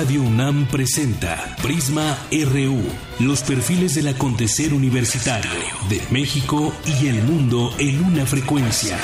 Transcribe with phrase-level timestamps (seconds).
[0.00, 2.80] Radio UNAM presenta Prisma RU,
[3.18, 5.50] los perfiles del acontecer universitario
[5.90, 8.96] de México y el mundo en una frecuencia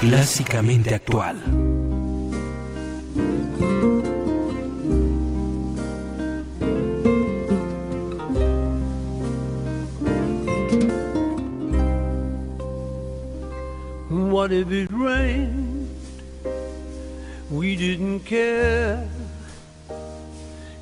[0.00, 1.42] clásicamente actual.
[14.08, 15.88] What it rained?
[17.50, 19.17] We didn't care.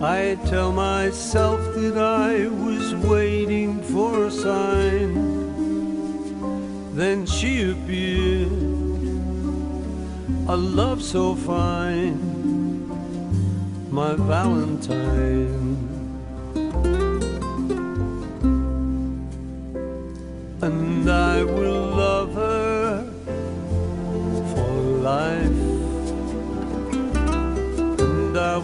[0.00, 5.12] I tell myself that I was waiting for a sign.
[6.94, 8.52] Then she appeared,
[10.46, 12.16] a love so fine,
[13.90, 15.76] my Valentine.
[20.62, 23.04] And I will love her
[24.54, 25.47] for life.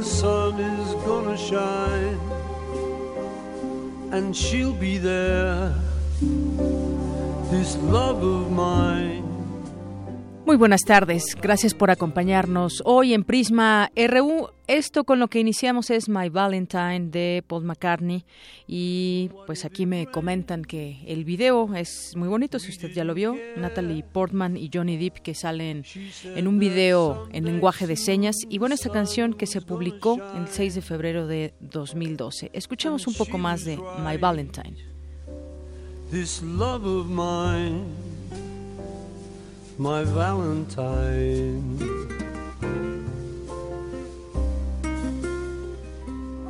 [0.00, 2.18] the sun is gonna shine
[4.12, 5.74] and she'll be there.
[7.50, 9.19] This love of mine.
[10.50, 14.48] Muy buenas tardes, gracias por acompañarnos hoy en Prisma RU.
[14.66, 18.24] Esto con lo que iniciamos es My Valentine de Paul McCartney
[18.66, 23.14] y pues aquí me comentan que el video es muy bonito, si usted ya lo
[23.14, 25.84] vio, Natalie Portman y Johnny Depp que salen
[26.24, 30.48] en un video en lenguaje de señas y bueno, esta canción que se publicó el
[30.48, 32.50] 6 de febrero de 2012.
[32.52, 34.76] Escuchemos un poco más de My Valentine.
[36.10, 37.84] This love of mine,
[39.80, 41.78] my Valentine.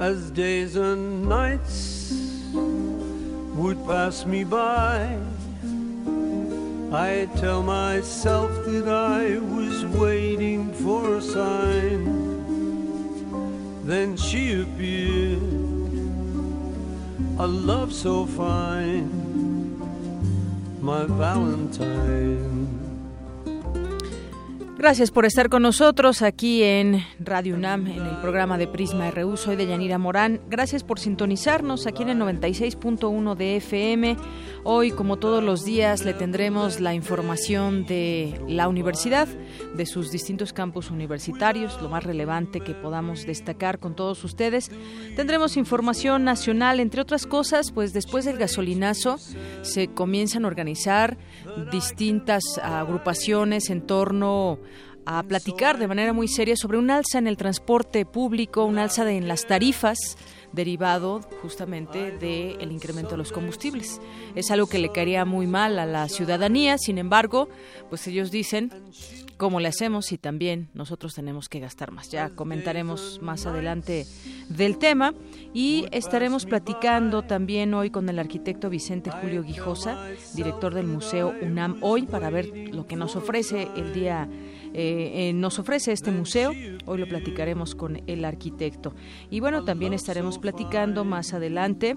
[0.00, 2.12] As days and nights
[3.54, 5.16] would pass me by,
[6.92, 12.02] I tell myself that I was waiting for a sign.
[13.84, 15.40] Then she appeared,
[17.38, 19.08] a love so fine,
[20.80, 22.79] my Valentine.
[24.80, 29.36] Gracias por estar con nosotros aquí en Radio UNAM, en el programa de Prisma RU.
[29.36, 30.40] Soy de Yanira Morán.
[30.48, 34.16] Gracias por sintonizarnos aquí en el 96.1 de FM.
[34.62, 39.26] Hoy, como todos los días, le tendremos la información de la universidad,
[39.74, 44.70] de sus distintos campus universitarios, lo más relevante que podamos destacar con todos ustedes.
[45.16, 49.16] Tendremos información nacional, entre otras cosas, pues después del gasolinazo
[49.62, 51.16] se comienzan a organizar
[51.72, 54.58] distintas agrupaciones en torno
[55.06, 59.10] a platicar de manera muy seria sobre un alza en el transporte público, un alza
[59.10, 60.18] en las tarifas
[60.52, 64.00] derivado justamente del incremento de los combustibles.
[64.34, 67.48] Es algo que le caería muy mal a la ciudadanía, sin embargo,
[67.88, 68.70] pues ellos dicen
[69.40, 72.10] cómo le hacemos y también nosotros tenemos que gastar más.
[72.10, 74.06] Ya comentaremos más adelante
[74.50, 75.14] del tema
[75.54, 81.78] y estaremos platicando también hoy con el arquitecto Vicente Julio Guijosa, director del Museo UNAM
[81.80, 84.28] hoy para ver lo que nos ofrece el día
[84.72, 86.52] eh, eh, nos ofrece este museo.
[86.86, 88.94] Hoy lo platicaremos con el arquitecto.
[89.30, 91.96] Y bueno, también estaremos platicando más adelante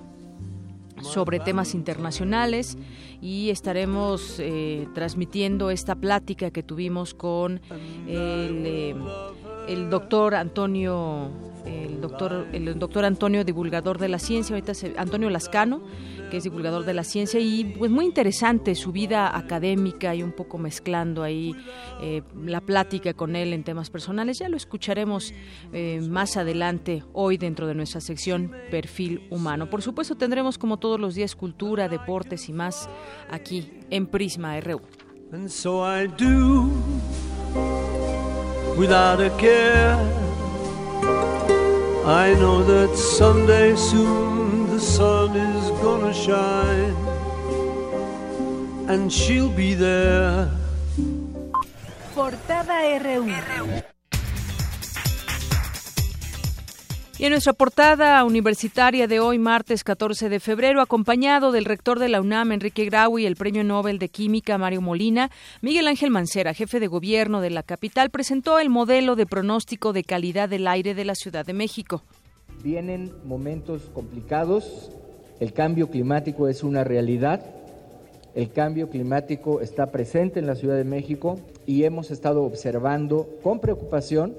[1.01, 2.77] sobre temas internacionales
[3.21, 7.61] y estaremos eh, transmitiendo esta plática que tuvimos con
[8.07, 8.93] el,
[9.67, 11.29] el doctor Antonio
[11.65, 15.81] el doctor el doctor Antonio divulgador de la ciencia ahorita Antonio Lascano
[16.33, 20.31] que es divulgador de la ciencia y pues muy interesante su vida académica y un
[20.31, 21.53] poco mezclando ahí
[22.01, 24.39] eh, la plática con él en temas personales.
[24.39, 25.31] Ya lo escucharemos
[25.73, 29.69] eh, más adelante hoy dentro de nuestra sección perfil humano.
[29.69, 32.89] Por supuesto tendremos como todos los días cultura deportes y más
[33.29, 34.81] aquí en Prisma RU
[38.77, 39.95] without a care.
[42.05, 46.95] I know that someday soon the sun is gonna shine,
[48.89, 50.49] and she'll be there.
[52.15, 53.92] Portada RU.
[57.23, 62.09] Y en nuestra portada universitaria de hoy, martes 14 de febrero, acompañado del rector de
[62.09, 65.31] la UNAM, Enrique Grau, y el premio Nobel de Química, Mario Molina,
[65.61, 70.03] Miguel Ángel Mancera, jefe de gobierno de la capital, presentó el modelo de pronóstico de
[70.03, 72.03] calidad del aire de la Ciudad de México.
[72.61, 74.91] Vienen momentos complicados,
[75.39, 77.39] el cambio climático es una realidad,
[78.35, 83.61] el cambio climático está presente en la Ciudad de México y hemos estado observando con
[83.61, 84.35] preocupación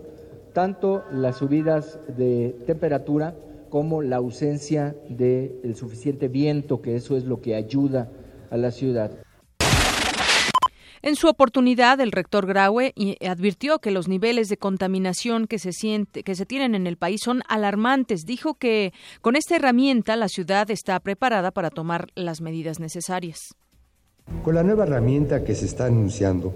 [0.54, 3.34] tanto las subidas de temperatura
[3.68, 8.08] como la ausencia del suficiente viento, que eso es lo que ayuda
[8.50, 9.10] a la ciudad.
[11.02, 12.94] En su oportunidad, el rector Graue
[13.28, 17.20] advirtió que los niveles de contaminación que se, siente, que se tienen en el país
[17.22, 18.24] son alarmantes.
[18.24, 23.54] Dijo que con esta herramienta la ciudad está preparada para tomar las medidas necesarias.
[24.42, 26.54] Con la nueva herramienta que se está anunciando,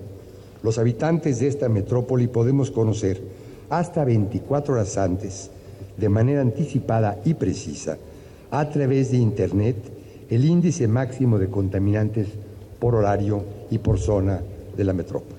[0.62, 3.20] los habitantes de esta metrópoli podemos conocer
[3.70, 5.50] hasta 24 horas antes,
[5.96, 7.98] de manera anticipada y precisa,
[8.50, 9.76] a través de Internet,
[10.30, 12.28] el índice máximo de contaminantes
[12.78, 14.40] por horario y por zona
[14.76, 15.38] de la metrópoli.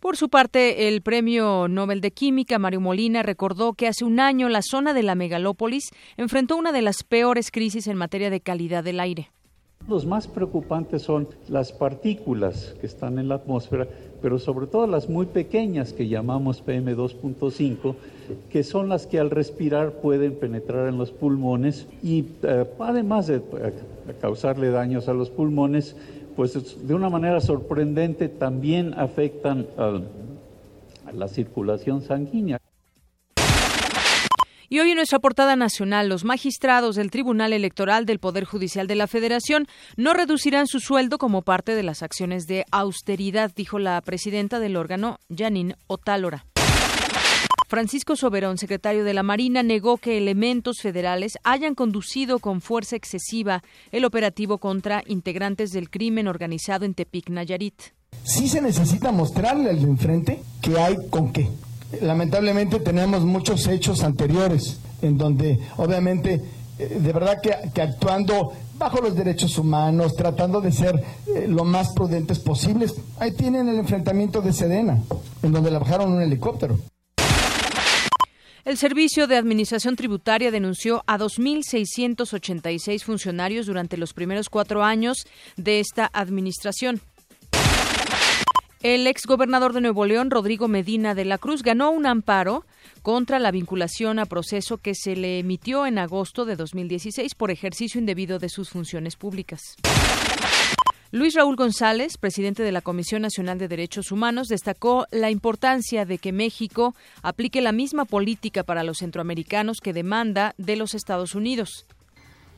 [0.00, 4.48] Por su parte, el Premio Nobel de Química, Mario Molina, recordó que hace un año
[4.48, 8.82] la zona de la megalópolis enfrentó una de las peores crisis en materia de calidad
[8.82, 9.30] del aire.
[9.88, 13.88] Los más preocupantes son las partículas que están en la atmósfera,
[14.22, 17.94] pero sobre todo las muy pequeñas que llamamos PM2.5,
[18.48, 23.36] que son las que al respirar pueden penetrar en los pulmones y eh, además de
[23.36, 23.42] eh,
[24.20, 25.96] causarle daños a los pulmones,
[26.36, 32.60] pues de una manera sorprendente también afectan a la circulación sanguínea.
[34.72, 38.94] Y hoy en nuestra portada nacional, los magistrados del Tribunal Electoral del Poder Judicial de
[38.94, 39.66] la Federación
[39.98, 44.78] no reducirán su sueldo como parte de las acciones de austeridad, dijo la presidenta del
[44.78, 46.46] órgano, Janine Otálora.
[47.68, 53.62] Francisco Soberón, secretario de la Marina, negó que elementos federales hayan conducido con fuerza excesiva
[53.90, 57.78] el operativo contra integrantes del crimen organizado en Tepic, Nayarit.
[58.24, 61.46] Sí se necesita mostrarle al de enfrente que hay con qué
[62.00, 66.40] lamentablemente tenemos muchos hechos anteriores en donde obviamente
[66.78, 70.96] eh, de verdad que, actuando bajo los derechos humanos, tratando de ser
[71.26, 72.94] eh, lo más prudentes posibles.
[73.18, 74.98] Ahí tienen el enfrentamiento de Sedena,
[75.42, 76.78] en donde le bajaron un helicóptero.
[78.64, 85.80] El Servicio de Administración Tributaria denunció a 2.686 funcionarios durante los primeros cuatro años de
[85.80, 87.00] esta administración.
[88.82, 92.64] El exgobernador de Nuevo León, Rodrigo Medina de la Cruz, ganó un amparo
[93.02, 98.00] contra la vinculación a proceso que se le emitió en agosto de 2016 por ejercicio
[98.00, 99.76] indebido de sus funciones públicas.
[101.12, 106.18] Luis Raúl González, presidente de la Comisión Nacional de Derechos Humanos, destacó la importancia de
[106.18, 111.86] que México aplique la misma política para los centroamericanos que demanda de los Estados Unidos.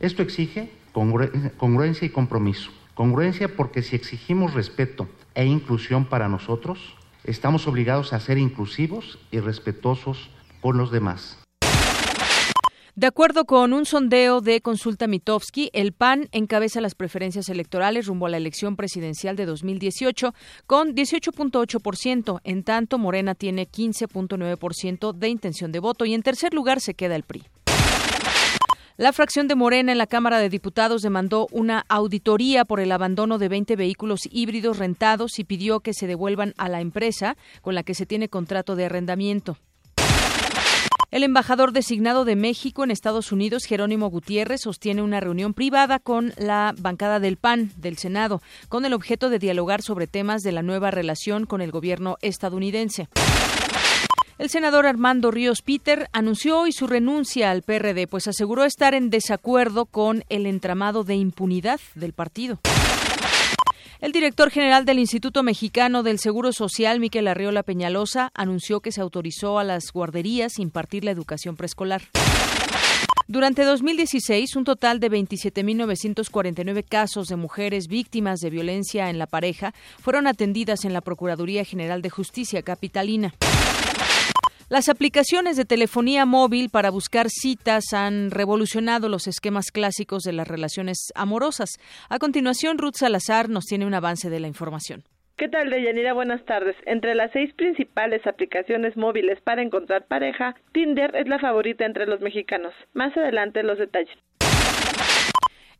[0.00, 2.70] Esto exige congruencia y compromiso.
[2.94, 6.78] Congruencia porque si exigimos respeto e inclusión para nosotros,
[7.25, 11.38] estamos obligados a ser inclusivos y respetuosos con los demás.
[12.96, 18.26] De acuerdo con un sondeo de Consulta Mitofsky, el PAN encabeza las preferencias electorales rumbo
[18.26, 20.32] a la elección presidencial de 2018
[20.69, 26.81] con 18.8%, en tanto Morena tiene 15.9% de intención de voto y en tercer lugar
[26.81, 27.43] se queda el PRI.
[28.96, 33.39] La fracción de Morena en la Cámara de Diputados demandó una auditoría por el abandono
[33.39, 37.82] de 20 vehículos híbridos rentados y pidió que se devuelvan a la empresa con la
[37.82, 39.58] que se tiene contrato de arrendamiento.
[41.10, 46.32] El embajador designado de México en Estados Unidos, Jerónimo Gutiérrez, sostiene una reunión privada con
[46.36, 50.63] la bancada del PAN del Senado, con el objeto de dialogar sobre temas de la
[50.63, 53.08] nueva relación con el gobierno estadounidense.
[54.36, 59.08] El senador Armando Ríos Peter anunció hoy su renuncia al PRD, pues aseguró estar en
[59.08, 62.58] desacuerdo con el entramado de impunidad del partido.
[64.00, 69.00] El director general del Instituto Mexicano del Seguro Social, Miquel Arriola Peñalosa, anunció que se
[69.00, 72.03] autorizó a las guarderías impartir la educación preescolar.
[73.29, 79.72] Durante 2016, un total de 27.949 casos de mujeres víctimas de violencia en la pareja
[80.00, 83.32] fueron atendidas en la Procuraduría General de Justicia Capitalina.
[84.71, 90.49] Las aplicaciones de telefonía móvil para buscar citas han revolucionado los esquemas clásicos de las
[90.49, 91.69] relaciones amorosas.
[92.09, 95.03] A continuación, Ruth Salazar nos tiene un avance de la información.
[95.37, 96.15] ¿Qué tal, Deyanira?
[96.15, 96.77] Buenas tardes.
[96.87, 102.21] Entre las seis principales aplicaciones móviles para encontrar pareja, Tinder es la favorita entre los
[102.21, 102.73] mexicanos.
[102.94, 104.17] Más adelante los detalles.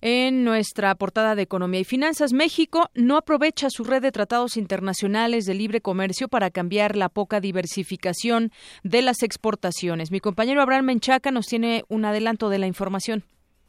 [0.07, 5.47] En nuestra portada de Economía y Finanzas, México no aprovecha su red de tratados internacionales
[5.47, 8.51] de libre comercio para cambiar la poca diversificación
[8.83, 10.11] de las exportaciones.
[10.11, 13.23] Mi compañero Abraham Menchaca nos tiene un adelanto de la información.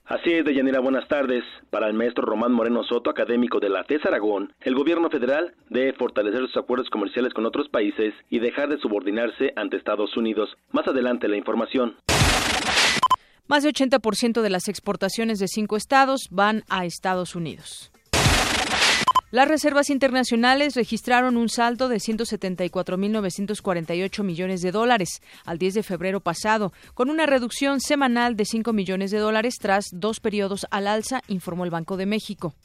[0.03, 1.45] Así es, Deyanira, buenas tardes.
[1.69, 5.93] Para el maestro Román Moreno Soto, académico de la TES Aragón, el gobierno federal debe
[5.93, 10.49] fortalecer sus acuerdos comerciales con otros países y dejar de subordinarse ante Estados Unidos.
[10.73, 11.95] Más adelante la información.
[13.47, 17.91] Más de 80% de las exportaciones de cinco estados van a Estados Unidos.
[19.29, 26.21] Las reservas internacionales registraron un saldo de 174.948 millones de dólares al 10 de febrero
[26.21, 31.21] pasado, con una reducción semanal de 5 millones de dólares tras dos periodos al alza,
[31.27, 32.55] informó el Banco de México.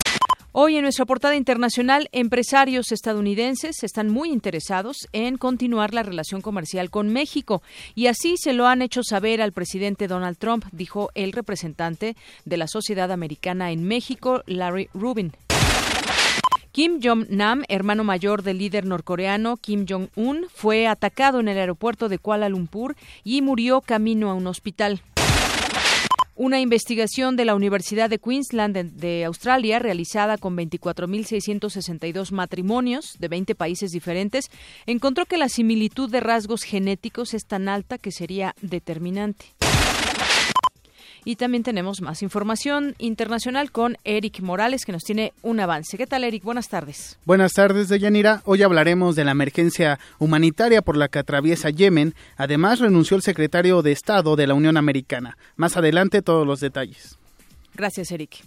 [0.52, 6.90] Hoy en nuestra portada internacional, empresarios estadounidenses están muy interesados en continuar la relación comercial
[6.90, 7.62] con México
[7.94, 12.56] y así se lo han hecho saber al presidente Donald Trump, dijo el representante de
[12.56, 15.32] la Sociedad Americana en México, Larry Rubin.
[16.72, 22.18] Kim Jong-nam, hermano mayor del líder norcoreano Kim Jong-un, fue atacado en el aeropuerto de
[22.18, 25.00] Kuala Lumpur y murió camino a un hospital.
[26.42, 33.54] Una investigación de la Universidad de Queensland de, Australia, realizada con 24.662 matrimonios de 20
[33.54, 34.46] países diferentes,
[34.86, 39.54] encontró que la similitud de rasgos genéticos es tan alta que sería determinante.
[41.24, 45.96] Y también tenemos más información internacional con Eric Morales, que nos tiene un avance.
[45.96, 46.42] ¿Qué tal, Eric?
[46.42, 47.18] Buenas tardes.
[47.24, 48.42] Buenas tardes, Deyanira.
[48.44, 52.14] Hoy hablaremos de la emergencia humanitaria por la que atraviesa Yemen.
[52.36, 55.36] Además, renunció el secretario de Estado de la Unión Americana.
[55.56, 57.18] Más adelante, todos los detalles.
[57.74, 58.44] Gracias, Eric.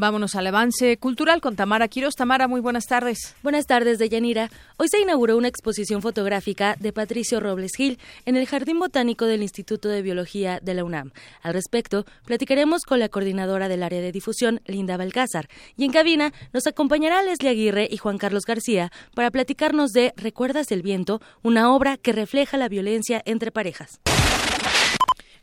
[0.00, 2.14] Vámonos al avance cultural con Tamara Quiroz.
[2.14, 3.34] Tamara, muy buenas tardes.
[3.42, 4.48] Buenas tardes, Deyanira.
[4.76, 9.42] Hoy se inauguró una exposición fotográfica de Patricio Robles Gil en el Jardín Botánico del
[9.42, 11.10] Instituto de Biología de la UNAM.
[11.42, 15.48] Al respecto, platicaremos con la coordinadora del área de difusión, Linda Balcázar.
[15.76, 20.68] Y en cabina nos acompañará Leslie Aguirre y Juan Carlos García para platicarnos de Recuerdas
[20.68, 23.98] del Viento, una obra que refleja la violencia entre parejas.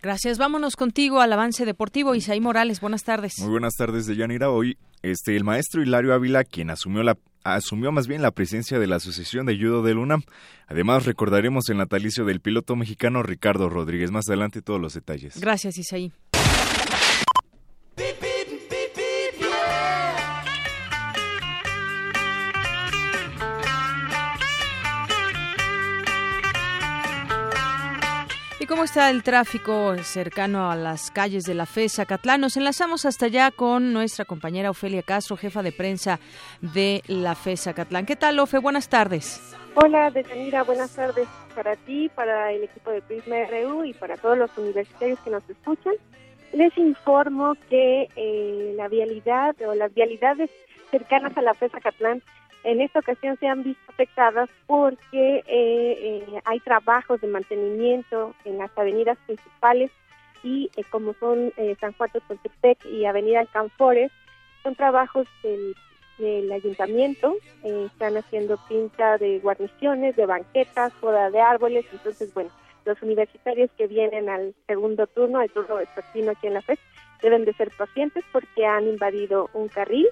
[0.05, 0.37] Gracias.
[0.37, 2.13] Vámonos contigo al avance deportivo.
[2.13, 3.39] Isaí Morales, buenas tardes.
[3.39, 4.51] Muy buenas tardes, Deyanira.
[4.51, 8.85] Hoy este, el maestro Hilario Ávila, quien asumió la asumió más bien la presencia de
[8.85, 10.21] la Asociación de Judo del UNAM.
[10.67, 14.11] Además, recordaremos el natalicio del piloto mexicano Ricardo Rodríguez.
[14.11, 15.39] Más adelante todos los detalles.
[15.39, 16.11] Gracias, Isaí.
[28.65, 32.41] ¿Y cómo está el tráfico cercano a las calles de la FESA Catlán?
[32.41, 36.19] Nos enlazamos hasta allá con nuestra compañera Ofelia Castro, jefa de prensa
[36.61, 38.07] de la FESA Catlán.
[38.07, 38.57] ¿Qué tal, Ofe?
[38.57, 39.55] Buenas tardes.
[39.75, 40.63] Hola, Deyanira.
[40.63, 45.19] Buenas tardes para ti, para el equipo de Prisma RU y para todos los universitarios
[45.19, 45.93] que nos escuchan.
[46.51, 50.49] Les informo que eh, la vialidad o las vialidades
[50.89, 52.23] cercanas a la FESA Catlán
[52.65, 58.57] en esta ocasión se han visto afectadas porque eh, eh, hay trabajos de mantenimiento en
[58.57, 59.91] las avenidas principales
[60.43, 64.11] y eh, como son San Juan de y Avenida Alcanfores,
[64.63, 72.33] son trabajos del, ayuntamiento, están haciendo pinta de guarniciones, de banquetas, poda de árboles, entonces
[72.33, 72.49] bueno,
[72.85, 76.79] los universitarios que vienen al segundo turno, al turno vespertino aquí en la FES,
[77.21, 80.07] deben de ser pacientes porque han invadido un carril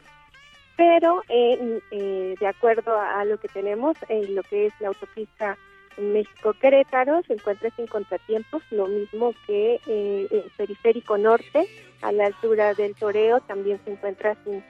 [0.75, 5.57] pero eh, eh, de acuerdo a, lo que tenemos en lo que es la autopista
[5.97, 11.67] México-Querétaro, se encuentra sin contratiempos, lo mismo que eh, el periférico norte,
[12.01, 14.63] a la altura del Toreo, también se encuentra sin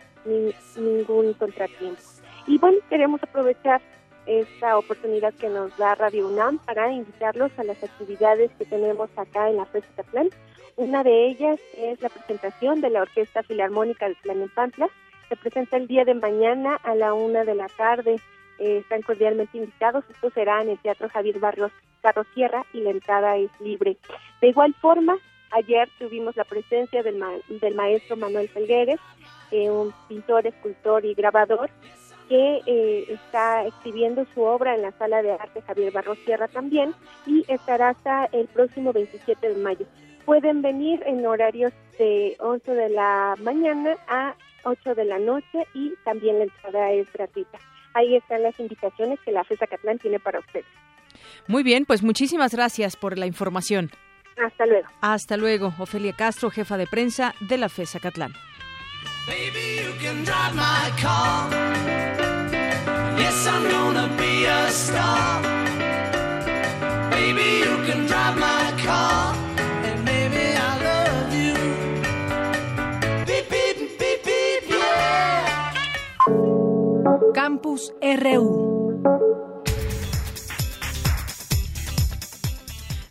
[0.75, 2.01] ningún contratiempo.
[2.45, 3.81] Y bueno, queremos aprovechar
[4.25, 9.50] esta oportunidad que nos da Radio UNAM para invitarlos a las actividades que tenemos acá
[9.50, 10.29] en la Festa Plan.
[10.75, 14.89] Una de ellas es la presentación de la Orquesta Filarmónica del Plan Pantla,
[15.34, 18.20] se presenta el día de mañana a la una de la tarde.
[18.60, 20.04] Eh, están cordialmente invitados.
[20.10, 21.72] Esto será en el Teatro Javier Barrios
[22.02, 23.98] Carro Sierra y la entrada es libre.
[24.42, 25.18] De igual forma,
[25.50, 29.00] ayer tuvimos la presencia del, del maestro Manuel Felgueres,
[29.50, 31.72] eh, un pintor, escultor y grabador
[32.30, 36.94] que eh, está exhibiendo su obra en la Sala de Arte Javier Barros Sierra también
[37.25, 39.86] y estará hasta el próximo 27 de mayo.
[40.25, 45.93] Pueden venir en horarios de 11 de la mañana a 8 de la noche y
[46.03, 47.60] también la entrada es gratuita.
[47.93, 50.65] Ahí están las invitaciones que la FESA Catlán tiene para ustedes.
[51.48, 53.91] Muy bien, pues muchísimas gracias por la información.
[54.43, 54.88] Hasta luego.
[55.01, 55.74] Hasta luego.
[55.77, 58.34] Ofelia Castro, jefa de prensa de la FESA Catlán.
[63.17, 65.41] Yes, I'm gonna be a star.
[67.12, 69.42] Baby, you can drive my car.
[77.45, 79.03] Campus RU.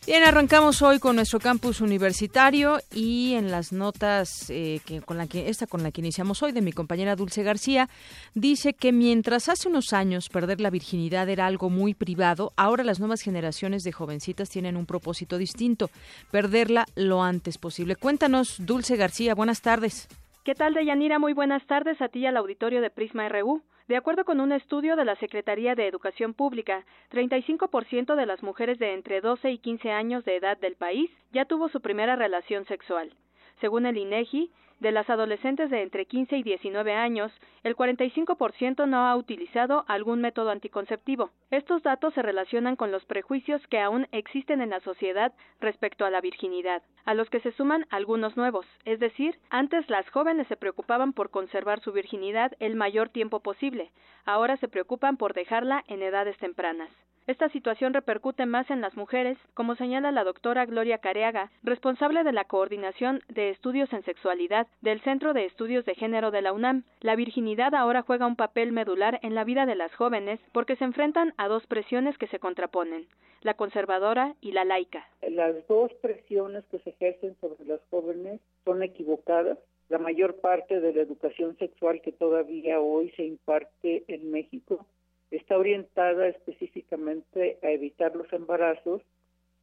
[0.06, 5.26] Bien, arrancamos hoy con nuestro campus universitario y en las notas eh, que con la
[5.26, 7.90] que esta con la que iniciamos hoy de mi compañera Dulce García
[8.32, 13.00] dice que mientras hace unos años perder la virginidad era algo muy privado, ahora las
[13.00, 15.90] nuevas generaciones de jovencitas tienen un propósito distinto,
[16.30, 17.96] perderla lo antes posible.
[17.96, 20.08] Cuéntanos, Dulce García, buenas tardes.
[20.42, 21.18] ¿Qué tal, Deyanira?
[21.18, 23.62] Muy buenas tardes a ti y al auditorio de Prisma RU.
[23.88, 28.78] De acuerdo con un estudio de la Secretaría de Educación Pública, 35% de las mujeres
[28.78, 32.64] de entre 12 y 15 años de edad del país ya tuvo su primera relación
[32.66, 33.12] sexual.
[33.60, 34.50] Según el INEGI,
[34.82, 40.20] de las adolescentes de entre 15 y 19 años, el 45% no ha utilizado algún
[40.20, 41.30] método anticonceptivo.
[41.52, 46.10] Estos datos se relacionan con los prejuicios que aún existen en la sociedad respecto a
[46.10, 50.56] la virginidad, a los que se suman algunos nuevos, es decir, antes las jóvenes se
[50.56, 53.92] preocupaban por conservar su virginidad el mayor tiempo posible,
[54.24, 56.90] ahora se preocupan por dejarla en edades tempranas.
[57.28, 62.32] Esta situación repercute más en las mujeres, como señala la doctora Gloria Careaga, responsable de
[62.32, 66.82] la coordinación de estudios en sexualidad del Centro de Estudios de Género de la UNAM.
[67.00, 70.84] La virginidad ahora juega un papel medular en la vida de las jóvenes porque se
[70.84, 73.06] enfrentan a dos presiones que se contraponen,
[73.42, 75.06] la conservadora y la laica.
[75.22, 79.58] Las dos presiones que se ejercen sobre las jóvenes son equivocadas.
[79.90, 84.84] La mayor parte de la educación sexual que todavía hoy se imparte en México
[85.36, 89.02] está orientada específicamente a evitar los embarazos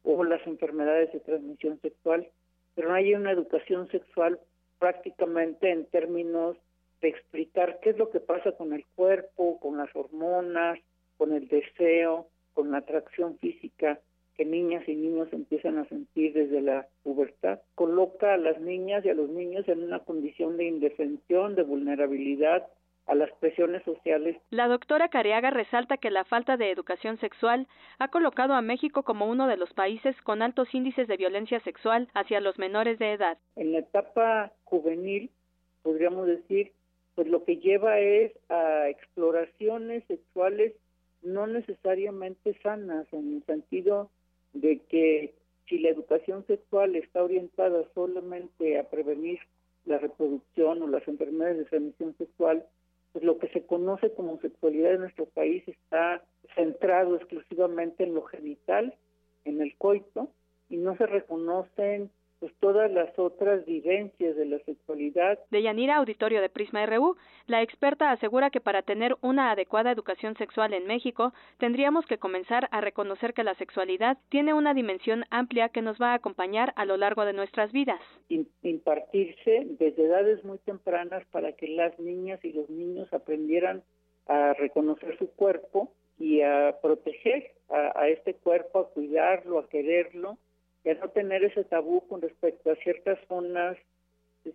[0.02, 2.28] o las enfermedades de transmisión sexual,
[2.74, 4.40] pero no hay una educación sexual
[4.78, 6.56] prácticamente en términos
[7.00, 10.78] de explicar qué es lo que pasa con el cuerpo, con las hormonas,
[11.16, 14.00] con el deseo, con la atracción física
[14.36, 17.60] que niñas y niños empiezan a sentir desde la pubertad.
[17.74, 22.66] Coloca a las niñas y a los niños en una condición de indefensión, de vulnerabilidad,
[23.06, 24.36] a las presiones sociales.
[24.50, 27.66] La doctora Careaga resalta que la falta de educación sexual
[27.98, 32.08] ha colocado a México como uno de los países con altos índices de violencia sexual
[32.14, 33.38] hacia los menores de edad.
[33.56, 35.30] En la etapa juvenil,
[35.82, 36.72] podríamos decir,
[37.14, 40.74] pues lo que lleva es a exploraciones sexuales
[41.22, 44.10] no necesariamente sanas, en el sentido
[44.52, 45.34] de que
[45.68, 49.38] si la educación sexual está orientada solamente a prevenir
[49.84, 52.66] la reproducción o las enfermedades de transmisión sexual,
[53.12, 56.22] pues lo que se conoce como sexualidad en nuestro país está
[56.54, 58.94] centrado exclusivamente en lo genital,
[59.44, 60.30] en el coito,
[60.68, 65.38] y no se reconocen pues todas las otras vivencias de la sexualidad.
[65.50, 70.34] De Yanira, auditorio de Prisma RU, la experta asegura que para tener una adecuada educación
[70.36, 75.68] sexual en México, tendríamos que comenzar a reconocer que la sexualidad tiene una dimensión amplia
[75.68, 78.00] que nos va a acompañar a lo largo de nuestras vidas.
[78.62, 83.82] Impartirse desde edades muy tempranas para que las niñas y los niños aprendieran
[84.26, 90.38] a reconocer su cuerpo y a proteger a, a este cuerpo, a cuidarlo, a quererlo
[90.84, 93.76] a no tener ese tabú con respecto a ciertas zonas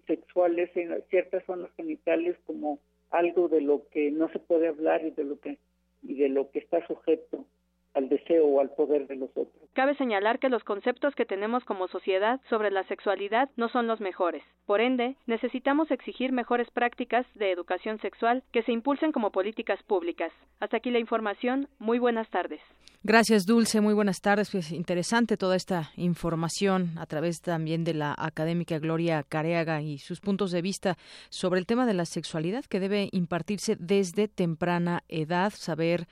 [0.08, 2.80] sexuales, en ciertas zonas genitales como
[3.12, 5.58] algo de lo que no se puede hablar y de lo que
[6.02, 7.46] y de lo que está sujeto
[7.95, 9.55] al deseo o al poder de los otros.
[9.73, 14.01] Cabe señalar que los conceptos que tenemos como sociedad sobre la sexualidad no son los
[14.01, 14.43] mejores.
[14.65, 20.31] Por ende, necesitamos exigir mejores prácticas de educación sexual que se impulsen como políticas públicas.
[20.60, 21.67] Hasta aquí la información.
[21.79, 22.62] Muy buenas tardes.
[23.03, 23.81] Gracias, Dulce.
[23.81, 24.49] Muy buenas tardes.
[24.51, 30.19] Pues interesante toda esta información a través también de la académica Gloria Careaga y sus
[30.19, 30.97] puntos de vista
[31.29, 36.08] sobre el tema de la sexualidad que debe impartirse desde temprana edad, saber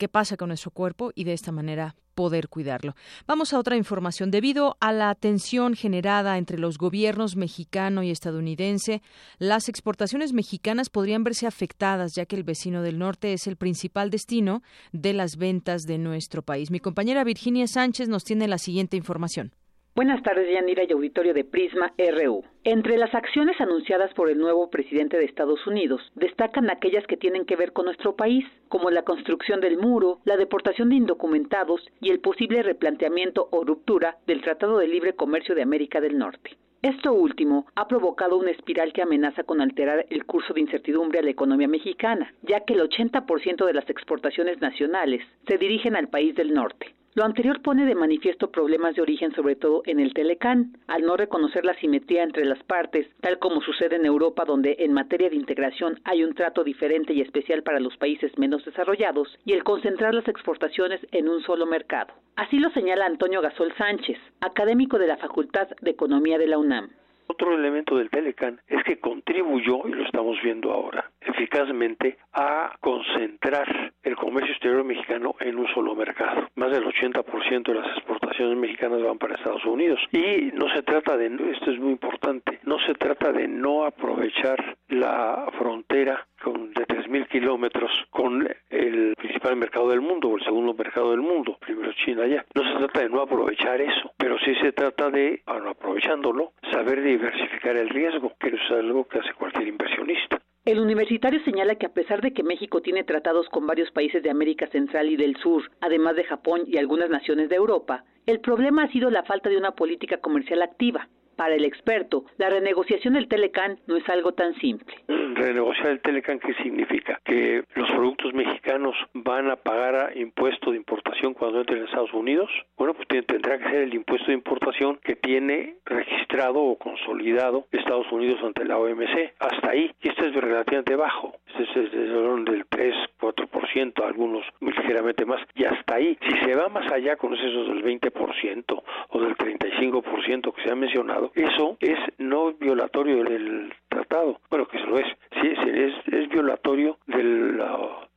[0.00, 2.96] qué pasa con nuestro cuerpo y de esta manera poder cuidarlo.
[3.26, 4.30] Vamos a otra información.
[4.30, 9.02] Debido a la tensión generada entre los gobiernos mexicano y estadounidense,
[9.38, 14.08] las exportaciones mexicanas podrían verse afectadas, ya que el vecino del norte es el principal
[14.08, 16.70] destino de las ventas de nuestro país.
[16.70, 19.52] Mi compañera Virginia Sánchez nos tiene la siguiente información.
[19.96, 22.44] Buenas tardes, Yanira y auditorio de Prisma RU.
[22.62, 27.44] Entre las acciones anunciadas por el nuevo presidente de Estados Unidos, destacan aquellas que tienen
[27.44, 32.10] que ver con nuestro país, como la construcción del muro, la deportación de indocumentados y
[32.10, 36.56] el posible replanteamiento o ruptura del Tratado de Libre Comercio de América del Norte.
[36.82, 41.22] Esto último ha provocado una espiral que amenaza con alterar el curso de incertidumbre a
[41.22, 46.36] la economía mexicana, ya que el 80% de las exportaciones nacionales se dirigen al país
[46.36, 46.94] del norte.
[47.14, 51.16] Lo anterior pone de manifiesto problemas de origen sobre todo en el Telecán, al no
[51.16, 55.34] reconocer la simetría entre las partes, tal como sucede en Europa donde en materia de
[55.34, 60.14] integración hay un trato diferente y especial para los países menos desarrollados y el concentrar
[60.14, 62.14] las exportaciones en un solo mercado.
[62.36, 66.90] Así lo señala Antonio Gasol Sánchez, académico de la Facultad de Economía de la UNAM.
[67.30, 73.92] Otro elemento del Telecan es que contribuyó, y lo estamos viendo ahora, eficazmente a concentrar
[74.02, 76.48] el comercio exterior mexicano en un solo mercado.
[76.56, 80.00] Más del 80% de las exportaciones mexicanas van para Estados Unidos.
[80.10, 84.76] Y no se trata de, esto es muy importante, no se trata de no aprovechar
[84.88, 90.74] la frontera con, de 3.000 kilómetros con el principal mercado del mundo o el segundo
[90.74, 92.44] mercado del mundo, primero China ya.
[92.54, 97.76] No se trata de no aprovechar eso, pero sí se trata de, aprovechándolo, saber diversificar
[97.76, 100.40] el riesgo, que es algo que hace cualquier inversionista.
[100.64, 104.30] El universitario señala que a pesar de que México tiene tratados con varios países de
[104.30, 108.84] América Central y del Sur, además de Japón y algunas naciones de Europa, el problema
[108.84, 111.08] ha sido la falta de una política comercial activa.
[111.40, 114.94] Para el experto, la renegociación del Telecan no es algo tan simple.
[115.08, 117.18] Renegociar el Telecan, ¿qué significa?
[117.24, 122.50] Que los productos mexicanos van a pagar impuesto de importación cuando entren en Estados Unidos.
[122.76, 128.12] Bueno, pues tendrá que ser el impuesto de importación que tiene registrado o consolidado Estados
[128.12, 129.32] Unidos ante la OMC.
[129.38, 129.90] Hasta ahí.
[130.02, 131.36] Y esto es relativamente bajo.
[131.58, 135.40] Este es del 3, 4%, algunos ligeramente más.
[135.54, 136.18] Y hasta ahí.
[136.28, 140.76] Si se va más allá con esos del 20% o del 35% que se ha
[140.76, 144.40] mencionado, eso es no violatorio del tratado.
[144.50, 145.06] Bueno, que lo es.
[145.40, 147.60] Sí, es, es violatorio del,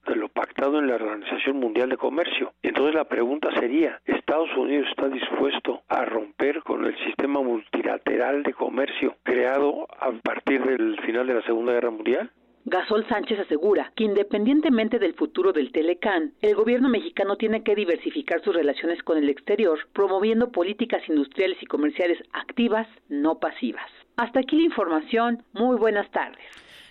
[0.08, 2.54] de lo pactado en la Organización Mundial de Comercio.
[2.62, 8.54] Entonces la pregunta sería, ¿Estados Unidos está dispuesto a romper con el sistema multilateral de
[8.54, 12.32] comercio creado a partir del final de la Segunda Guerra Mundial?
[12.66, 18.42] Gasol Sánchez asegura que independientemente del futuro del Telecán, el gobierno mexicano tiene que diversificar
[18.42, 23.90] sus relaciones con el exterior, promoviendo políticas industriales y comerciales activas, no pasivas.
[24.16, 25.44] Hasta aquí la información.
[25.54, 26.46] Muy buenas tardes.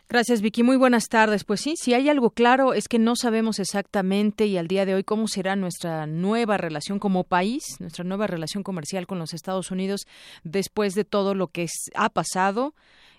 [0.09, 0.63] Gracias, Vicky.
[0.63, 1.43] Muy buenas tardes.
[1.45, 4.95] Pues sí, si hay algo claro es que no sabemos exactamente y al día de
[4.95, 9.71] hoy cómo será nuestra nueva relación como país, nuestra nueva relación comercial con los Estados
[9.71, 10.03] Unidos
[10.45, 12.75] después de todo lo que ha pasado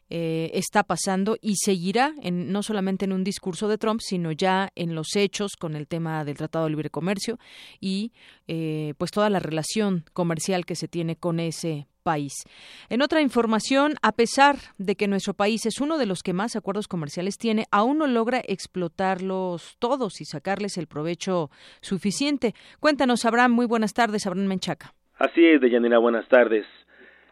[0.09, 4.69] eh, está pasando y seguirá en, no solamente en un discurso de Trump, sino ya
[4.75, 7.39] en los hechos con el tema del Tratado de Libre Comercio
[7.79, 8.11] y
[8.47, 12.33] eh, pues toda la relación comercial que se tiene con ese país.
[12.89, 16.55] En otra información, a pesar de que nuestro país es uno de los que más
[16.55, 21.49] acuerdos comerciales tiene, aún no logra explotarlos todos y sacarles el provecho
[21.81, 22.53] suficiente.
[22.79, 23.53] Cuéntanos, Abraham.
[23.53, 24.93] Muy buenas tardes, Abraham Menchaca.
[25.17, 25.97] Así es, Deyanira.
[25.99, 26.65] Buenas tardes.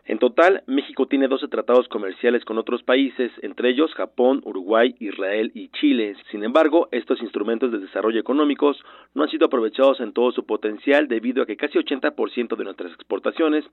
[0.05, 5.51] En total, México tiene 12 tratados comerciales con otros países, entre ellos Japón, Uruguay, Israel
[5.53, 6.15] y Chile.
[6.31, 8.83] Sin embargo, estos instrumentos de desarrollo económicos
[9.13, 12.93] no han sido aprovechados en todo su potencial debido a que casi 80% de nuestras
[12.93, 13.63] exportaciones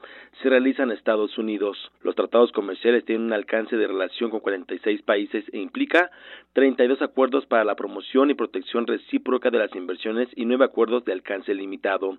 [0.43, 1.79] se realizan en Estados Unidos.
[2.03, 6.11] Los tratados comerciales tienen un alcance de relación con 46 países e implica
[6.53, 11.13] 32 acuerdos para la promoción y protección recíproca de las inversiones y nueve acuerdos de
[11.13, 12.19] alcance limitado.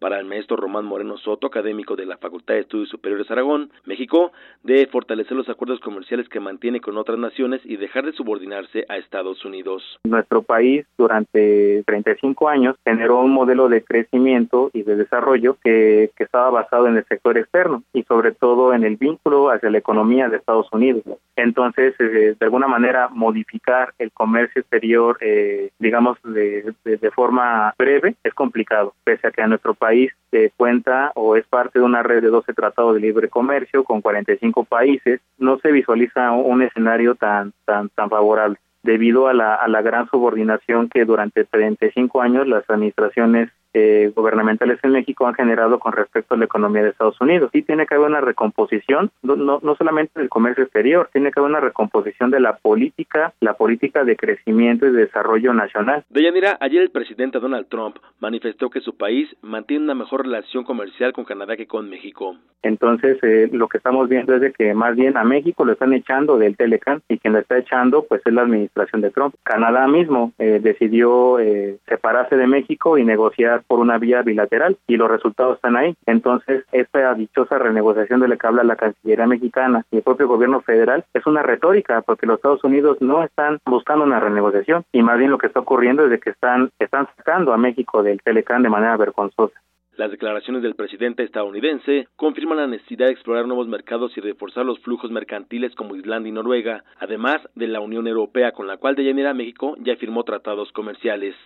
[0.00, 3.43] Para el maestro Román Moreno Soto, académico de la Facultad de Estudios Superiores Aragón,
[3.84, 8.86] México debe fortalecer los acuerdos comerciales que mantiene con otras naciones y dejar de subordinarse
[8.88, 9.82] a Estados Unidos.
[10.04, 16.48] Nuestro país durante 35 años generó un modelo de crecimiento y de desarrollo que, estaba
[16.48, 20.38] basado en el sector externo y sobre todo en el vínculo hacia la economía de
[20.38, 21.02] Estados Unidos.
[21.36, 26.72] Entonces, eh, de alguna manera, modificar el comercio exterior, eh, digamos, de,
[27.14, 31.78] forma breve es complicado, pese a que a nuestro país se cuenta o es parte
[31.78, 36.30] de una red de 12 tratados de libre comercio con 45 países, no se visualiza
[36.30, 41.44] un escenario tan tan tan favorable debido a la, a la gran subordinación que durante
[41.44, 46.82] 35 años las administraciones eh, gubernamentales en México han generado con respecto a la economía
[46.82, 47.50] de Estados Unidos.
[47.52, 51.40] Sí tiene que haber una recomposición, no, no, no solamente del comercio exterior, tiene que
[51.40, 56.04] haber una recomposición de la política, la política de crecimiento y desarrollo nacional.
[56.08, 61.12] Deyanira, ayer el presidente Donald Trump manifestó que su país mantiene una mejor relación comercial
[61.12, 62.36] con Canadá que con México.
[62.62, 65.92] Entonces, eh, lo que estamos viendo es de que más bien a México lo están
[65.92, 69.34] echando del Telecan y quien lo está echando pues es la administración de Trump.
[69.42, 74.96] Canadá mismo eh, decidió eh, separarse de México y negociar por una vía bilateral y
[74.96, 75.94] los resultados están ahí.
[76.06, 80.60] Entonces, esta dichosa renegociación de la que habla la Cancillería mexicana y el propio gobierno
[80.60, 85.18] federal es una retórica porque los Estados Unidos no están buscando una renegociación y más
[85.18, 88.62] bien lo que está ocurriendo es de que están, están sacando a México del Telecan
[88.62, 89.60] de manera vergonzosa.
[89.96, 94.80] Las declaraciones del presidente estadounidense confirman la necesidad de explorar nuevos mercados y reforzar los
[94.80, 99.04] flujos mercantiles como Islandia y Noruega, además de la Unión Europea con la cual de
[99.04, 101.36] Yanira México ya firmó tratados comerciales.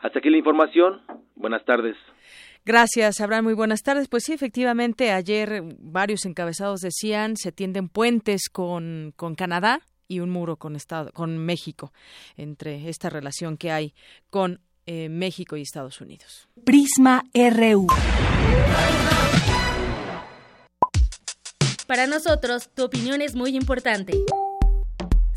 [0.00, 1.00] Hasta aquí la información.
[1.34, 1.96] Buenas tardes.
[2.64, 3.44] Gracias, Abraham.
[3.44, 4.08] Muy buenas tardes.
[4.08, 10.30] Pues sí, efectivamente, ayer varios encabezados decían se tienden puentes con, con Canadá y un
[10.30, 11.92] muro con, Estado, con México,
[12.36, 13.94] entre esta relación que hay
[14.30, 16.48] con eh, México y Estados Unidos.
[16.64, 17.86] Prisma RU.
[21.86, 24.12] Para nosotros, tu opinión es muy importante.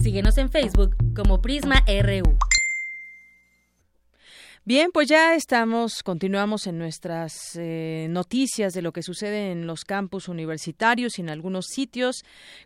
[0.01, 2.48] Síguenos en Facebook como Prisma RU.
[4.65, 9.85] Bien, pues ya estamos, continuamos en nuestras eh, noticias de lo que sucede en los
[9.85, 12.23] campus universitarios y en algunos sitios,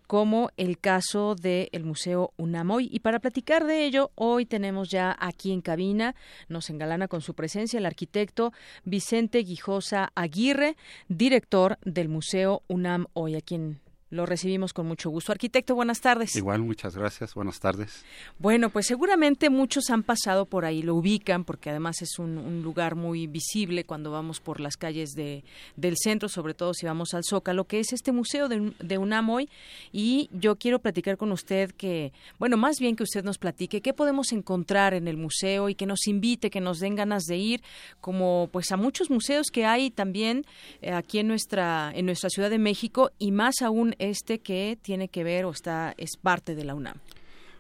[0.08, 2.90] como el caso del Museo Unamoy.
[2.92, 6.16] Y para platicar de ello, hoy tenemos ya aquí en cabina,
[6.50, 8.54] nos engalana con su presencia el arquitecto
[8.84, 10.76] Vicente Guijosa Aguirre,
[11.08, 13.83] director del Museo UNAM hoy, a quien
[14.14, 15.32] lo recibimos con mucho gusto.
[15.32, 16.36] Arquitecto, buenas tardes.
[16.36, 17.34] Igual, muchas gracias.
[17.34, 18.06] Buenas tardes.
[18.38, 22.62] Bueno, pues seguramente muchos han pasado por ahí, lo ubican, porque además es un, un
[22.62, 25.44] lugar muy visible cuando vamos por las calles de,
[25.76, 29.30] del centro, sobre todo si vamos al Zócalo, que es este museo de, de UNAM
[29.32, 29.50] hoy.
[29.92, 33.94] Y yo quiero platicar con usted que, bueno, más bien que usted nos platique qué
[33.94, 37.64] podemos encontrar en el museo y que nos invite, que nos den ganas de ir,
[38.00, 40.46] como pues a muchos museos que hay también
[40.82, 45.08] eh, aquí en nuestra, en nuestra Ciudad de México y más aún este que tiene
[45.08, 46.98] que ver o está es parte de la UNAM?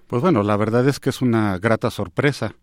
[0.08, 2.56] Pues bueno, la verdad es que es una grata sorpresa.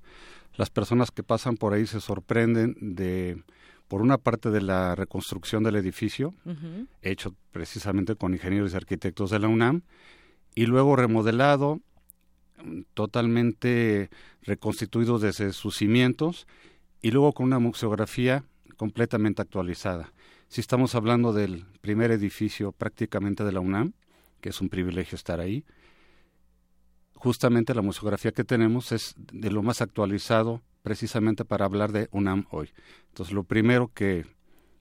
[0.54, 3.42] Las personas que pasan por ahí se sorprenden de,
[3.88, 6.86] por una parte, de la reconstrucción del edificio, uh -huh.
[7.02, 9.82] hecho precisamente con ingenieros y arquitectos de la UNAM,
[10.54, 11.80] y luego remodelado,
[12.94, 14.10] totalmente
[14.42, 16.46] reconstituido desde sus cimientos,
[17.02, 18.44] y luego con una museografía
[18.76, 20.12] completamente actualizada.
[20.50, 23.92] Si estamos hablando del primer edificio prácticamente de la UNAM,
[24.40, 25.64] que es un privilegio estar ahí,
[27.14, 32.46] justamente la museografía que tenemos es de lo más actualizado precisamente para hablar de UNAM
[32.50, 32.72] hoy.
[33.10, 34.26] Entonces, lo primero que,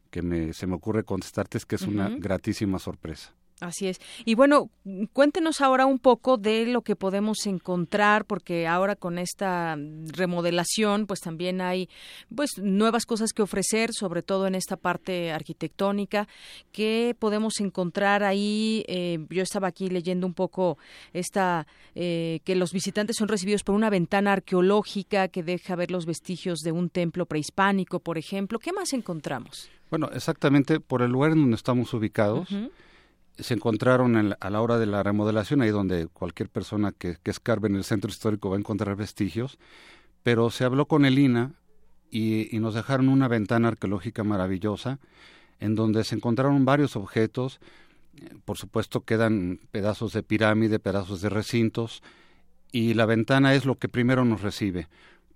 [0.09, 1.93] que me, se me ocurre contestarte es que es uh -huh.
[1.93, 3.35] una gratísima sorpresa.
[3.59, 3.99] Así es.
[4.23, 4.69] Y bueno,
[5.11, 9.77] cuéntenos ahora un poco de lo que podemos encontrar, porque ahora con esta
[10.13, 11.89] remodelación, pues también hay
[12.33, 16.27] pues nuevas cosas que ofrecer, sobre todo en esta parte arquitectónica.
[16.71, 18.85] ¿Qué podemos encontrar ahí?
[18.87, 20.77] Eh, yo estaba aquí leyendo un poco
[21.11, 26.05] esta eh, que los visitantes son recibidos por una ventana arqueológica que deja ver los
[26.05, 28.57] vestigios de un templo prehispánico, por ejemplo.
[28.57, 29.69] ¿Qué más encontramos?
[29.89, 32.49] Bueno, exactamente por el lugar en donde estamos ubicados.
[32.51, 32.71] Uh -huh
[33.41, 37.31] se encontraron en, a la hora de la remodelación, ahí donde cualquier persona que, que,
[37.31, 39.57] escarbe en el centro histórico va a encontrar vestigios,
[40.23, 41.53] pero se habló con el INA
[42.11, 44.99] y, y, nos dejaron una ventana arqueológica maravillosa
[45.59, 47.59] en donde se encontraron varios objetos,
[48.45, 52.01] por supuesto quedan pedazos de pirámide, pedazos de recintos,
[52.71, 54.87] y la ventana es lo que primero nos recibe.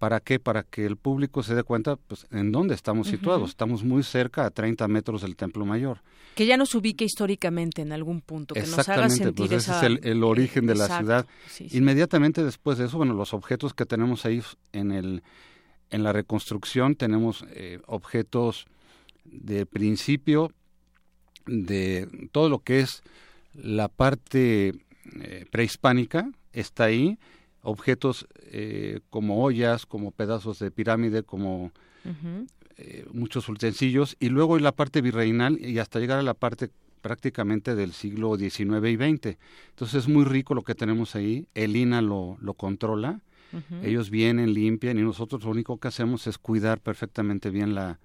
[0.04, 0.38] ¿Para qué?
[0.38, 3.16] Para que el público se dé cuenta pues, en dónde estamos uh -huh.
[3.16, 3.50] situados.
[3.52, 6.02] Estamos muy cerca, a 30 metros del Templo Mayor.
[6.36, 9.78] Que ya nos ubique históricamente en algún punto, que nos haga sentir pues esa...
[9.78, 10.94] ese es el, el origen de Exacto.
[10.94, 11.26] la ciudad.
[11.48, 11.78] Sí, sí.
[11.78, 15.24] Inmediatamente después de eso, bueno, los objetos que tenemos ahí en, el,
[15.90, 18.66] en la reconstrucción, tenemos eh, objetos
[19.24, 20.52] de principio
[21.46, 23.04] de todo lo que es
[23.54, 24.74] la parte
[25.22, 27.18] eh, prehispánica, está ahí,
[27.64, 31.72] objetos eh, como ollas, como pedazos de pirámide, como uh
[32.06, 32.48] -huh.
[32.78, 36.70] eh, muchos utensilios, y luego en la parte virreinal y hasta llegar a la parte
[37.02, 39.38] prácticamente del siglo XIX y XX.
[39.70, 43.22] Entonces es muy rico lo que tenemos ahí, el INA lo, lo controla,
[43.52, 43.86] uh -huh.
[43.86, 48.00] ellos vienen, limpian y nosotros lo único que hacemos es cuidar perfectamente bien la,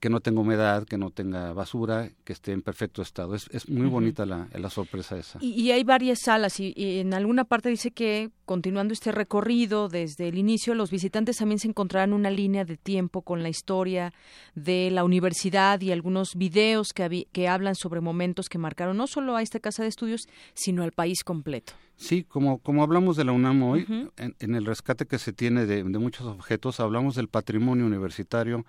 [0.00, 3.34] que no tenga humedad, que no tenga basura, que esté en perfecto estado.
[3.34, 3.92] Es, es muy uh -huh.
[3.92, 5.38] bonita la, la, sorpresa esa.
[5.40, 9.88] Y, y hay varias salas y, y, en alguna parte dice que continuando este recorrido
[9.88, 14.12] desde el inicio, los visitantes también se encontrarán una línea de tiempo con la historia
[14.54, 19.36] de la universidad y algunos videos que, que hablan sobre momentos que marcaron no solo
[19.36, 21.72] a esta casa de estudios, sino al país completo.
[21.96, 24.10] Sí, como, como hablamos de la UNAM hoy, uh -huh.
[24.16, 28.64] en, en, el rescate que se tiene de, de muchos objetos, hablamos del patrimonio universitario,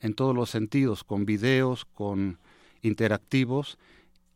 [0.00, 2.38] en todos los sentidos, con videos, con
[2.82, 3.78] interactivos,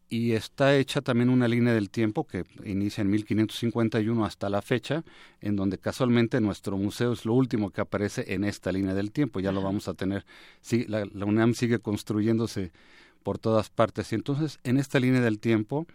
[0.09, 5.03] y está hecha también una línea del tiempo que inicia en 1551 hasta la fecha,
[5.41, 9.41] en donde casualmente nuestro museo es lo último que aparece en esta línea del tiempo,
[9.41, 10.25] ya lo vamos a tener,
[10.61, 12.71] sí, la, la UNAM sigue construyéndose
[13.23, 15.87] por todas partes, y entonces en esta línea del tiempo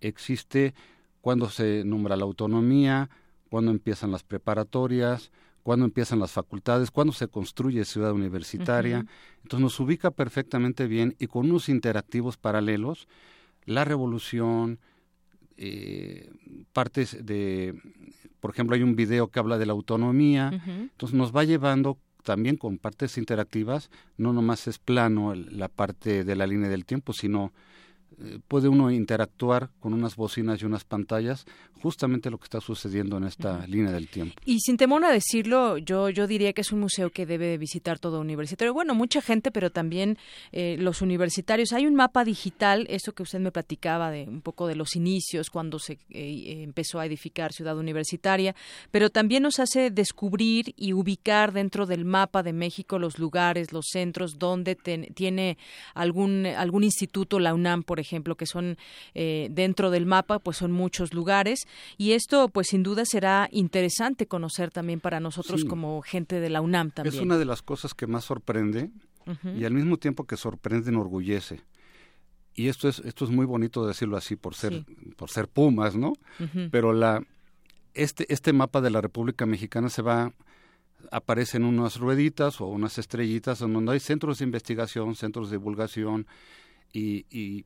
[0.00, 0.74] existe
[1.20, 3.08] cuando se nombra la autonomía,
[3.48, 5.30] cuando empiezan las preparatorias,
[5.64, 8.98] cuándo empiezan las facultades, cuándo se construye ciudad universitaria.
[8.98, 9.08] Uh -huh.
[9.42, 13.08] Entonces nos ubica perfectamente bien y con unos interactivos paralelos,
[13.64, 14.78] la revolución,
[15.56, 16.30] eh,
[16.72, 17.74] partes de,
[18.40, 20.80] por ejemplo, hay un video que habla de la autonomía, uh -huh.
[20.92, 26.24] entonces nos va llevando también con partes interactivas, no nomás es plano el- la parte
[26.24, 27.52] de la línea del tiempo, sino
[28.22, 31.46] eh, puede uno interactuar con unas bocinas y unas pantallas,
[31.82, 34.34] justamente lo que está sucediendo en esta línea del tiempo.
[34.46, 37.98] Y sin temor a decirlo, yo, yo diría que es un museo que debe visitar
[37.98, 38.72] todo universitario.
[38.72, 40.16] Bueno, mucha gente, pero también
[40.52, 41.72] eh, los universitarios.
[41.72, 45.50] Hay un mapa digital, eso que usted me platicaba de un poco de los inicios,
[45.50, 48.54] cuando se eh, empezó a edificar Ciudad Universitaria,
[48.90, 53.86] pero también nos hace descubrir y ubicar dentro del mapa de México los lugares, los
[53.90, 55.58] centros donde ten- tiene
[55.94, 58.03] algún, algún instituto, la UNAM, por ejemplo,
[58.36, 58.76] que son
[59.14, 61.60] eh, dentro del mapa, pues son muchos lugares.
[61.96, 65.66] Y esto, pues sin duda, será interesante conocer también para nosotros Sí.
[65.66, 67.14] como gente de la UNAM también.
[67.14, 68.90] Es una de las cosas que más sorprende
[69.56, 71.60] y al mismo tiempo que sorprende enorgullece.
[72.54, 74.84] Y esto es esto es muy bonito decirlo así por ser
[75.16, 76.12] por ser Pumas, ¿no?
[76.70, 77.24] Pero la
[77.94, 80.32] este este mapa de la República Mexicana se va
[81.10, 86.26] aparecen unas rueditas o unas estrellitas en donde hay centros de investigación, centros de divulgación
[86.92, 87.64] y, y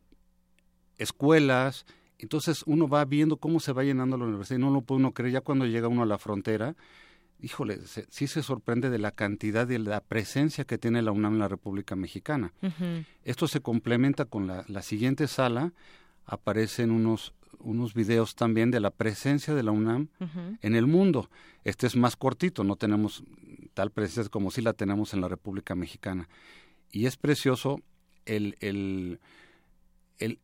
[0.99, 1.87] escuelas.
[2.19, 5.13] Entonces uno va viendo cómo se va llenando la universidad y no lo puede uno
[5.13, 6.75] creer ya cuando llega uno a la frontera.
[7.41, 11.13] Híjole, se- sí se sorprende de la cantidad y de la presencia que tiene la
[11.13, 12.53] UNAM en la República Mexicana.
[13.23, 15.73] Esto se complementa con la, la siguiente sala.
[16.27, 20.09] Aparecen unos, unos videos también de la presencia de la UNAM
[20.61, 21.31] en el mundo.
[21.63, 23.23] Este es más cortito, no tenemos
[23.75, 26.29] tal presencia como si la tenemos en la República Mexicana.
[26.91, 27.81] Y es precioso
[28.27, 29.21] el, el,
[30.19, 30.41] el,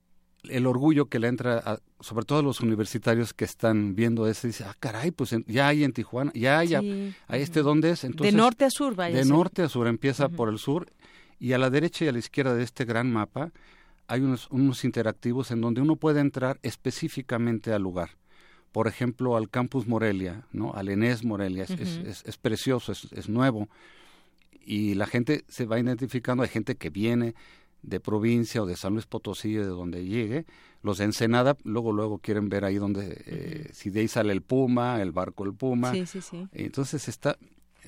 [0.51, 4.47] el orgullo que le entra, a- sobre todo a los universitarios que están viendo eso,
[4.47, 7.15] y dice, ah, caray, pues en- ya hay en Tijuana, ya hay, a- Sí.
[7.29, 8.05] a este dónde es.
[8.05, 9.17] Entonces, de norte a sur, vaya.
[9.17, 10.87] de norte a sur, empieza por el sur
[11.39, 13.53] y a la derecha y a la izquierda de este gran mapa
[14.07, 18.11] hay unos, unos interactivos en donde uno puede entrar específicamente al lugar.
[18.71, 20.73] Por ejemplo, al campus Morelia, ¿no?
[20.75, 22.09] Al Enes Morelia, es, es- Ujú.
[22.09, 23.69] es- es precioso, es, es nuevo.
[24.67, 27.35] Y la gente se va identificando, hay gente que viene
[27.85, 30.47] de provincia o de San Luis Potosí, de donde llegue.
[30.83, 34.43] Los de Ensenada, luego, luego quieren ver ahí donde, eh, si de ahí sale el
[34.43, 35.93] Puma, el barco el Puma.
[35.93, 36.47] Sí, sí, sí.
[36.53, 37.39] Entonces está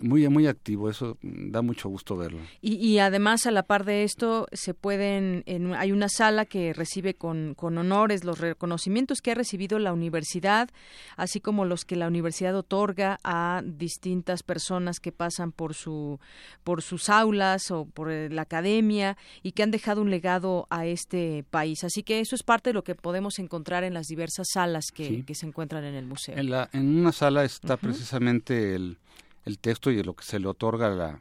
[0.02, 2.40] muy, muy activo, eso da mucho gusto verlo.
[2.60, 6.72] Y, y además, a la par de esto, se pueden, en- hay una sala que
[6.72, 10.68] recibe con, con honores los reconocimientos que ha recibido la universidad,
[11.16, 16.18] así como los que la universidad otorga a distintas personas que pasan por su,
[16.64, 20.86] por sus aulas o por eh, la academia y que han dejado un legado a
[20.86, 21.84] este país.
[21.84, 25.06] Así que eso es parte de lo que podemos encontrar en las diversas salas que,
[25.06, 25.22] Sí.
[25.22, 26.36] que se encuentran en el museo.
[26.36, 28.98] En, la, en una sala está precisamente el,
[29.46, 31.20] el texto y lo que se le otorga a la,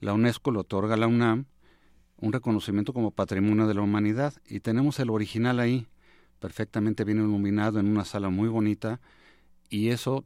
[0.00, 1.46] la UNESCO, le otorga a la UNAM,
[2.18, 4.34] un reconocimiento como Patrimonio de la Humanidad.
[4.46, 5.88] Y tenemos el original ahí,
[6.38, 9.00] perfectamente bien iluminado en una sala muy bonita.
[9.70, 10.24] Y eso,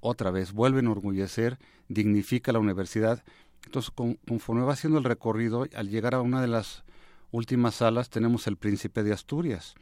[0.00, 3.24] otra vez, vuelve a enorgullecer, dignifica la universidad.
[3.64, 6.84] Entonces, con- conforme va haciendo el recorrido, al llegar a una de las
[7.30, 9.74] últimas salas, tenemos el Príncipe de Asturias,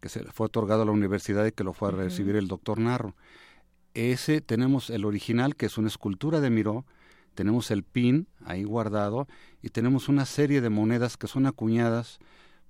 [0.00, 2.48] que se le fue otorgado a la universidad y que lo fue a recibir el
[2.48, 3.14] doctor Narro.
[3.96, 6.84] Ese tenemos el original, que es una escultura de Miró,
[7.34, 9.26] tenemos el pin ahí guardado
[9.62, 12.18] y tenemos una serie de monedas que son acuñadas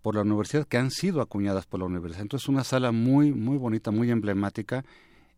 [0.03, 2.23] por la universidad, que han sido acuñadas por la universidad.
[2.23, 4.85] Entonces, una sala muy, muy bonita, muy emblemática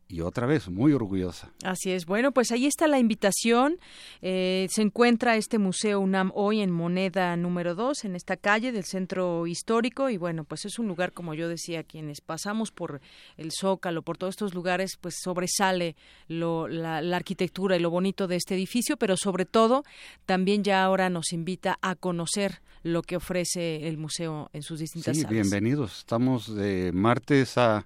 [0.09, 1.53] y otra vez muy orgullosa.
[1.62, 2.07] Así es.
[2.07, 3.79] Bueno, pues ahí está la invitación.
[4.23, 8.85] Eh, se encuentra este Museo UNAM hoy en Moneda número 2, en esta calle del
[8.85, 10.09] centro histórico.
[10.09, 13.03] Y bueno, pues es un lugar, como yo decía, quienes pasamos por
[13.37, 15.94] el Zócalo, por todos estos lugares, pues sobresale
[16.27, 19.85] lo, la, la arquitectura y lo bonito de este edificio, pero sobre todo
[20.25, 25.16] también ya ahora nos invita a conocer lo que ofrece el museo en sus distintas
[25.16, 25.99] Sí, bienvenidos.
[25.99, 27.85] Estamos de martes a,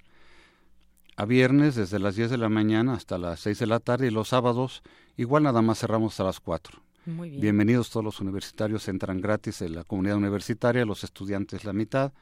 [1.23, 4.11] a viernes desde las 10 de la mañana hasta las 6 de la tarde y
[4.11, 4.83] los sábados
[5.17, 6.83] igual nada más cerramos a las 4.
[7.07, 7.41] Muy bien.
[7.43, 12.13] Bienvenidos todos los universitarios, entran gratis en la comunidad universitaria, los estudiantes la mitad,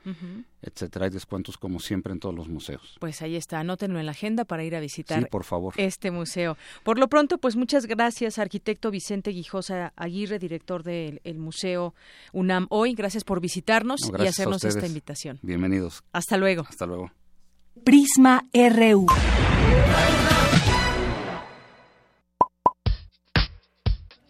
[0.61, 1.07] etcétera.
[1.07, 2.97] Hay descuentos como siempre en todos los museos.
[3.01, 5.73] Pues ahí está, anótenlo en la agenda para ir a visitar Sí, por favor.
[5.79, 6.59] este museo.
[6.83, 11.95] Por lo pronto, pues muchas gracias, arquitecto Vicente Guijosa Aguirre, director del el Museo
[12.35, 12.93] UNAM hoy.
[12.95, 15.39] Gracias por visitarnos No, y gracias hacernos esta invitación.
[15.41, 16.03] Bienvenidos.
[16.13, 16.65] Hasta luego.
[16.69, 17.11] Hasta luego.
[17.85, 19.07] Prisma RU.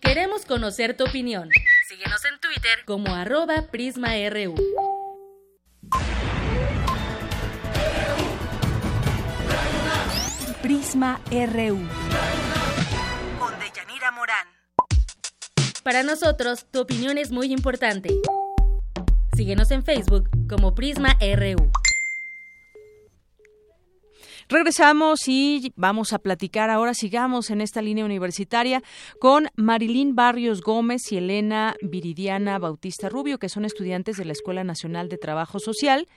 [0.01, 1.49] Queremos conocer tu opinión.
[1.89, 4.55] Síguenos en Twitter como arroba PrismaRU.
[10.63, 11.89] Prisma RU.
[13.39, 14.47] Con Deyanira Morán.
[15.83, 18.11] Para nosotros, tu opinión es muy importante.
[19.37, 21.71] Síguenos en Facebook como Prisma RU.
[24.51, 28.83] Regresamos y vamos a platicar ahora, sigamos en esta línea universitaria
[29.21, 34.65] con Marilín Barrios Gómez y Elena Viridiana Bautista Rubio, que son estudiantes de la Escuela
[34.65, 36.09] Nacional de Trabajo Social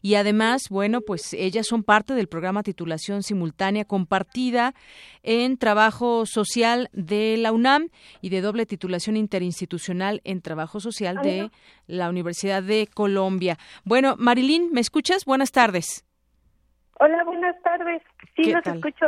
[0.00, 4.74] y además, bueno, pues ellas son parte del programa titulación simultánea compartida
[5.22, 7.90] en trabajo social de la UNAM
[8.22, 11.50] y de doble titulación interinstitucional en trabajo social de
[11.86, 13.58] la Universidad de Colombia.
[13.84, 15.26] Bueno, Marilín, ¿me escuchas?
[15.26, 16.06] Buenas tardes.
[17.04, 18.00] Hola, buenas tardes.
[18.36, 18.76] Sí, ¿Qué los tal?
[18.76, 19.06] escucho.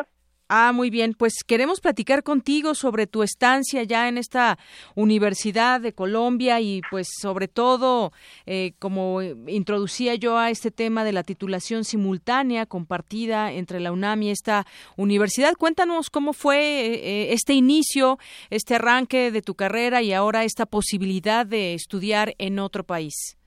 [0.49, 1.15] Ah, muy bien.
[1.15, 4.59] Pues queremos platicar contigo sobre tu estancia ya en esta
[4.97, 8.11] Universidad de Colombia y pues sobre todo,
[8.47, 14.23] eh, como introducía yo a este tema de la titulación simultánea compartida entre la UNAM
[14.23, 14.65] y esta
[14.97, 15.55] universidad.
[15.55, 18.19] Cuéntanos cómo fue eh, eh, este inicio,
[18.51, 23.39] este arranque de tu carrera y ahora esta posibilidad de estudiar en otro país.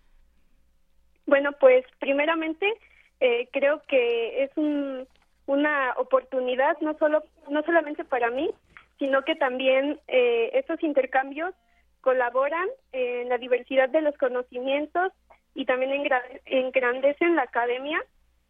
[1.25, 2.65] Bueno, pues primeramente
[3.19, 5.07] eh, creo que es un,
[5.45, 8.49] una oportunidad no solo no solamente para mí,
[8.99, 11.53] sino que también eh, estos intercambios
[12.01, 15.11] colaboran en la diversidad de los conocimientos
[15.55, 18.03] y también engra- engrandecen la academia.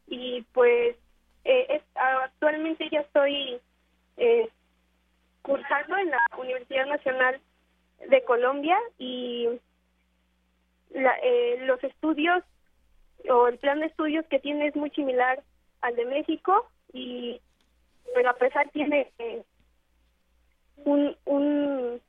[0.07, 0.95] Y pues
[1.43, 3.59] eh, actualmente ya estoy
[4.18, 4.49] eh,
[5.41, 7.39] cursando en la Universidad Nacional
[8.09, 9.47] de Colombia y
[10.91, 12.43] la- eh, los estudios
[13.30, 15.43] o el plan de estudios que tiene es muy similar
[15.82, 17.41] al de México y
[18.13, 19.43] pero a pesar tiene eh,
[20.86, 22.01] un, un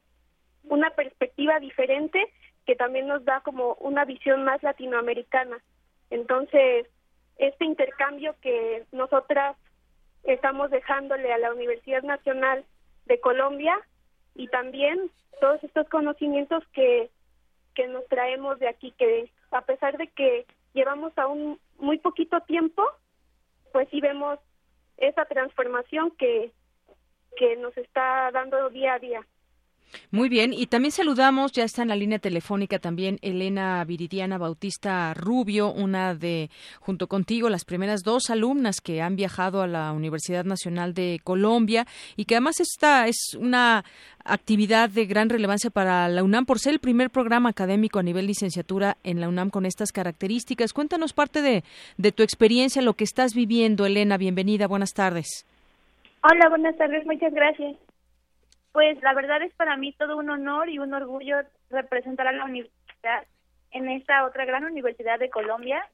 [0.65, 2.33] una perspectiva diferente
[2.67, 5.59] que también nos da como una visión más latinoamericana.
[6.11, 6.87] Entonces
[7.39, 9.57] este intercambio que nosotras
[10.25, 12.65] estamos dejándole a la Universidad Nacional
[13.07, 13.79] de Colombia
[14.35, 17.11] y también todos estos conocimientos que
[17.75, 20.47] que nos traemos de aquí que a pesar de que
[20.79, 22.85] llevamos aún muy poquito tiempo
[23.72, 24.39] pues sí vemos
[24.97, 26.53] esa transformación que
[27.37, 29.26] que nos está dando día a día
[30.11, 35.12] Muy bien, y también saludamos, ya está en la línea telefónica también Elena Viridiana Bautista
[35.14, 40.45] Rubio, una de, junto contigo, las primeras dos alumnas que han viajado a la Universidad
[40.45, 41.86] Nacional de Colombia
[42.16, 43.84] y que además esta es una
[44.24, 48.26] actividad de gran relevancia para la UNAM por ser el primer programa académico a nivel
[48.26, 50.72] licenciatura en la UNAM con estas características.
[50.72, 51.64] Cuéntanos parte de,
[51.97, 54.16] de tu experiencia, lo que estás viviendo, Elena.
[54.18, 55.47] Bienvenida, buenas tardes.
[56.22, 57.76] Hola, buenas tardes, muchas gracias.
[58.73, 61.39] Pues la verdad es para mí todo un honor y un orgullo
[61.71, 63.27] representar a la universidad
[63.71, 65.87] en esta otra gran universidad de Colombia.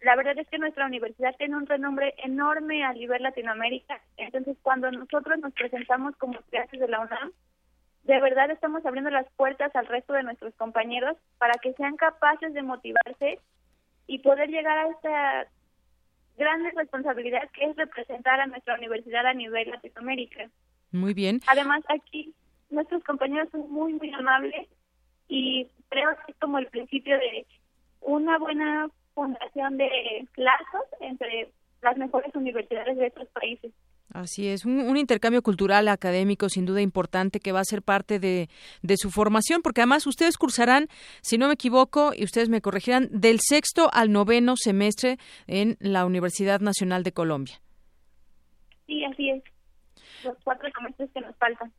[0.00, 4.00] La verdad es que nuestra universidad tiene un renombre enorme a nivel Latinoamérica.
[4.16, 7.32] Entonces, cuando nosotros nos presentamos como estudiantes de la UNAM,
[8.04, 12.54] de verdad estamos abriendo las puertas al resto de nuestros compañeros para que sean capaces
[12.54, 13.38] de motivarse
[14.06, 15.46] y poder llegar a esta
[16.38, 20.48] gran responsabilidad que es representar a nuestra universidad a nivel Latinoamérica.
[20.92, 21.40] Muy bien.
[21.46, 22.34] Además, aquí
[22.70, 24.68] nuestros compañeros son muy, muy amables
[25.28, 27.46] y creo que es como el principio de
[28.00, 33.72] una buena fundación de lazos entre las mejores universidades de estos países.
[34.12, 38.18] Así es, un, un intercambio cultural académico sin duda importante que va a ser parte
[38.18, 38.48] de,
[38.82, 40.88] de su formación, porque además ustedes cursarán,
[41.22, 46.04] si no me equivoco, y ustedes me corregirán, del sexto al noveno semestre en la
[46.06, 47.60] Universidad Nacional de Colombia.
[48.86, 49.44] Sí, así es.
[50.24, 51.72] Los cuatro semestres que nos faltan.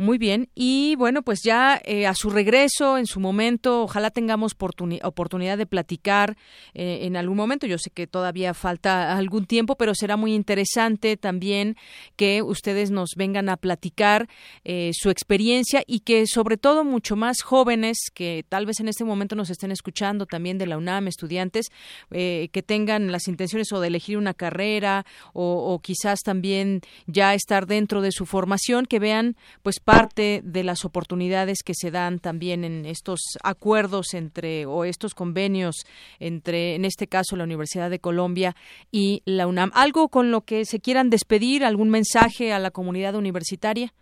[0.00, 4.56] Muy bien, y bueno, pues ya eh, a su regreso, en su momento, ojalá tengamos
[4.56, 6.38] oportuni- oportunidad de platicar
[6.72, 7.66] eh, en algún momento.
[7.66, 11.76] Yo sé que todavía falta algún tiempo, pero será muy interesante también
[12.16, 14.26] que ustedes nos vengan a platicar
[14.64, 19.04] eh, su experiencia y que sobre todo mucho más jóvenes que tal vez en este
[19.04, 21.66] momento nos estén escuchando también de la UNAM, estudiantes,
[22.08, 27.66] que tengan las intenciones o de elegir una carrera o, o quizás también ya estar
[27.66, 32.62] dentro de su formación, que vean pues parte de las oportunidades que se dan también
[32.64, 35.84] en estos acuerdos entre o estos convenios
[36.20, 38.54] entre en este caso la Universidad de Colombia
[38.92, 39.72] y la UNAM.
[39.74, 43.92] ¿Algo con lo que se quieran despedir, algún mensaje a la comunidad universitaria?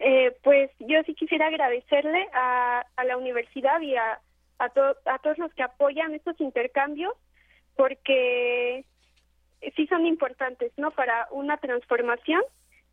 [0.00, 4.20] Eh, pues yo sí quisiera agradecerle a, a la universidad y a,
[4.58, 7.14] a, a todos los que apoyan estos intercambios
[7.76, 8.84] porque
[9.76, 10.90] sí son importantes, ¿no?
[10.90, 12.42] Para una transformación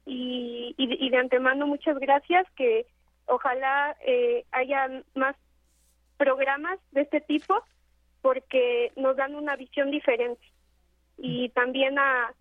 [0.06, 2.86] y, y, de antemano muchas gracias que
[3.26, 5.36] ojalá eh, haya más
[6.18, 7.64] programas de este tipo
[8.22, 10.42] porque nos dan una visión diferente.
[11.18, 12.34] Y también a,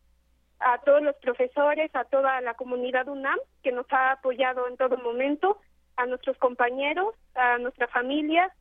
[0.61, 4.97] a todos los profesores, a toda la comunidad UNAM que nos ha apoyado en todo
[4.99, 5.59] momento,
[5.97, 8.53] a nuestros compañeros, a nuestra familia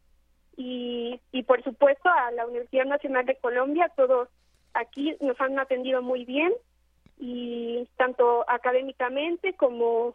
[0.56, 4.30] y, y por supuesto a la Universidad Nacional de Colombia, todos
[4.74, 6.54] aquí nos han atendido muy bien
[7.26, 10.14] y tanto académicamente como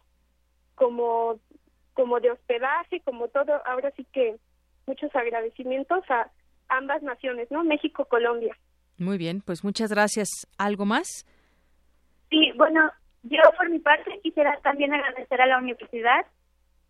[0.75, 1.39] como
[1.93, 4.37] como de hospedaje, como todo, ahora sí que
[4.85, 6.29] muchos agradecimientos a
[6.67, 7.63] ambas naciones, ¿no?
[7.63, 8.55] México, Colombia.
[8.99, 10.29] Muy bien, pues muchas gracias.
[10.59, 11.25] ¿Algo más?
[12.29, 12.91] Sí, bueno,
[13.23, 16.27] yo por mi parte quisiera también agradecer a la universidad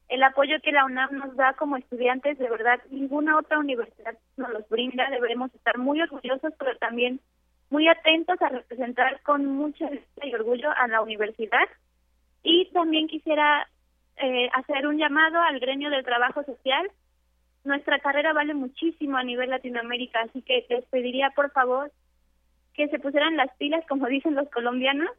[0.10, 4.50] el apoyo que la UNAM nos da como estudiantes, de verdad, ninguna otra universidad nos
[4.50, 7.22] los brinda, debemos estar muy orgullosos, pero también
[7.70, 9.86] muy atentos a representar con mucho
[10.24, 11.68] y orgullo a la universidad.
[12.44, 13.68] Y también quisiera
[14.18, 16.90] eh, hacer un llamado al gremio del trabajo social.
[17.64, 21.92] Nuestra carrera vale muchísimo a nivel Latinoamérica, así que les pediría por favor
[22.74, 25.10] que se pusieran las pilas, como dicen los colombianos,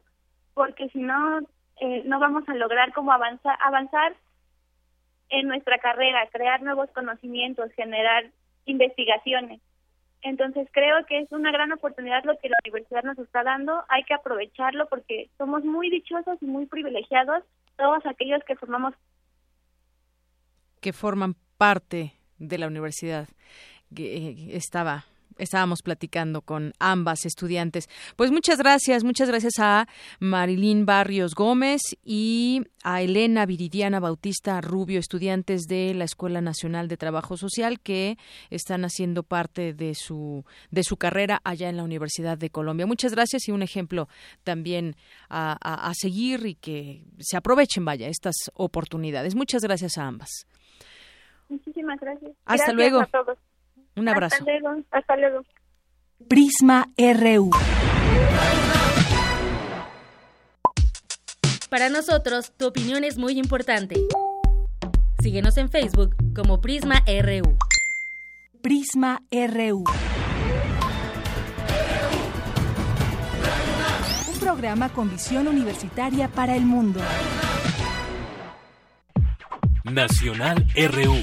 [0.53, 1.39] porque si no,
[1.79, 4.15] eh, no vamos a lograr como avanzar, avanzar
[5.29, 8.25] en nuestra carrera, crear nuevos conocimientos, generar
[8.65, 9.61] investigaciones.
[10.21, 14.03] Entonces creo que es una gran oportunidad lo que la universidad nos está dando, hay
[14.03, 17.43] que aprovecharlo porque somos muy dichosos y muy privilegiados
[17.77, 18.93] todos aquellos que formamos
[20.81, 23.29] que forman parte de la universidad.
[23.95, 25.05] Que eh, estaba
[25.41, 27.89] estábamos platicando con ambas estudiantes.
[28.15, 29.87] Pues muchas gracias, muchas gracias a
[30.19, 36.97] Marilyn Barrios Gómez y a Elena Viridiana Bautista Rubio, estudiantes de la Escuela Nacional de
[36.97, 38.17] Trabajo Social que
[38.49, 42.85] están haciendo parte de su de su carrera allá en la Universidad de Colombia.
[42.85, 44.07] Muchas gracias y un ejemplo
[44.43, 44.95] también
[45.29, 49.35] a, a, a seguir y que se aprovechen, vaya, estas oportunidades.
[49.35, 50.29] Muchas gracias a ambas.
[51.49, 52.31] Muchísimas gracias.
[52.45, 53.01] Hasta Gracias luego.
[53.01, 53.37] a todos.
[53.95, 54.35] Un abrazo.
[54.35, 54.83] Hasta luego.
[54.91, 55.41] Hasta luego.
[56.27, 57.49] Prisma RU.
[61.69, 63.95] Para nosotros, tu opinión es muy importante.
[65.21, 67.57] Síguenos en Facebook como Prisma RU.
[68.61, 69.83] Prisma RU.
[74.33, 76.99] Un programa con visión universitaria para el mundo.
[79.83, 81.15] Nacional RU.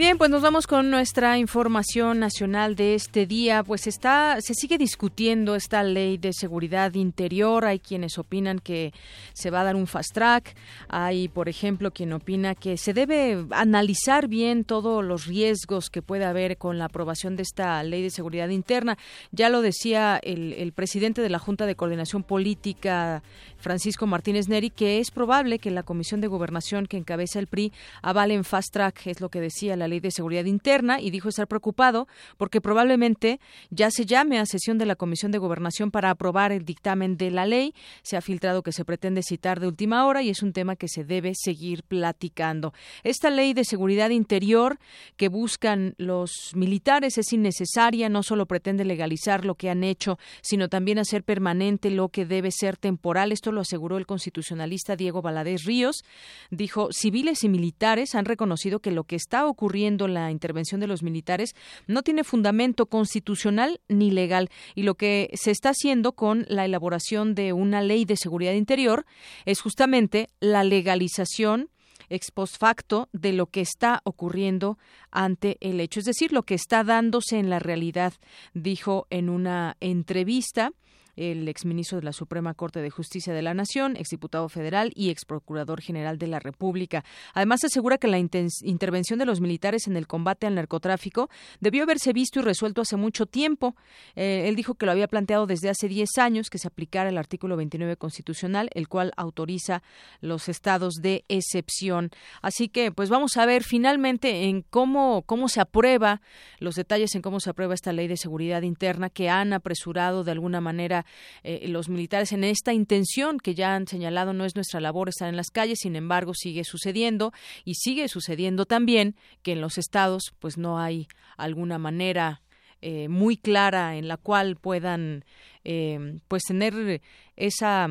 [0.00, 3.62] Bien, pues nos vamos con nuestra información nacional de este día.
[3.62, 7.66] Pues está, se sigue discutiendo esta ley de seguridad interior.
[7.66, 8.94] Hay quienes opinan que
[9.34, 10.56] se va a dar un fast track.
[10.88, 16.24] Hay, por ejemplo, quien opina que se debe analizar bien todos los riesgos que puede
[16.24, 18.96] haber con la aprobación de esta ley de seguridad interna.
[19.32, 23.22] Ya lo decía el, el presidente de la Junta de Coordinación Política,
[23.60, 27.72] Francisco Martínez Neri, que es probable que la Comisión de Gobernación que encabeza el PRI
[28.02, 31.28] avale en fast track, es lo que decía la Ley de Seguridad Interna, y dijo
[31.28, 33.40] estar preocupado porque probablemente
[33.70, 37.30] ya se llame a sesión de la Comisión de Gobernación para aprobar el dictamen de
[37.30, 37.74] la ley.
[38.02, 40.88] Se ha filtrado que se pretende citar de última hora y es un tema que
[40.88, 42.72] se debe seguir platicando.
[43.02, 44.78] Esta ley de seguridad interior
[45.16, 50.68] que buscan los militares es innecesaria, no solo pretende legalizar lo que han hecho, sino
[50.68, 53.32] también hacer permanente lo que debe ser temporal.
[53.32, 56.04] Esto lo aseguró el constitucionalista Diego Valadez Ríos.
[56.50, 61.02] Dijo, civiles y militares han reconocido que lo que está ocurriendo la intervención de los
[61.02, 61.54] militares
[61.86, 67.34] no tiene fundamento constitucional ni legal y lo que se está haciendo con la elaboración
[67.34, 69.06] de una ley de seguridad interior
[69.44, 71.70] es justamente la legalización
[72.10, 74.78] ex post facto de lo que está ocurriendo
[75.10, 78.12] ante el hecho, es decir, lo que está dándose en la realidad,
[78.52, 80.72] dijo en una entrevista
[81.20, 85.82] el exministro de la Suprema Corte de Justicia de la Nación, exdiputado federal y exprocurador
[85.82, 87.04] general de la República.
[87.34, 91.28] Además, asegura que la intervención de los militares en el combate al narcotráfico
[91.60, 93.76] debió haberse visto y resuelto hace mucho tiempo.
[94.16, 97.18] Eh, él dijo que lo había planteado desde hace 10 años que se aplicara el
[97.18, 99.82] artículo 29 constitucional, el cual autoriza
[100.20, 102.10] los estados de excepción.
[102.40, 106.22] Así que, pues vamos a ver finalmente en cómo, cómo se aprueba,
[106.58, 110.32] los detalles en cómo se aprueba esta ley de seguridad interna que han apresurado de
[110.32, 111.04] alguna manera
[111.42, 115.28] eh, los militares en esta intención que ya han señalado no es nuestra labor estar
[115.28, 117.32] en las calles, sin embargo sigue sucediendo
[117.64, 122.42] y sigue sucediendo también que en los estados pues no hay alguna manera
[122.82, 125.24] eh, muy clara en la cual puedan
[125.64, 127.02] eh, pues tener
[127.36, 127.88] esa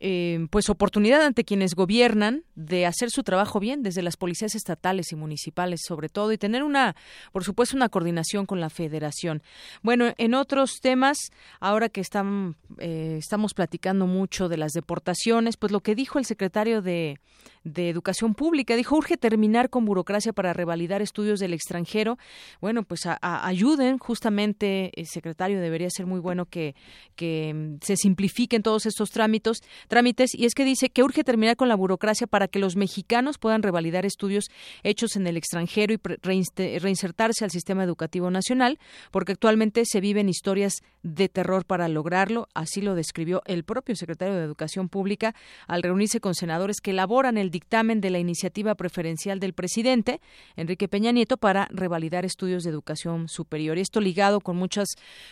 [0.00, 5.12] eh, pues oportunidad ante quienes gobiernan de hacer su trabajo bien desde las policías estatales
[5.12, 6.96] y municipales sobre todo y tener una
[7.32, 9.42] por supuesto una coordinación con la federación.
[9.82, 11.18] Bueno en otros temas
[11.60, 16.24] ahora que están, eh, estamos platicando mucho de las deportaciones pues lo que dijo el
[16.24, 17.20] secretario de,
[17.62, 22.16] de educación pública dijo urge terminar con burocracia para revalidar estudios del extranjero
[22.62, 26.74] bueno pues a, ayuden justamente el secretario debería ser muy bueno que
[27.16, 31.68] que se simplifiquen todos estos trámites trámites y es que dice que urge terminar con
[31.68, 34.46] la burocracia para que los mexicanos puedan revalidar estudios
[34.82, 38.78] hechos en el extranjero y reinsertarse al sistema educativo nacional,
[39.10, 44.34] porque actualmente se viven historias de terror para lograrlo, así lo describió el propio secretario
[44.34, 45.34] de Educación Pública
[45.66, 50.20] al reunirse con senadores que elaboran el dictamen de la iniciativa preferencial del presidente,
[50.56, 53.78] Enrique Peña Nieto, para revalidar estudios de educación superior.
[53.78, 54.88] Esto ligado con muchos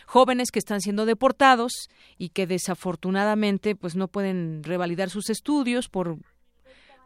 [0.06, 1.88] jóvenes que están siendo deportados
[2.18, 6.18] y que desafortunadamente pues no pueden revalidar sus estudios por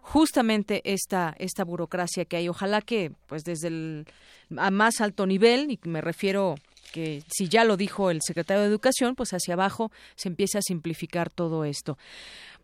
[0.00, 2.48] justamente esta esta burocracia que hay.
[2.48, 4.06] Ojalá que pues desde el
[4.56, 6.56] a más alto nivel y me refiero
[6.92, 10.62] que si ya lo dijo el secretario de Educación, pues hacia abajo se empiece a
[10.62, 11.98] simplificar todo esto.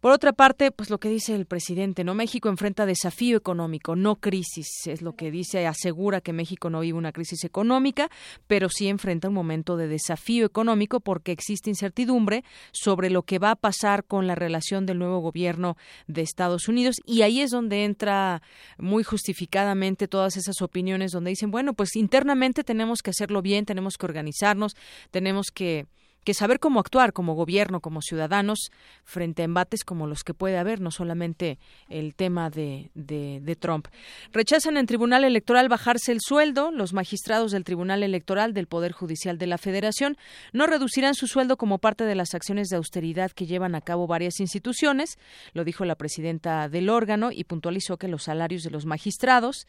[0.05, 2.15] Por otra parte, pues lo que dice el presidente, ¿no?
[2.15, 6.99] México enfrenta desafío económico, no crisis, es lo que dice, asegura que México no vive
[6.99, 8.11] una crisis económica,
[8.47, 13.53] pero sí enfrenta un momento de desafío económico porque existe incertidumbre sobre lo que va
[13.53, 17.85] a pasar con la relación del nuevo gobierno de Estados Unidos y ahí es donde
[17.85, 18.43] entra
[18.77, 23.97] muy justificadamente todas esas opiniones donde dicen, bueno, pues internamente tenemos que hacerlo bien, tenemos
[23.97, 24.77] que organizarnos,
[25.11, 25.87] tenemos que
[26.25, 28.71] que saber cómo actuar como gobierno, como ciudadanos,
[29.05, 31.59] frente a embates como los que puede haber, no solamente
[31.89, 33.87] el tema de, de, Trump.
[34.33, 36.73] Rechazan en Tribunal Electoral bajarse el sueldo.
[36.73, 40.19] Los magistrados del Tribunal Electoral del Poder Judicial de la Federación
[40.53, 44.07] no reducirán su sueldo como parte de las acciones de austeridad que llevan a cabo
[44.07, 45.19] varias instituciones,
[45.53, 49.67] lo dijo la presidenta del órgano y puntualizó que los salarios de los magistrados,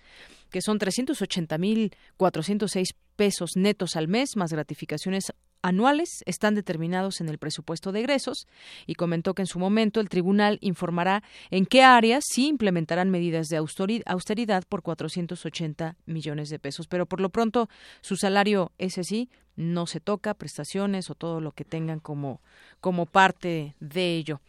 [0.50, 5.32] que son 380.406 pesos netos al mes, más gratificaciones
[5.66, 8.48] anuales están determinados en el presupuesto de egresos
[8.86, 13.48] y comentó que en su momento el tribunal informará en qué áreas sí implementarán medidas
[13.48, 16.86] de austeridad por 480 millones de pesos.
[16.88, 17.68] Pero por lo pronto
[18.02, 22.42] su salario, ese sí, no se toca, prestaciones o todo lo que tengan como,
[22.80, 24.42] como parte de ello.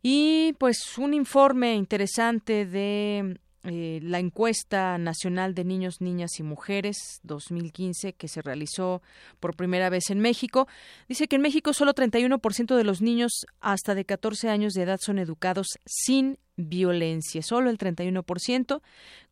[0.00, 7.20] Y pues un informe interesante de eh, la encuesta nacional de niños, niñas y mujeres
[7.24, 9.02] 2015 que se realizó
[9.40, 10.68] por primera vez en México
[11.08, 15.00] dice que en México solo 31% de los niños hasta de 14 años de edad
[15.02, 18.80] son educados sin violencia, solo el 31%,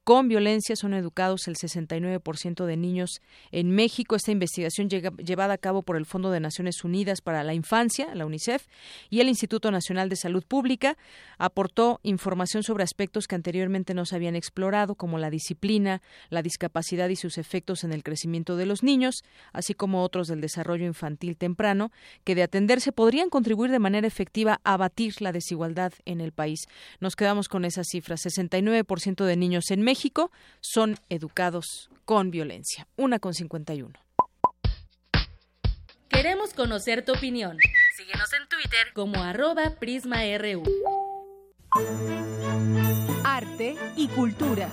[0.05, 3.23] con violencia son educados el 69% de niños
[3.53, 4.17] en México.
[4.17, 8.27] Esta investigación llevada a cabo por el Fondo de Naciones Unidas para la Infancia, la
[8.27, 8.67] UNICEF,
[9.09, 10.99] y el Instituto Nacional de Salud Pública
[11.39, 17.09] aportó información sobre aspectos que anteriormente no se habían explorado, como la disciplina, la discapacidad
[17.09, 21.39] y sus efectos en el crecimiento de los niños, así como otros del desarrollo infantil
[21.39, 21.93] temprano,
[22.25, 26.67] que de atenderse podrían contribuir de manera efectiva a abatir la desigualdad en el país.
[27.01, 28.21] Nos quedamos con esas cifras.
[28.25, 32.89] 69% de niños en México México son educados con violencia.
[32.97, 33.93] Una con 51.
[36.09, 37.57] Queremos conocer tu opinión.
[37.97, 40.65] Síguenos en Twitter como arroba PrismaRU.
[43.25, 44.69] Arte y cultura.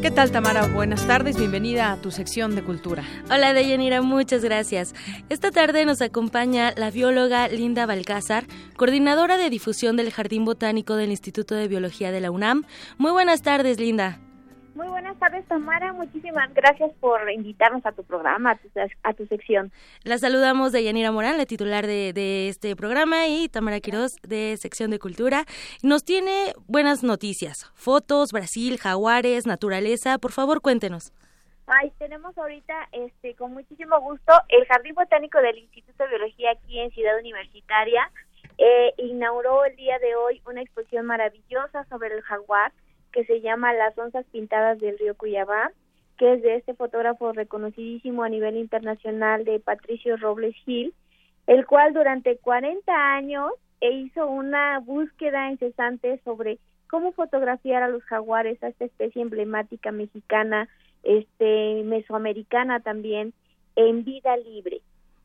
[0.00, 0.68] ¿Qué tal, Tamara?
[0.68, 3.02] Buenas tardes, bienvenida a tu sección de cultura.
[3.32, 4.94] Hola, Deyanira, muchas gracias.
[5.28, 8.46] Esta tarde nos acompaña la bióloga Linda Balcázar,
[8.76, 12.64] coordinadora de difusión del Jardín Botánico del Instituto de Biología de la UNAM.
[12.96, 14.20] Muy buenas tardes, Linda.
[14.78, 15.92] Muy buenas tardes, Tamara.
[15.92, 18.56] Muchísimas gracias por invitarnos a tu programa,
[19.02, 19.72] a tu, sección.
[20.04, 24.92] La saludamos de Yanira Morán, la titular de, este programa, y Tamara Quiroz, de Sección
[24.92, 25.46] de Cultura.
[25.82, 27.68] Nos tiene buenas noticias.
[27.74, 30.16] Fotos, Brasil, jaguares, naturaleza.
[30.18, 31.12] Por favor, cuéntenos.
[31.66, 36.78] Ay, tenemos ahorita, este, con muchísimo gusto, el Jardín Botánico del Instituto de Biología aquí
[36.78, 38.12] en Ciudad Universitaria.
[38.58, 42.70] Eh, inauguró el día de hoy una exposición maravillosa sobre el jaguar
[43.12, 45.72] que se llama Las onzas pintadas del río Cuyabá,
[46.16, 50.92] que es de este fotógrafo reconocidísimo a nivel internacional de Patricio Robles Gil,
[51.46, 56.58] el cual durante 40 años e hizo una búsqueda incesante sobre
[56.90, 60.68] cómo fotografiar a los jaguares, a esta especie emblemática mexicana,
[61.02, 63.32] este mesoamericana también,
[63.76, 64.80] en vida libre.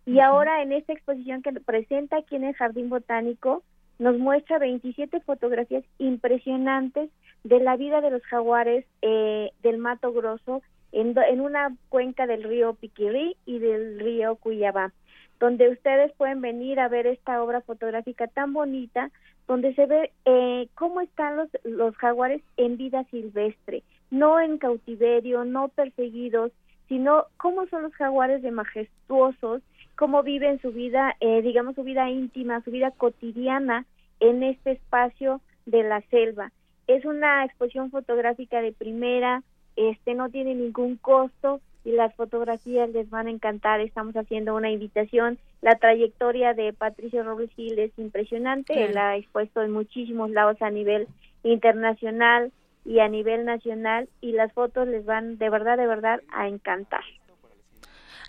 [0.06, 3.64] Y ahora en esta exposición que presenta aquí en el Jardín Botánico,
[4.04, 7.10] nos muestra 27 fotografías impresionantes
[7.46, 12.44] de la vida de los jaguares eh, del Mato Grosso en, en una cuenca del
[12.44, 14.92] río Piquiri y del río Cuyabá,
[15.40, 19.10] donde ustedes pueden venir a ver esta obra fotográfica tan bonita,
[19.48, 25.46] donde se ve eh, cómo están los, los jaguares en vida silvestre, no en cautiverio,
[25.46, 26.52] no perseguidos,
[26.90, 29.62] sino cómo son los jaguares de majestuosos,
[29.96, 33.86] cómo viven su vida, eh, digamos, su vida íntima, su vida cotidiana
[34.24, 36.52] en este espacio de la selva.
[36.88, 39.44] Es una exposición fotográfica de primera,
[39.76, 43.82] este no tiene ningún costo y las fotografías les van a encantar.
[43.82, 45.40] Estamos haciendo una invitación.
[45.62, 48.74] La trayectoria de Patricio Robles Gil es impresionante.
[48.74, 48.90] Claro.
[48.90, 51.08] Él ha expuesto en muchísimos lados a nivel
[51.44, 52.54] internacional
[52.86, 57.04] y a nivel nacional y las fotos les van de verdad, de verdad a encantar.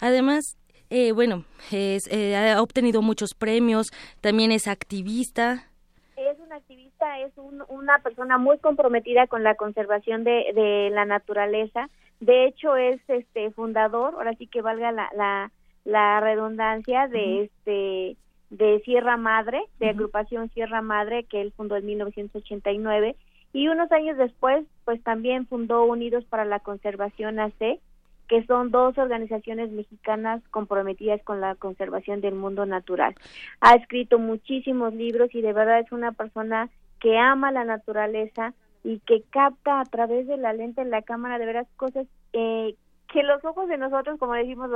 [0.01, 0.59] Además,
[0.91, 5.71] eh, bueno, es, eh, ha obtenido muchos premios, también es activista.
[6.55, 11.89] Activista, es un- una persona muy comprometida con la conservación de, de la naturaleza.
[12.21, 15.51] De hecho, es este fundador, ahora sí que valga la, la,
[15.85, 18.17] la redundancia, de este
[18.51, 23.17] de Sierra Madre, de agrupación Sierra Madre, que él fundó en 1989.
[23.53, 27.81] Y unos años después, pues también fundó Unidos para la Conservación AC,
[28.35, 33.15] que son dos organizaciones mexicanas comprometidas con la conservación del mundo natural.
[33.61, 36.69] Ha escrito muchísimos libros y de verdad es una persona
[36.99, 41.39] que ama la naturaleza y que capta a través de la lente de la cámara
[41.39, 42.75] de veras cosas eh,
[43.13, 44.69] que los ojos de nosotros, como decimos,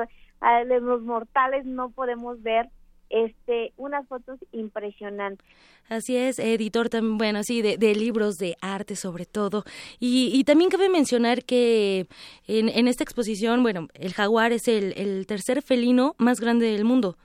[0.80, 2.68] los mortales no podemos ver.
[3.10, 5.46] Este, unas fotos impresionantes.
[5.88, 9.64] Así es, editor también, bueno, sí, de, de libros de arte sobre todo.
[9.98, 12.06] Y, y también cabe mencionar que
[12.46, 16.84] en, en esta exposición, bueno, el jaguar es el, el tercer felino más grande del
[16.84, 17.16] mundo.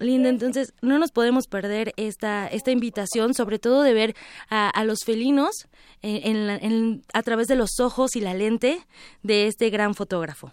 [0.00, 4.14] Linda, entonces no nos podemos perder esta esta invitación, sobre todo de ver
[4.50, 5.68] a, a los felinos
[6.02, 8.80] en, en en- a través de los ojos y la lente
[9.22, 10.52] de este gran fotógrafo.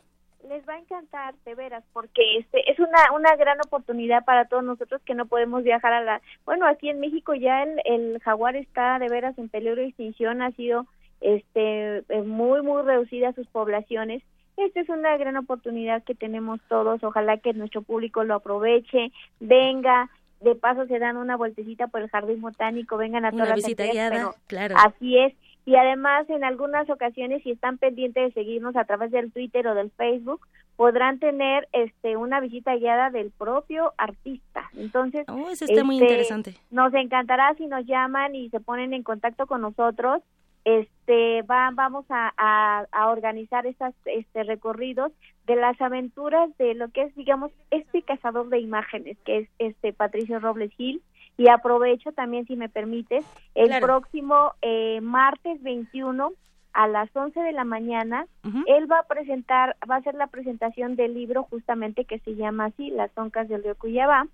[0.51, 4.65] Les va a encantar, de veras, porque este es una una gran oportunidad para todos
[4.65, 6.21] nosotros que no podemos viajar a la...
[6.43, 10.41] Bueno, aquí en México ya el, el jaguar está de veras en peligro de extinción,
[10.41, 10.87] ha sido
[11.21, 14.23] este eh, muy, muy reducida sus poblaciones.
[14.57, 20.09] Esta es una gran oportunidad que tenemos todos, ojalá que nuestro público lo aproveche, venga,
[20.41, 23.71] de paso se dan una vueltecita por el jardín botánico, vengan a Una todas las
[23.71, 24.75] actividades, claro.
[24.77, 25.33] Así es.
[25.65, 29.75] Y además, en algunas ocasiones, si están pendientes de seguirnos a través del Twitter o
[29.75, 30.41] del Facebook,
[30.75, 34.69] podrán tener este una visita guiada del propio artista.
[34.75, 36.55] Entonces, Oh, eso está muy este, interesante.
[36.71, 40.23] Nos encantará si nos llaman y se ponen en contacto con nosotros.
[40.65, 45.11] Este, va, vamos a, a, a organizar estas este recorridos
[45.47, 49.93] de las aventuras de lo que es, digamos, este cazador de imágenes, que es este
[49.93, 51.01] Patricio Robles Gil.
[51.37, 53.25] Y aprovecho también, si me permites,
[53.55, 53.85] el Claro.
[53.87, 56.31] próximo eh, martes 21
[56.73, 58.27] a las 11 de la mañana,
[58.65, 62.65] él va a presentar, va a hacer la presentación del libro justamente que se llama
[62.65, 64.27] así, Las Oncas del Río Cuyabá,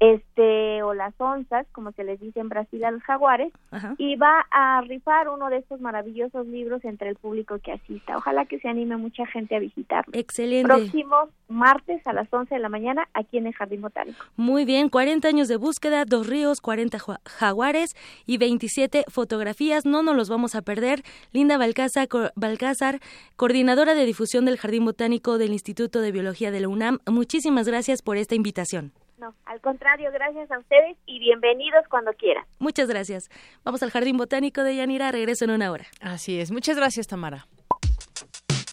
[0.00, 3.52] este, o las onzas, como se les dice en Brasil a los jaguares,
[3.98, 8.16] y va a rifar uno de estos maravillosos libros entre el público que asista.
[8.16, 10.12] Ojalá que se anime mucha gente a visitarlo.
[10.14, 10.66] Excelente.
[10.68, 11.16] Próximo
[11.48, 14.24] martes a las 11 de la mañana aquí en el Jardín Botánico.
[14.36, 17.94] Muy bien, 40 años de búsqueda, dos ríos, 40 jua- jaguares
[18.26, 19.84] y 27 fotografías.
[19.86, 21.02] No nos los vamos a perder.
[21.32, 23.00] Linda Balcázar, co- Balcázar,
[23.36, 28.02] coordinadora de difusión del Jardín Botánico del Instituto de Biología de la UNAM, muchísimas gracias
[28.02, 28.92] por esta invitación.
[29.18, 32.44] No, al contrario, gracias a ustedes y bienvenidos cuando quieran.
[32.58, 33.30] Muchas gracias.
[33.64, 35.86] Vamos al Jardín Botánico de Yanira, regreso en una hora.
[36.00, 36.50] Así es.
[36.50, 37.46] Muchas gracias, Tamara.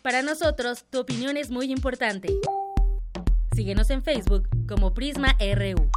[0.02, 2.28] Para nosotros, tu opinión es muy importante.
[3.54, 5.90] Síguenos en Facebook como Prisma RU.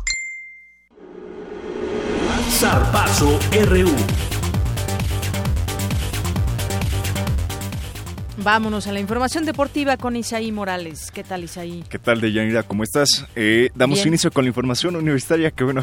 [2.50, 3.38] Zarpazo
[3.68, 4.35] RU.
[8.38, 11.10] Vámonos a la información deportiva con Isaí Morales.
[11.10, 11.82] ¿Qué tal, Isaí?
[11.88, 12.62] ¿Qué tal, Deyanira?
[12.64, 13.24] ¿Cómo estás?
[13.34, 14.08] Eh, damos Bien.
[14.08, 15.82] inicio con la información universitaria, que bueno.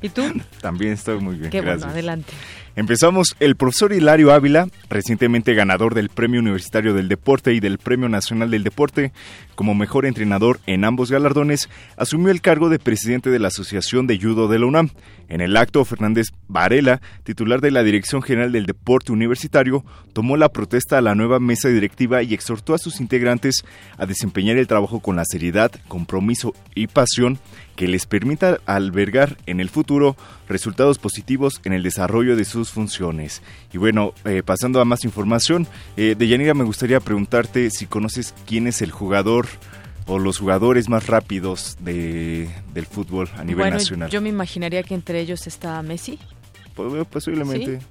[0.00, 0.22] ¿Y tú?
[0.62, 1.80] También estoy muy bien, Qué gracias.
[1.80, 2.32] bueno, adelante.
[2.76, 3.36] Empezamos.
[3.38, 8.50] El profesor Hilario Ávila, recientemente ganador del Premio Universitario del Deporte y del Premio Nacional
[8.50, 9.12] del Deporte,
[9.54, 14.18] como mejor entrenador en ambos galardones, asumió el cargo de presidente de la Asociación de
[14.18, 14.90] Judo de la UNAM.
[15.28, 20.50] En el acto, Fernández Varela, titular de la Dirección General del Deporte Universitario, tomó la
[20.50, 23.64] protesta a la nueva mesa directiva y exhortó a sus integrantes
[23.96, 27.38] a desempeñar el trabajo con la seriedad, compromiso y pasión
[27.76, 30.16] que les permita albergar en el futuro
[30.48, 33.42] resultados positivos en el desarrollo de sus funciones.
[33.72, 36.14] Y bueno, eh, pasando a más información, eh,
[36.54, 39.43] me gustaría preguntarte si conoces quién es el jugador
[40.06, 44.10] o los jugadores más rápidos de, del fútbol a nivel bueno, nacional.
[44.10, 46.18] yo me imaginaría que entre ellos está Messi.
[46.74, 47.80] Pues, Posiblemente.
[47.80, 47.86] ¿Sí?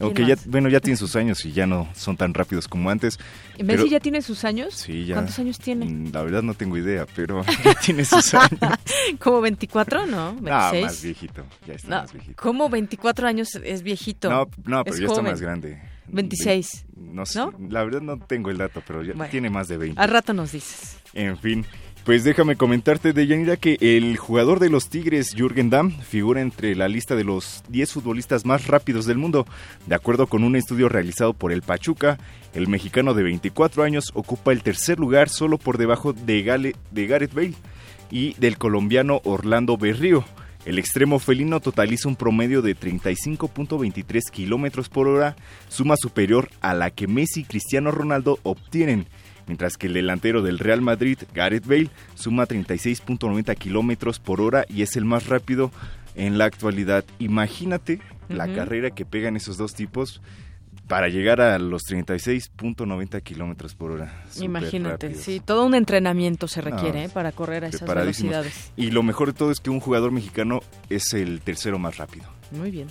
[0.00, 2.88] Aunque ¿Quién ya, bueno, ya tienen sus años y ya no son tan rápidos como
[2.88, 3.18] antes.
[3.56, 4.72] ¿Y ¿Messi pero- ya tiene sus años?
[4.74, 5.14] Sí, ya.
[5.16, 5.86] ¿Cuántos años tiene?
[5.86, 8.60] Mm, La verdad no tengo idea, pero ya tiene sus años.
[9.18, 10.06] ¿Como 24?
[10.06, 10.44] No, 26.
[10.44, 11.44] No, más viejito.
[11.66, 12.40] Ya está No, más viejito.
[12.40, 14.30] ¿Cómo 24 años es viejito?
[14.30, 15.32] No, no, pero Es ya está joven.
[15.32, 15.82] más grande.
[16.12, 16.86] 26.
[16.96, 19.30] No sé, la verdad no tengo el dato, pero ya Bueno.
[19.30, 20.00] tiene más de 20.
[20.00, 20.98] Al rato nos dices.
[21.14, 21.64] En fin,
[22.04, 26.88] Pues déjame comentarte, Deyanira, que el jugador de los Tigres, Jürgen Damm, figura entre la
[26.88, 29.44] lista de los 10 futbolistas más rápidos del mundo.
[29.86, 32.16] De acuerdo con un estudio realizado por el Pachuca,
[32.54, 37.06] el mexicano de 24 años ocupa el tercer lugar solo por debajo de, Gale, de
[37.06, 37.54] Gareth Bale
[38.10, 40.24] y del colombiano Orlando Berrío.
[40.64, 45.36] El extremo felino totaliza un promedio de 35.23 kilómetros por hora,
[45.68, 49.06] suma superior a la que Messi y Cristiano Ronaldo obtienen,
[49.46, 54.82] mientras que el delantero del Real Madrid, Gareth Bale, suma 36.90 kilómetros por hora y
[54.82, 55.70] es el más rápido
[56.16, 57.04] en la actualidad.
[57.18, 60.20] Imagínate la carrera que pegan esos dos tipos
[60.88, 64.24] para llegar a los 36.90 kilómetros por hora.
[64.40, 65.24] Imagínate, rápidos.
[65.24, 67.10] sí, todo un entrenamiento se requiere No, ¿eh?
[67.12, 68.72] para correr a esas velocidades.
[68.76, 72.24] Y lo mejor de todo es que un jugador mexicano es el tercero más rápido.
[72.50, 72.88] Muy bien.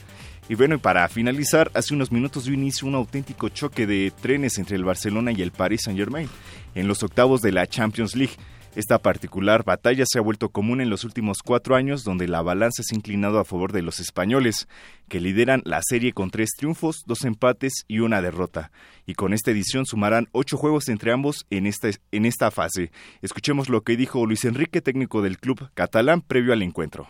[0.47, 4.57] Y bueno, y para finalizar, hace unos minutos dio inicio un auténtico choque de trenes
[4.59, 6.29] entre el Barcelona y el Paris Saint-Germain
[6.75, 8.33] en los octavos de la Champions League.
[8.77, 12.83] Esta particular batalla se ha vuelto común en los últimos cuatro años, donde la balanza
[12.83, 14.67] se ha inclinado a favor de los españoles,
[15.09, 18.69] que lideran la serie con tres triunfos, dos empates y una derrota.
[19.07, 22.91] Y con esta edición sumarán ocho juegos entre ambos en esta, en esta fase.
[23.23, 27.07] Escuchemos lo que dijo Luis Enrique, técnico del club catalán, previo al encuentro.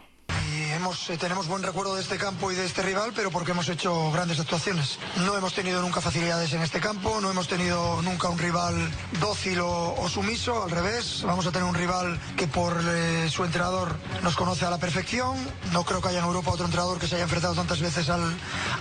[0.87, 3.51] Y hemos, eh, tenemos buen recuerdo de este campo y de este rival, pero porque
[3.51, 4.97] hemos hecho grandes actuaciones.
[5.25, 8.73] No hemos tenido nunca facilidades en este campo, no hemos tenido nunca un rival
[9.19, 11.23] dócil o, o sumiso, al revés.
[11.25, 15.35] Vamos a tener un rival que por eh, su entrenador nos conoce a la perfección.
[15.73, 18.21] No creo que haya en Europa otro entrenador que se haya enfrentado tantas veces al,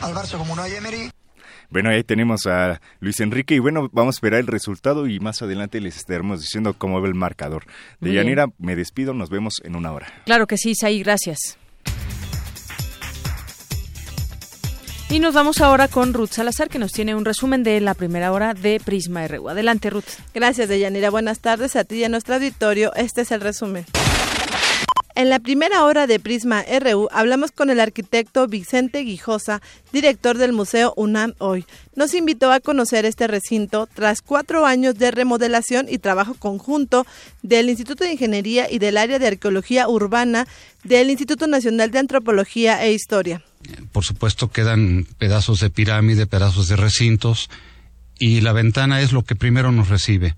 [0.01, 1.11] al Barça como Unai Emery.
[1.71, 5.43] Bueno, ahí tenemos a Luis Enrique y bueno, vamos a esperar el resultado y más
[5.43, 7.65] adelante les estaremos diciendo cómo ve el marcador.
[8.01, 8.13] De.
[8.13, 10.07] Yanira, me despido, nos vemos en una hora.
[10.25, 11.59] Claro que sí, Isaí, gracias.
[15.17, 18.33] Y nos vamos ahora con Ruth Salazar, que nos tiene un resumen de la primera
[18.33, 19.49] hora de Prisma RU.
[19.49, 20.05] Adelante, Ruth.
[20.35, 21.09] Gracias, Deyanira.
[21.09, 22.95] Buenas tardes a ti y a nuestro auditorio.
[22.97, 23.87] Este es el resumen.
[25.17, 30.53] En la primera hora de Prisma RU hablamos con el arquitecto Vicente Guijosa, director del
[30.53, 31.65] Museo UNAM Hoy.
[31.95, 37.07] Nos invitó a conocer este recinto tras cuatro años de remodelación y trabajo conjunto
[37.43, 40.47] del Instituto de Ingeniería y del área de Arqueología Urbana
[40.85, 43.43] del Instituto Nacional de Antropología e Historia.
[43.93, 47.49] Por supuesto quedan pedazos de pirámide, pedazos de recintos
[48.19, 50.37] y la ventana es lo que primero nos recibe.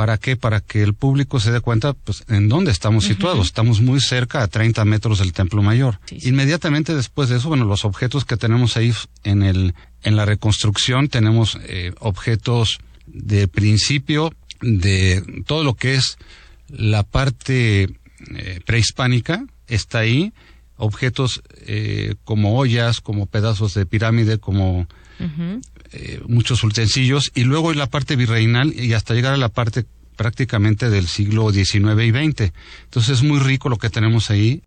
[0.00, 0.34] ¿Para qué?
[0.34, 3.48] Para que el público se dé cuenta pues, en dónde estamos situados.
[3.48, 6.00] Estamos muy cerca, a 30 metros del Templo Mayor.
[6.22, 8.94] Inmediatamente después de eso, bueno, los objetos que tenemos ahí
[9.24, 12.78] en, el, en la reconstrucción, tenemos eh, objetos
[13.08, 14.32] de principio
[14.62, 16.16] de todo lo que es
[16.70, 20.32] la parte eh, prehispánica, está ahí.
[20.78, 24.88] Objetos eh, como ollas, como pedazos de pirámide, como
[25.92, 29.84] eh, muchos utensilios y luego en la parte virreinal y hasta llegar a la parte
[30.16, 32.52] prácticamente del siglo XIX y XX.
[32.84, 34.62] Entonces es muy rico lo que tenemos ahí.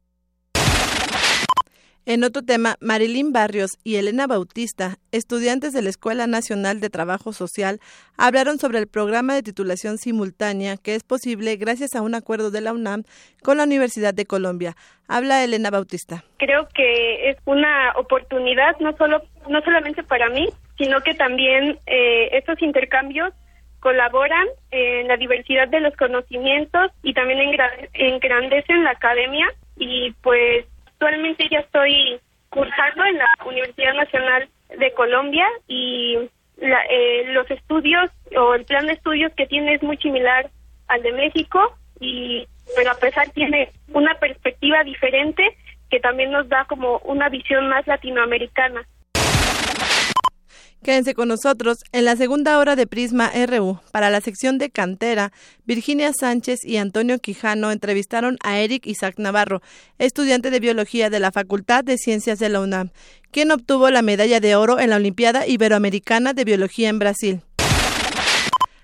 [2.05, 7.31] En otro tema, Marilyn Barrios y Elena Bautista, estudiantes de la Escuela Nacional de Trabajo
[7.31, 7.79] Social,
[8.17, 12.59] hablaron sobre el programa de titulación simultánea que es posible gracias a un acuerdo de
[12.59, 13.03] la UNAM
[13.41, 14.75] con la Universidad de Colombia.
[15.07, 16.25] Habla Elena Bautista.
[16.39, 22.29] creo que es una oportunidad no solo no solamente para mí sino que también eh,
[22.33, 23.33] estos intercambios
[23.79, 29.45] colaboran en la diversidad de los conocimientos y también engra- engrandecen la academia
[29.77, 32.19] y pues actualmente ya estoy
[32.49, 36.17] cursando en la Universidad Nacional de Colombia y
[36.57, 40.49] la- eh, los estudios o el plan de estudios que tiene es muy similar
[40.87, 45.43] al de México y pero a pesar tiene una perspectiva diferente
[45.89, 48.83] que también nos da como una visión más latinoamericana.
[50.83, 53.79] Quédense con nosotros en la segunda hora de Prisma RU.
[53.93, 55.31] Para la sección de cantera,
[55.65, 59.61] Virginia Sánchez y Antonio Quijano entrevistaron a Eric Isaac Navarro,
[59.97, 62.89] estudiante de biología de la Facultad de Ciencias de la UNAM,
[63.31, 67.41] quien obtuvo la medalla de oro en la Olimpiada Iberoamericana de Biología en Brasil.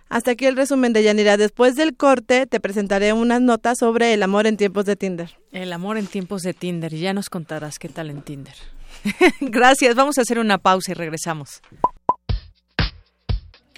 [0.08, 1.36] Hasta aquí el resumen de Yanira.
[1.36, 5.38] Después del corte te presentaré unas notas sobre el amor en tiempos de Tinder.
[5.52, 6.96] El amor en tiempos de Tinder.
[6.96, 8.56] Ya nos contarás qué tal en Tinder.
[9.42, 9.96] Gracias.
[9.96, 11.62] Vamos a hacer una pausa y regresamos.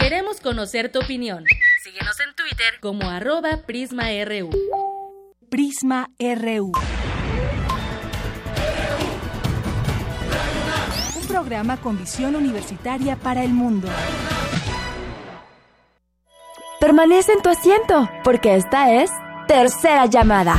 [0.01, 1.45] Queremos conocer tu opinión.
[1.83, 4.49] Síguenos en Twitter como arroba PrismaRU.
[5.47, 6.71] Prisma RU.
[11.21, 13.87] Un programa con visión universitaria para el mundo.
[16.79, 19.11] Permanece en tu asiento, porque esta es
[19.47, 20.55] Tercera Llamada.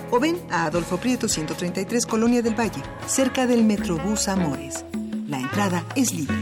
[0.11, 4.85] o ven a Adolfo Prieto 133 Colonia del Valle, cerca del Metrobús Amores.
[5.27, 6.35] La entrada es libre.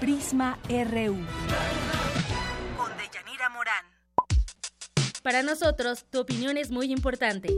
[0.00, 1.16] Prisma RU.
[2.76, 3.84] Con Deyanira Morán.
[5.22, 7.48] Para nosotros, tu opinión es muy importante.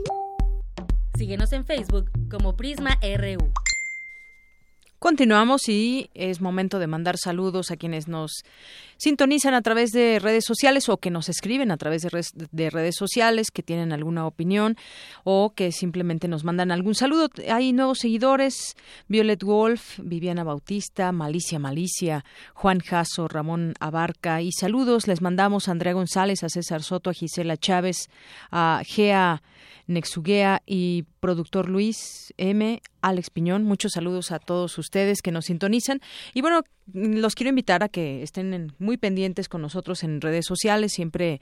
[1.16, 3.52] Síguenos en Facebook como Prisma RU.
[4.98, 8.42] Continuamos y es momento de mandar saludos a quienes nos
[8.96, 13.52] sintonizan a través de redes sociales o que nos escriben a través de, redes sociales,
[13.52, 14.76] que tienen alguna opinión
[15.22, 17.28] o que simplemente nos mandan algún saludo.
[17.48, 18.76] Hay nuevos seguidores,
[19.06, 22.24] Violet Wolf, Viviana Bautista, Malicia Malicia,
[22.54, 27.14] Juan Jasso, Ramón Abarca y saludos les mandamos a Andrea González, a César Soto, a
[27.14, 28.10] Gisela Chávez,
[28.50, 29.42] a Gea
[29.86, 32.80] Nexuguea y productor Luis M.
[33.00, 33.64] Alex Piñón.
[33.64, 36.00] Muchos saludos a todos ustedes que nos sintonizan.
[36.34, 36.62] Y bueno,
[36.92, 40.92] los quiero invitar a que estén muy pendientes con nosotros en redes sociales.
[40.92, 41.40] Siempre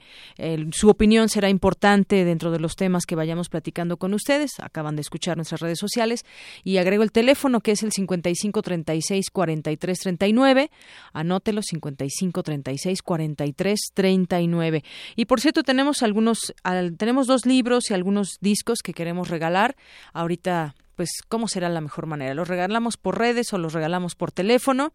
[0.71, 4.51] su opinión será importante dentro de los temas que vayamos platicando con ustedes.
[4.59, 6.25] Acaban de escuchar nuestras redes sociales.
[6.63, 10.69] Y agrego el teléfono que es el 55 36 43 39.
[11.13, 14.83] Anótelo 55 36 43 39.
[15.15, 19.66] Y por cierto, tenemos algunos, al- tenemos dos libros y algunos discos que queremos regalar.
[20.13, 22.33] Ahorita, pues, ¿cómo será la mejor manera?
[22.33, 24.93] ¿Los regalamos por redes o los regalamos por teléfono?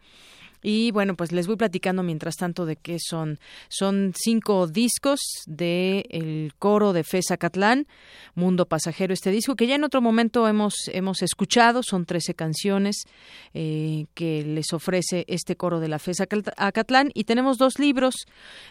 [0.62, 3.38] Y bueno, pues les voy platicando mientras tanto de qué son.
[3.68, 7.86] Son cinco discos de el coro de Fesa Catlán,
[8.34, 11.82] Mundo Pasajero, este disco que ya en otro momento hemos, hemos escuchado.
[11.82, 13.02] Son 13 canciones
[13.54, 17.10] eh, que les ofrece este coro de la Fesa Cat- Acatlán.
[17.14, 18.14] Y tenemos dos libros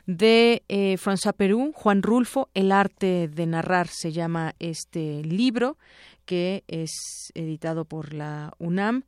[0.05, 5.77] de eh, François Perú, Juan Rulfo, El arte de narrar se llama este libro
[6.25, 9.03] que es editado por la UNAM.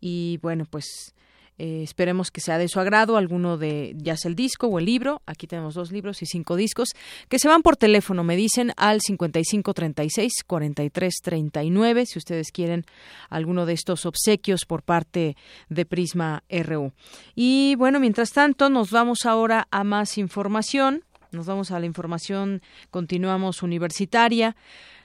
[0.00, 1.14] Y bueno, pues
[1.58, 4.84] eh, esperemos que sea de su agrado alguno de ya sea el disco o el
[4.84, 5.22] libro.
[5.26, 6.90] Aquí tenemos dos libros y cinco discos
[7.28, 8.22] que se van por teléfono.
[8.22, 12.84] Me dicen al 5536 4339 si ustedes quieren
[13.28, 15.36] alguno de estos obsequios por parte
[15.68, 16.92] de Prisma RU.
[17.34, 21.04] Y bueno, mientras tanto nos vamos ahora a más información.
[21.30, 24.56] Nos vamos a la información, continuamos universitaria.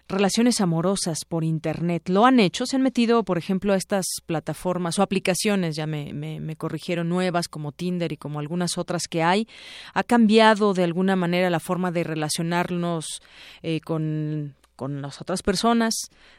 [0.08, 2.10] Relaciones amorosas por Internet.
[2.10, 2.66] ¿Lo han hecho?
[2.66, 7.47] ¿Se han metido, por ejemplo, a estas plataformas o aplicaciones, ya me, me, corrigieron, nuevas
[7.47, 9.47] como Tinder y como algunas otras que hay?
[9.93, 13.22] ¿Ha cambiado de alguna manera la forma de relacionarnos
[13.62, 15.93] eh, con con las otras personas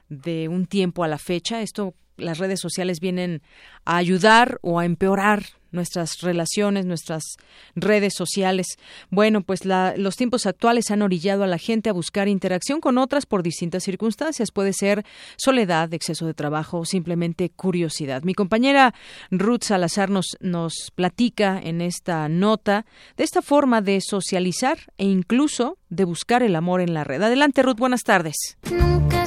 [0.08, 1.62] de un tiempo a la fecha.
[1.62, 3.42] Esto las redes sociales vienen
[3.84, 5.44] a ayudar o a empeorar
[5.74, 7.36] nuestras relaciones, nuestras
[7.74, 8.78] redes sociales.
[9.10, 13.26] Bueno, pues los tiempos actuales han orillado a la gente a buscar interacción con otras
[13.26, 14.52] por distintas circunstancias.
[14.52, 15.04] Puede ser
[15.36, 18.22] soledad, exceso de trabajo o simplemente curiosidad.
[18.22, 18.94] Mi compañera
[19.30, 22.86] Ruth Salazar nos, nos platica en esta nota
[23.16, 27.20] de esta forma de socializar e incluso de buscar el amor en la red.
[27.20, 28.36] Adelante, Ruth, buenas tardes.
[28.70, 29.26] Nunca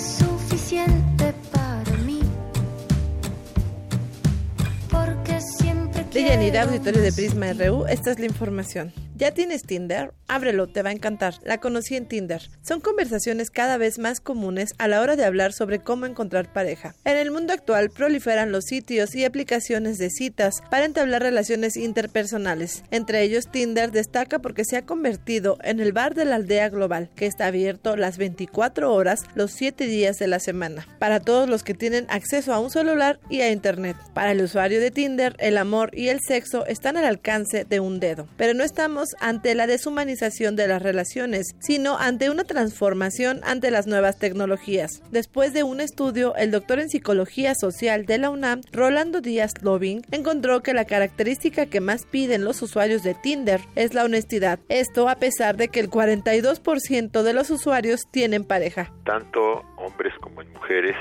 [6.17, 8.91] De Yanira, auditorio de Prisma RU, esta es la información.
[9.17, 10.13] ¿Ya tienes Tinder?
[10.27, 11.35] Ábrelo, te va a encantar.
[11.43, 12.49] La conocí en Tinder.
[12.61, 16.93] Son conversaciones cada vez más comunes a la hora de hablar sobre cómo encontrar pareja.
[17.03, 22.83] En el mundo actual proliferan los sitios y aplicaciones de citas para entablar relaciones interpersonales.
[22.91, 27.09] Entre ellos Tinder destaca porque se ha convertido en el bar de la aldea global,
[27.15, 31.63] que está abierto las 24 horas los 7 días de la semana, para todos los
[31.63, 33.97] que tienen acceso a un celular y a Internet.
[34.13, 37.99] Para el usuario de Tinder, el amor y el sexo están al alcance de un
[37.99, 38.27] dedo.
[38.37, 43.87] Pero no estamos ante la deshumanización de las relaciones, sino ante una transformación ante las
[43.87, 45.01] nuevas tecnologías.
[45.11, 50.03] Después de un estudio, el doctor en psicología social de la UNAM, Rolando Díaz Loving,
[50.11, 54.59] encontró que la característica que más piden los usuarios de Tinder es la honestidad.
[54.69, 58.91] Esto a pesar de que el 42% de los usuarios tienen pareja.
[59.05, 60.95] Tanto hombres como mujeres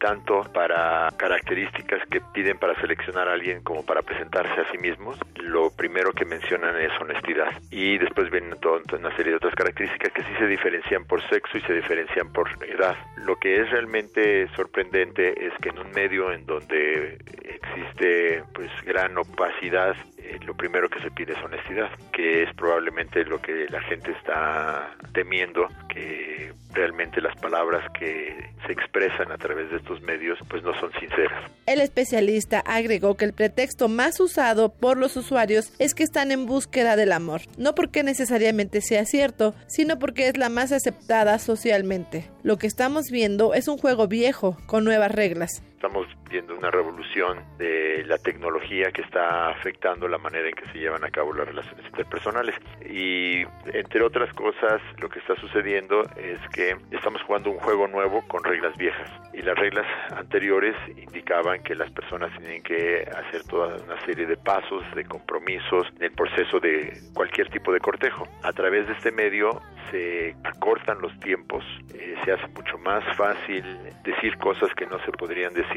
[0.00, 5.18] tanto para características que piden para seleccionar a alguien como para presentarse a sí mismos,
[5.36, 10.12] lo primero que mencionan es honestidad y después vienen toda una serie de otras características
[10.12, 12.96] que sí se diferencian por sexo y se diferencian por edad.
[13.18, 19.16] Lo que es realmente sorprendente es que en un medio en donde existe pues gran
[19.18, 19.94] opacidad
[20.30, 24.12] eh, lo primero que se pide es honestidad, que es probablemente lo que la gente
[24.12, 30.62] está temiendo, que realmente las palabras que se expresan a través de estos medios pues
[30.62, 31.50] no son sinceras.
[31.66, 36.46] El especialista agregó que el pretexto más usado por los usuarios es que están en
[36.46, 42.30] búsqueda del amor, no porque necesariamente sea cierto, sino porque es la más aceptada socialmente.
[42.42, 45.62] Lo que estamos viendo es un juego viejo con nuevas reglas.
[45.80, 50.78] Estamos viendo una revolución de la tecnología que está afectando la manera en que se
[50.78, 52.54] llevan a cabo las relaciones interpersonales.
[52.86, 58.20] Y entre otras cosas, lo que está sucediendo es que estamos jugando un juego nuevo
[58.28, 59.08] con reglas viejas.
[59.32, 64.36] Y las reglas anteriores indicaban que las personas tienen que hacer toda una serie de
[64.36, 68.28] pasos, de compromisos, en el proceso de cualquier tipo de cortejo.
[68.42, 71.64] A través de este medio se acortan los tiempos,
[71.94, 73.64] eh, se hace mucho más fácil
[74.04, 75.69] decir cosas que no se podrían decir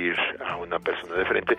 [0.46, 1.58] a una persona de frente.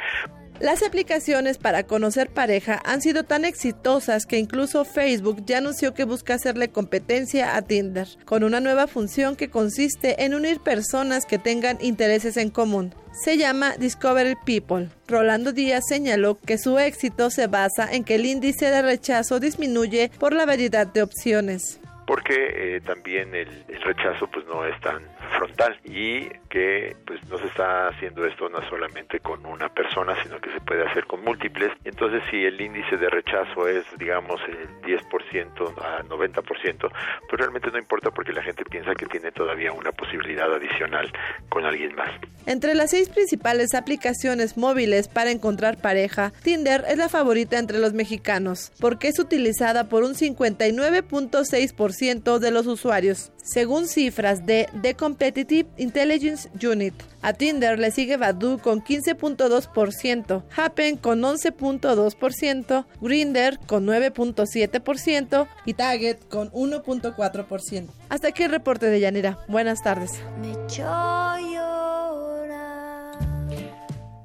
[0.60, 6.04] Las aplicaciones para conocer pareja han sido tan exitosas que incluso Facebook ya anunció que
[6.04, 11.38] busca hacerle competencia a Tinder, con una nueva función que consiste en unir personas que
[11.38, 12.94] tengan intereses en común.
[13.12, 14.90] Se llama Discover People.
[15.08, 20.10] Rolando Díaz señaló que su éxito se basa en que el índice de rechazo disminuye
[20.20, 23.48] por la variedad de opciones porque eh, también el,
[23.82, 25.02] rechazo pues no es tan
[25.36, 30.40] frontal y que pues no se está haciendo esto no solamente con una persona sino
[30.40, 31.72] que se puede hacer con múltiples.
[31.84, 36.92] Entonces si el índice de rechazo es digamos el 10% a 90%
[37.28, 41.10] pues realmente no importa porque la gente piensa que tiene todavía una posibilidad adicional
[41.48, 42.10] con alguien más.
[42.46, 47.94] Entre las seis principales aplicaciones móviles para encontrar pareja Tinder es la favorita entre los
[47.94, 55.68] mexicanos porque es utilizada por un 59.6% de los usuarios, según cifras de The Competitive
[55.76, 56.94] Intelligence Unit.
[57.22, 66.18] A Tinder le sigue Badoo con 15.2%, Happen con 11.2%, Grinder con 9.7% y Target
[66.28, 67.88] con 1.4%.
[68.08, 69.38] Hasta aquí el reporte de Yanira.
[69.48, 70.10] Buenas tardes.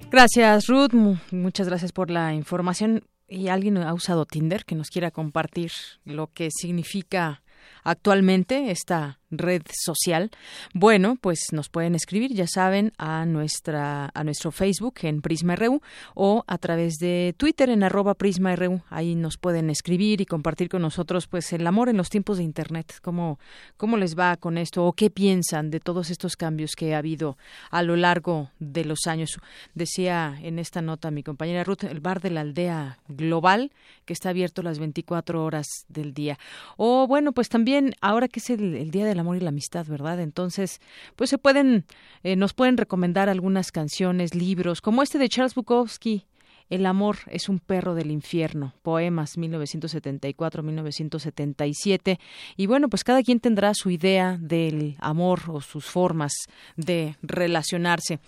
[0.09, 0.93] Gracias, Ruth.
[1.31, 3.03] Muchas gracias por la información.
[3.27, 5.71] ¿Y alguien ha usado Tinder que nos quiera compartir
[6.03, 7.43] lo que significa
[7.83, 10.31] actualmente esta red social.
[10.73, 15.81] Bueno, pues nos pueden escribir, ya saben, a nuestra a nuestro Facebook en Prisma RU
[16.15, 18.81] o a través de Twitter en arroba Prisma RU.
[18.89, 22.43] Ahí nos pueden escribir y compartir con nosotros pues el amor en los tiempos de
[22.43, 23.39] internet, cómo,
[23.77, 27.37] cómo les va con esto o qué piensan de todos estos cambios que ha habido
[27.71, 29.37] a lo largo de los años.
[29.73, 33.71] Decía en esta nota mi compañera Ruth, el bar de la aldea global
[34.05, 36.37] que está abierto las 24 horas del día.
[36.77, 39.85] O bueno, pues también ahora que es el, Día de el amor y la amistad,
[39.85, 40.19] ¿verdad?
[40.19, 40.79] Entonces,
[41.15, 41.85] pues se pueden,
[42.23, 46.25] eh, nos pueden recomendar algunas canciones, libros, como este de Charles Bukowski,
[46.69, 52.19] el amor es un perro del infierno, poemas 1974-1977.
[52.57, 56.33] Y bueno, pues cada quien tendrá su idea del amor o sus formas
[56.75, 58.19] de relacionarse.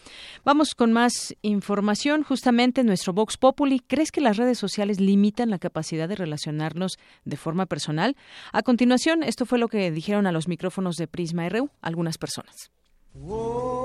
[0.43, 2.23] Vamos con más información.
[2.23, 6.97] Justamente en nuestro Vox Populi, ¿crees que las redes sociales limitan la capacidad de relacionarnos
[7.25, 8.15] de forma personal?
[8.51, 12.71] A continuación, esto fue lo que dijeron a los micrófonos de Prisma RU algunas personas.
[13.13, 13.81] Yo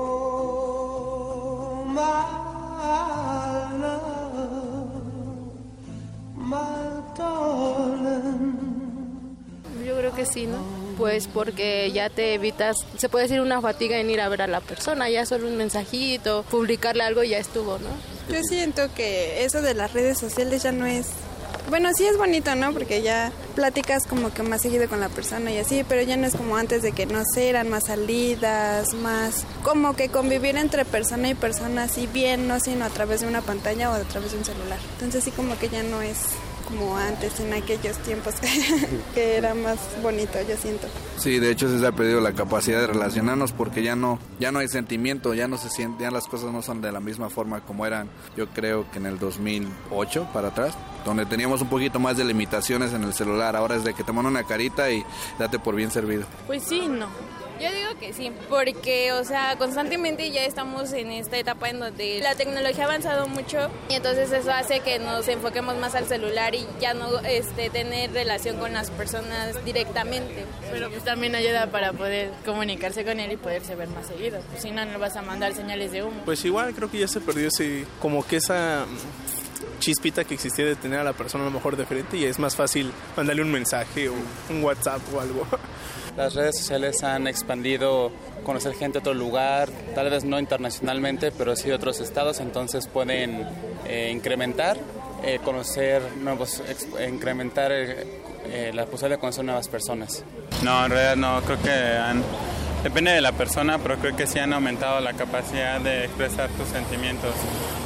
[10.17, 10.57] que sí, ¿no?
[10.97, 14.47] Pues porque ya te evitas, se puede decir una fatiga en ir a ver a
[14.47, 17.89] la persona, ya solo un mensajito, publicarle algo y ya estuvo, ¿no?
[18.33, 21.05] Yo siento que eso de las redes sociales ya no es
[21.69, 22.71] bueno, sí es bonito, ¿no?
[22.71, 26.25] Porque ya platicas como que más seguido con la persona y así, pero ya no
[26.25, 30.85] es como antes de que no sé, eran más salidas, más como que convivir entre
[30.85, 34.31] persona y persona así bien, no sino a través de una pantalla o a través
[34.31, 34.79] de un celular.
[34.93, 36.17] Entonces sí como que ya no es
[36.67, 38.35] como antes, en aquellos tiempos,
[39.13, 40.87] que era más bonito, yo siento.
[41.17, 44.59] Sí, de hecho se ha perdido la capacidad de relacionarnos porque ya no, ya no
[44.59, 47.61] hay sentimiento, ya no se siente, ya las cosas no son de la misma forma
[47.61, 50.75] como eran, yo creo que en el 2008 para atrás,
[51.05, 54.11] donde teníamos un poquito más de limitaciones en el celular, ahora es de que te
[54.11, 55.03] mandan una carita y
[55.39, 56.25] date por bien servido.
[56.45, 61.37] Pues sí, no yo digo que sí, porque, o sea, constantemente ya estamos en esta
[61.37, 65.75] etapa en donde la tecnología ha avanzado mucho y entonces eso hace que nos enfoquemos
[65.77, 70.45] más al celular y ya no este, tener relación con las personas directamente.
[70.71, 74.39] Pero pues también ayuda para poder comunicarse con él y poderse ver más seguido.
[74.51, 76.21] Pues, si no, no vas a mandar señales de humo.
[76.25, 78.85] Pues igual creo que ya se perdió ese, como que esa
[79.79, 82.39] chispita que existía de tener a la persona a lo mejor de frente y es
[82.39, 84.13] más fácil mandarle un mensaje o
[84.49, 85.45] un WhatsApp o algo.
[86.17, 88.11] Las redes sociales han expandido
[88.43, 92.87] conocer gente de otro lugar, tal vez no internacionalmente, pero sí de otros estados, entonces
[92.87, 93.47] pueden
[93.85, 94.79] eh, incrementar,
[95.23, 96.63] eh, conocer nuevos,
[97.07, 100.23] incrementar eh, la posibilidad de conocer nuevas personas.
[100.63, 102.23] No, en realidad no, creo que han,
[102.83, 106.67] depende de la persona, pero creo que sí han aumentado la capacidad de expresar tus
[106.67, 107.33] sentimientos.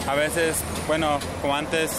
[0.08, 1.92] A veces, bueno, como antes,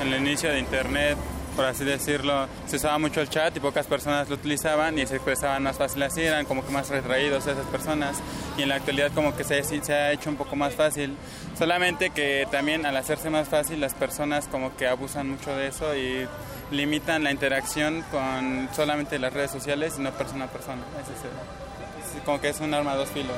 [0.00, 1.16] en el inicio de Internet,
[1.58, 5.16] por así decirlo, se usaba mucho el chat y pocas personas lo utilizaban y se
[5.16, 8.18] expresaban más fácil así, eran como que más retraídos esas personas
[8.56, 9.54] y en la actualidad como que se,
[9.92, 11.16] ha hecho un poco más fácil,
[11.58, 15.96] solamente que también al hacerse más fácil las personas como que abusan mucho de eso
[15.96, 16.28] y
[16.70, 20.82] limitan la interacción con solamente las redes sociales y no persona a persona.
[21.00, 21.67] Es,
[22.24, 23.36] como que es un arma a dos filos.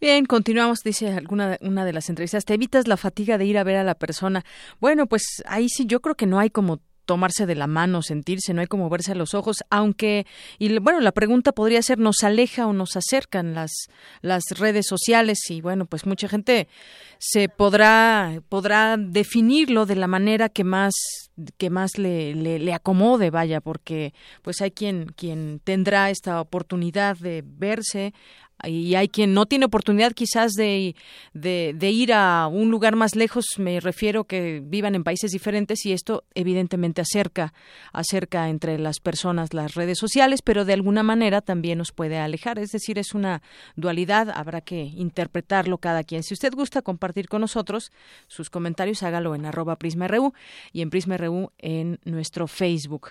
[0.00, 2.44] Bien, continuamos, dice alguna una de las entrevistas.
[2.44, 4.44] Te evitas la fatiga de ir a ver a la persona.
[4.78, 8.54] Bueno, pues ahí sí yo creo que no hay como tomarse de la mano, sentirse,
[8.54, 10.26] no hay como verse a los ojos, aunque,
[10.58, 13.72] y bueno, la pregunta podría ser, ¿nos aleja o nos acercan las,
[14.20, 15.38] las redes sociales?
[15.50, 16.68] Y bueno, pues mucha gente
[17.18, 20.94] se podrá, podrá definirlo de la manera que más,
[21.56, 27.16] que más le, le, le acomode, vaya, porque pues hay quien, quien tendrá esta oportunidad
[27.16, 28.14] de verse
[28.62, 30.94] y hay quien no tiene oportunidad quizás de,
[31.32, 35.92] de, ir a un lugar más lejos, me refiero que vivan en países diferentes y
[35.92, 37.52] esto evidentemente acerca,
[37.92, 42.58] acerca entre las personas las redes sociales, pero de alguna manera también nos puede alejar,
[42.58, 43.42] es decir, es una
[43.76, 46.22] dualidad, habrá que interpretarlo cada quien.
[46.22, 47.92] Si usted gusta compartir con nosotros
[48.28, 50.32] sus comentarios, hágalo en arroba PrismaRU
[50.72, 53.10] y en PrismaRU en nuestro Facebook.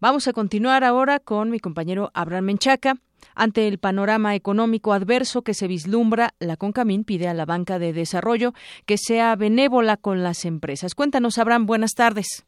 [0.00, 2.96] Vamos a continuar ahora con mi compañero Abraham Menchaca.
[3.34, 7.92] Ante el panorama económico adverso que se vislumbra, la CONCAMIN pide a la banca de
[7.92, 8.52] desarrollo
[8.86, 10.94] que sea benévola con las empresas.
[10.94, 12.46] Cuéntanos, Abraham, buenas tardes.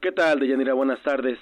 [0.00, 0.74] ¿Qué tal, Deyanira?
[0.74, 1.38] Buenas tardes.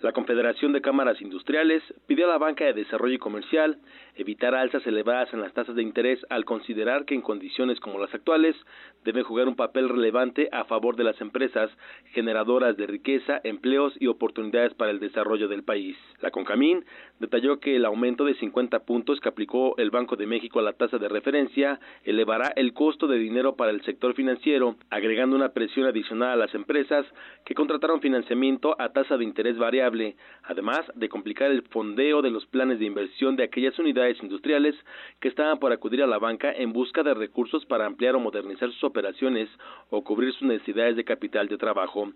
[0.00, 3.78] La Confederación de Cámaras Industriales pidió a la banca de desarrollo y comercial
[4.18, 8.12] evitar alzas elevadas en las tasas de interés al considerar que en condiciones como las
[8.12, 8.56] actuales
[9.04, 11.70] deben jugar un papel relevante a favor de las empresas
[12.12, 15.96] generadoras de riqueza, empleos y oportunidades para el desarrollo del país.
[16.20, 16.84] La CONCAMIN
[17.20, 20.72] detalló que el aumento de 50 puntos que aplicó el Banco de México a la
[20.72, 25.86] tasa de referencia elevará el costo de dinero para el sector financiero, agregando una presión
[25.86, 27.06] adicional a las empresas
[27.44, 32.46] que contrataron financiamiento a tasa de interés variable, además de complicar el fondeo de los
[32.46, 34.74] planes de inversión de aquellas unidades industriales
[35.20, 38.70] que estaban por acudir a la banca en busca de recursos para ampliar o modernizar
[38.70, 39.48] sus operaciones
[39.90, 42.12] o cubrir sus necesidades de capital de trabajo.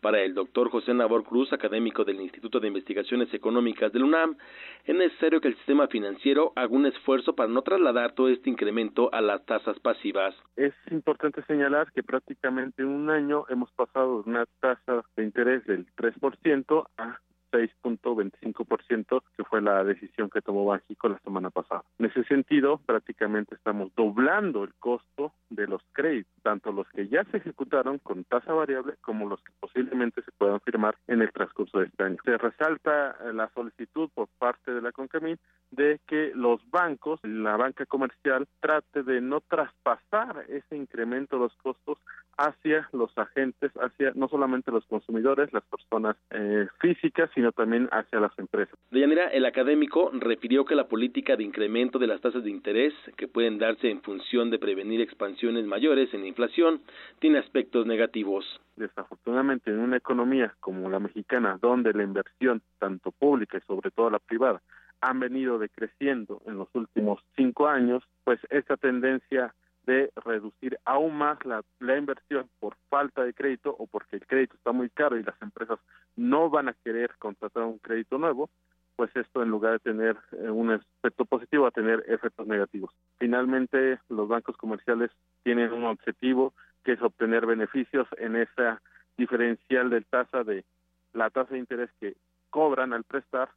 [0.00, 4.36] Para el doctor José Nabor Cruz, académico del Instituto de Investigaciones Económicas del UNAM,
[4.84, 9.12] es necesario que el sistema financiero haga un esfuerzo para no trasladar todo este incremento
[9.12, 10.34] a las tasas pasivas.
[10.56, 15.64] Es importante señalar que prácticamente en un año hemos pasado de una tasa de interés
[15.66, 17.20] del 3% a
[17.52, 21.82] 6.25%, que fue la decisión que tomó Banjico la semana pasada.
[21.98, 27.24] En ese sentido, prácticamente estamos doblando el costo de los créditos, tanto los que ya
[27.24, 31.78] se ejecutaron con tasa variable como los que posiblemente se puedan firmar en el transcurso
[31.78, 32.16] de este año.
[32.24, 35.38] Se resalta la solicitud por parte de la CONCAMIN
[35.70, 41.56] de que los bancos, la banca comercial, trate de no traspasar ese incremento de los
[41.56, 41.98] costos
[42.38, 48.18] hacia los agentes, hacia no solamente los consumidores, las personas eh, físicas, sino también hacia
[48.18, 48.74] las empresas.
[48.90, 52.94] De manera, el académico refirió que la política de incremento de las tasas de interés,
[53.18, 56.80] que pueden darse en función de prevenir expansiones mayores en la inflación,
[57.18, 58.46] tiene aspectos negativos.
[58.76, 64.08] Desafortunadamente, en una economía como la mexicana, donde la inversión, tanto pública y sobre todo
[64.08, 64.62] la privada,
[65.02, 69.54] han venido decreciendo en los últimos cinco años, pues esta tendencia
[69.86, 71.62] de reducir aún más la,
[71.96, 75.78] inversión por falta de crédito o porque el crédito está muy caro y las empresas
[76.16, 78.50] no van a querer contratar un crédito nuevo,
[78.96, 82.90] pues esto en lugar de tener eh, un efecto positivo va a tener efectos negativos.
[83.18, 85.10] Finalmente, los bancos comerciales
[85.42, 86.52] tienen un objetivo
[86.82, 88.80] que es obtener beneficios en esa
[89.16, 90.64] diferencial del tasa de
[91.12, 92.16] la tasa de interés que
[92.50, 93.50] cobran al prestar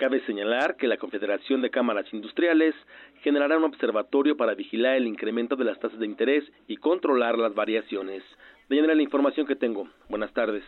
[0.00, 2.74] Cabe señalar que la Confederación de Cámaras Industriales
[3.20, 7.54] generará un observatorio para vigilar el incremento de las tasas de interés y controlar las
[7.54, 8.22] variaciones.
[8.70, 9.90] De la información que tengo.
[10.08, 10.64] Buenas tardes.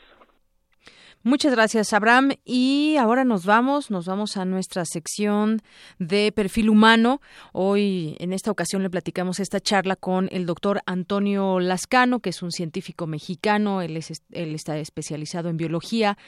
[1.25, 2.33] Muchas gracias, Abraham.
[2.45, 5.63] Y ahora nos vamos, nos vamos a nuestra sección
[6.01, 7.21] de perfil humano.
[7.53, 12.43] Hoy, en esta ocasión, le platicamos esta charla con el doctor Antonio Lascano, que es
[12.43, 13.83] un científico mexicano.
[13.83, 16.19] Él, es, él está especializado en biología,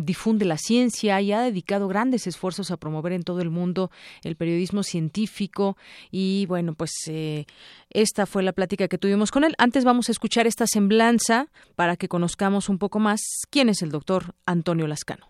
[0.00, 3.92] difunde la ciencia y ha dedicado grandes esfuerzos a promover en todo el mundo
[4.24, 5.76] el periodismo científico.
[6.10, 7.46] Y bueno, pues eh,
[7.90, 9.54] esta fue la plática que tuvimos con él.
[9.58, 11.46] Antes vamos a escuchar esta semblanza
[11.76, 14.07] para que conozcamos un poco más quién es el doctor
[14.46, 15.26] Antonio Lascano.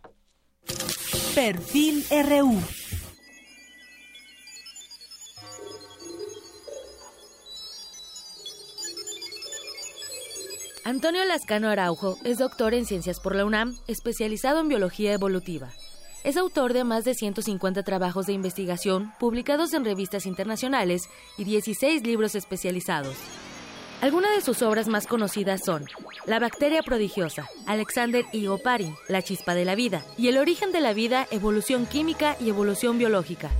[1.35, 2.61] Perfil RU.
[10.85, 15.71] Antonio Lascano Araujo es doctor en ciencias por la UNAM, especializado en biología evolutiva.
[16.25, 22.05] Es autor de más de 150 trabajos de investigación publicados en revistas internacionales y 16
[22.05, 23.17] libros especializados.
[24.01, 25.85] Algunas de sus obras más conocidas son
[26.25, 30.81] La bacteria prodigiosa, Alexander y Oparin, La chispa de la vida, y El origen de
[30.81, 33.51] la vida, Evolución química y evolución biológica.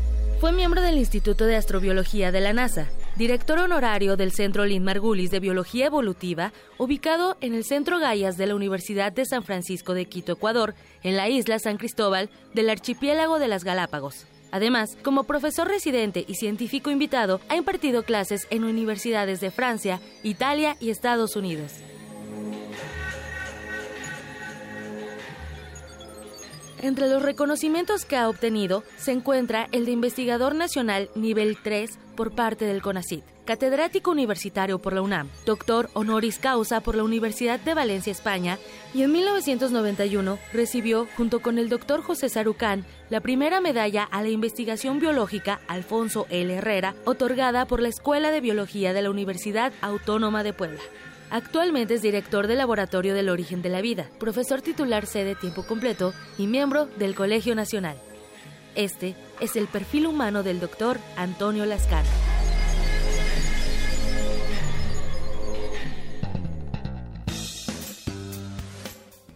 [0.41, 2.87] Fue miembro del Instituto de Astrobiología de la NASA,
[3.17, 8.47] director honorario del Centro Lynn Margulis de Biología Evolutiva, ubicado en el Centro Gaias de
[8.47, 13.41] la Universidad de San Francisco de Quito, Ecuador, en la isla San Cristóbal del archipiélago
[13.41, 14.27] de las Galápagos.
[14.51, 20.77] Además, como profesor residente y científico invitado, ha impartido clases en universidades de Francia, Italia
[20.81, 21.73] y Estados Unidos.
[26.81, 32.31] Entre los reconocimientos que ha obtenido se encuentra el de investigador nacional nivel 3 por
[32.33, 37.75] parte del CONACYT, catedrático universitario por la UNAM, doctor honoris causa por la Universidad de
[37.75, 38.59] Valencia, España,
[38.95, 44.29] y en 1991 recibió, junto con el doctor José Sarucán, la primera medalla a la
[44.29, 46.55] investigación biológica Alfonso L.
[46.55, 50.81] Herrera, otorgada por la Escuela de Biología de la Universidad Autónoma de Puebla.
[51.31, 56.15] Actualmente es director del Laboratorio del Origen de la Vida, profesor titular sede tiempo completo
[56.39, 57.99] y miembro del Colegio Nacional.
[58.75, 62.09] Este es el perfil humano del doctor Antonio Lascano.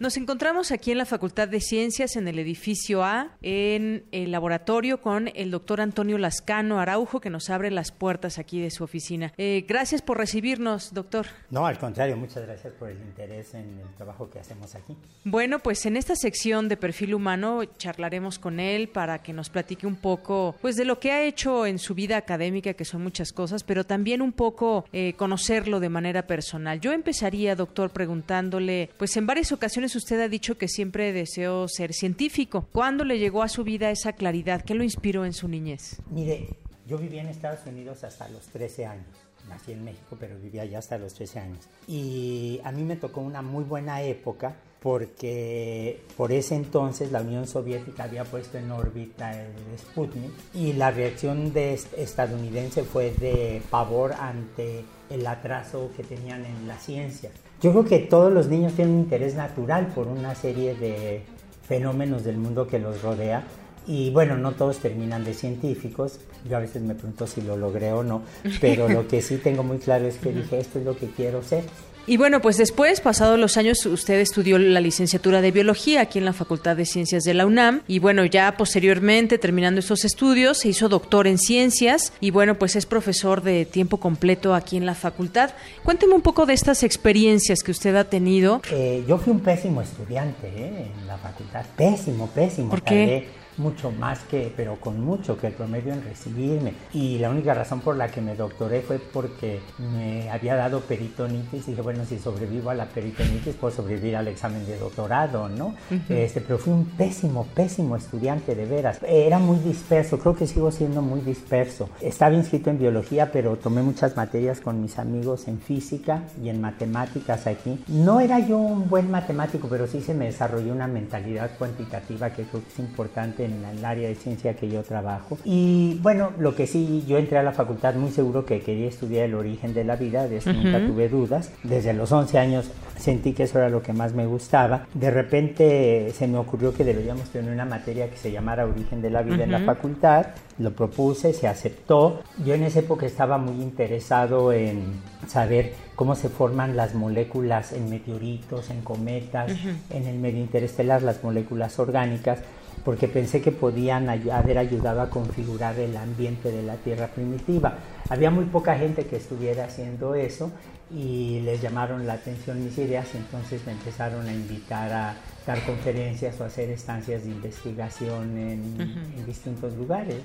[0.02, 5.00] Nos encontramos aquí en la Facultad de Ciencias, en el edificio A, en el laboratorio
[5.00, 9.32] con el doctor Antonio Lascano Araujo, que nos abre las puertas aquí de su oficina.
[9.38, 11.26] Eh, gracias por recibirnos, doctor.
[11.50, 14.96] No, al contrario, muchas gracias por el interés en el trabajo que hacemos aquí.
[15.22, 19.86] Bueno, pues en esta sección de perfil humano charlaremos con él para que nos platique
[19.86, 23.32] un poco pues de lo que ha hecho en su vida académica, que son muchas
[23.32, 26.80] cosas, pero también un poco eh, conocerlo de manera personal.
[26.80, 31.92] Yo empezaría, doctor, preguntándole, pues en varias ocasiones usted ha dicho que siempre deseó ser
[31.92, 32.66] científico.
[32.72, 34.62] ¿Cuándo le llegó a su vida esa claridad?
[34.64, 36.00] ¿Qué lo inspiró en su niñez?
[36.10, 36.48] Mire,
[36.86, 39.06] yo viví en Estados Unidos hasta los 13 años.
[39.48, 41.68] Nací en México, pero vivía allá hasta los 13 años.
[41.88, 47.46] Y a mí me tocó una muy buena época porque por ese entonces la Unión
[47.46, 54.12] Soviética había puesto en órbita el Sputnik y la reacción de estadounidense fue de pavor
[54.14, 57.30] ante el atraso que tenían en la ciencia.
[57.62, 61.22] Yo creo que todos los niños tienen un interés natural por una serie de
[61.66, 63.44] fenómenos del mundo que los rodea
[63.86, 66.18] y bueno, no todos terminan de científicos,
[66.48, 68.22] yo a veces me pregunto si lo logré o no,
[68.60, 71.42] pero lo que sí tengo muy claro es que dije, esto es lo que quiero
[71.42, 71.64] ser.
[72.06, 76.24] Y bueno, pues después, pasados los años, usted estudió la licenciatura de biología aquí en
[76.24, 80.68] la Facultad de Ciencias de la UNAM y bueno, ya posteriormente, terminando esos estudios, se
[80.68, 84.96] hizo doctor en ciencias y bueno, pues es profesor de tiempo completo aquí en la
[84.96, 85.50] facultad.
[85.84, 88.62] Cuénteme un poco de estas experiencias que usted ha tenido.
[88.72, 90.90] Eh, yo fui un pésimo estudiante ¿eh?
[91.00, 92.70] en la facultad, pésimo, pésimo.
[92.70, 93.41] ¿Por qué?
[93.56, 96.74] Mucho más que, pero con mucho que el promedio en recibirme.
[96.92, 101.68] Y la única razón por la que me doctoré fue porque me había dado peritonitis.
[101.68, 105.74] Y dije, bueno, si sobrevivo a la peritonitis, puedo sobrevivir al examen de doctorado, ¿no?
[106.08, 109.00] este, pero fui un pésimo, pésimo estudiante, de veras.
[109.02, 111.88] Era muy disperso, creo que sigo siendo muy disperso.
[112.00, 116.60] Estaba inscrito en biología, pero tomé muchas materias con mis amigos en física y en
[116.60, 117.82] matemáticas aquí.
[117.88, 122.44] No era yo un buen matemático, pero sí se me desarrolló una mentalidad cuantitativa que
[122.44, 125.38] creo que es importante en el área de ciencia que yo trabajo.
[125.44, 129.26] Y bueno, lo que sí, yo entré a la facultad muy seguro que quería estudiar
[129.26, 131.50] el origen de la vida, de eso nunca tuve dudas.
[131.62, 134.86] Desde los 11 años sentí que eso era lo que más me gustaba.
[134.94, 139.10] De repente se me ocurrió que deberíamos tener una materia que se llamara origen de
[139.10, 140.26] la vida en la facultad.
[140.58, 142.22] Lo propuse, se aceptó.
[142.44, 147.90] Yo en esa época estaba muy interesado en saber cómo se forman las moléculas en
[147.90, 149.52] meteoritos, en cometas,
[149.90, 152.40] en el medio interestelar, las moléculas orgánicas
[152.84, 157.78] porque pensé que podían haber ayudado a configurar el ambiente de la Tierra primitiva.
[158.08, 160.50] Había muy poca gente que estuviera haciendo eso
[160.94, 165.14] y les llamaron la atención mis ideas y entonces me empezaron a invitar a
[165.46, 170.16] dar conferencias o hacer estancias de investigación en, distintos lugares.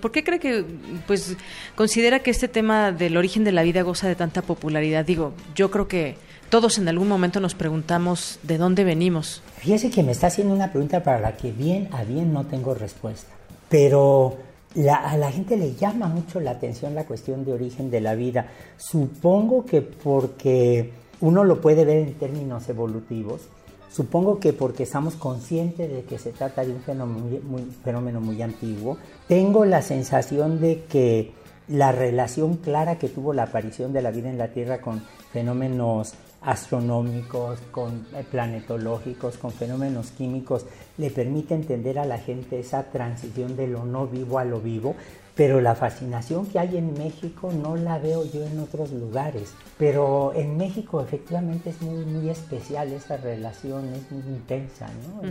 [0.00, 0.64] ¿Por qué cree que
[1.06, 1.36] pues
[1.74, 5.04] considera que este tema del origen de la vida goza de tanta popularidad?
[5.04, 6.16] Digo, yo creo que
[6.50, 9.42] todos en algún momento nos preguntamos de dónde venimos.
[9.58, 12.74] Fíjese que me está haciendo una pregunta para la que bien a bien no tengo
[12.74, 13.30] respuesta,
[13.68, 14.36] pero
[14.90, 18.48] a la gente le llama mucho la atención la cuestión de origen de la vida.
[18.76, 23.42] Supongo que porque uno lo puede ver en términos evolutivos,
[23.90, 28.42] supongo que porque estamos conscientes de que se trata de un fenómeno muy, fenómeno muy
[28.42, 31.32] antiguo, tengo la sensación de que
[31.68, 35.02] la relación clara que tuvo la aparición de la vida en la Tierra con
[35.32, 36.14] fenómenos
[36.46, 40.64] astronómicos, con eh, planetológicos, con fenómenos químicos,
[40.96, 44.94] le permite entender a la gente esa transición de lo no vivo a lo vivo,
[45.34, 49.52] pero la fascinación que hay en México no la veo yo en otros lugares.
[49.76, 54.86] Pero en México efectivamente es muy, muy especial esa relación, es muy intensa.
[54.86, 55.28] ¿no?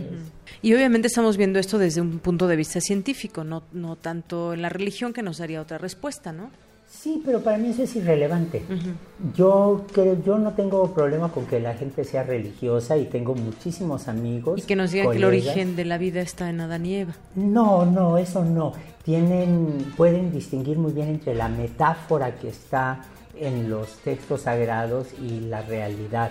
[0.62, 4.62] Y obviamente estamos viendo esto desde un punto de vista científico, no, no tanto en
[4.62, 6.50] la religión que nos daría otra respuesta, ¿no?
[6.98, 8.62] Sí, pero para mí eso es irrelevante.
[9.36, 14.08] Yo creo, yo no tengo problema con que la gente sea religiosa y tengo muchísimos
[14.08, 14.62] amigos.
[14.62, 17.12] Y que nos digan que el origen de la vida está en Adán y Eva.
[17.34, 18.72] No, no, eso no.
[19.04, 23.02] Tienen, pueden distinguir muy bien entre la metáfora que está
[23.38, 26.30] en los textos sagrados y la realidad.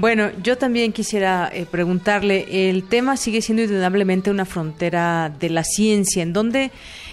[0.00, 5.62] Bueno, yo también quisiera eh, preguntarle, el tema sigue siendo indudablemente una frontera de la
[5.62, 6.70] ciencia, en dónde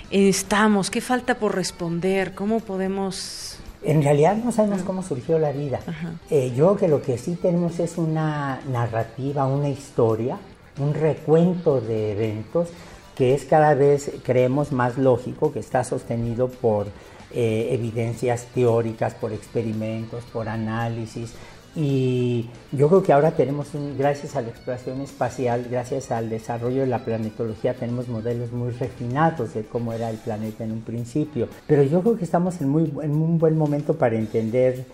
[0.09, 3.59] estamos, qué falta por responder, cómo podemos...
[3.83, 5.81] En realidad no sabemos cómo surgió la vida.
[6.29, 10.37] Eh, yo creo que lo que sí tenemos es una narrativa, una historia,
[10.79, 12.69] un recuento de eventos
[13.17, 16.87] que es cada vez, creemos, más lógico, que está sostenido por
[17.31, 21.33] eh, evidencias teóricas, por experimentos, por análisis,
[21.75, 23.67] y yo creo que ahora tenemos,
[23.97, 29.53] gracias a la exploración espacial, gracias al desarrollo de la planetología, tenemos modelos muy refinados
[29.53, 31.47] de cómo era el planeta en un principio.
[31.67, 34.85] Pero yo creo que estamos en, muy, en un buen momento para entender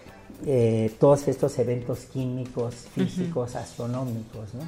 [0.45, 4.53] eh, todos estos eventos químicos, físicos, astronómicos.
[4.53, 4.63] ¿no?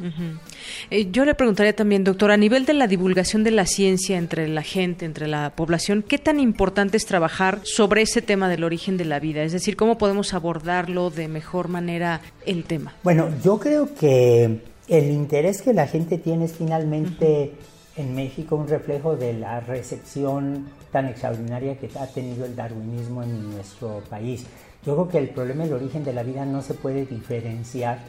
[0.90, 4.48] Eh, yo le preguntaría también, doctor, a nivel de la divulgación de la ciencia entre
[4.48, 8.98] la gente, entre la población, ¿qué tan importante es trabajar sobre ese tema del origen
[8.98, 9.44] de la vida?
[9.44, 12.96] Es decir, ¿cómo podemos abordarlo de mejor manera el tema?
[13.04, 17.54] Bueno, yo creo que el interés que la gente tiene es finalmente
[17.98, 23.52] en México un reflejo de la recepción tan extraordinaria que ha tenido el darwinismo en
[23.52, 24.46] nuestro país.
[24.86, 27.99] Yo creo que el problema del origen de la vida no se puede diferenciar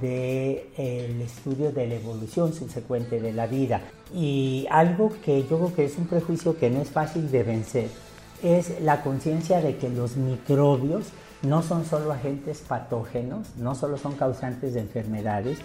[0.00, 3.80] del el estudio de la evolución subsecuente de la vida.
[4.14, 7.88] Y algo que yo creo que es un prejuicio que no es fácil de vencer
[8.42, 11.06] es la conciencia de que los microbios
[11.42, 15.58] no son solo agentes patógenos, no solo son causantes de enfermedades,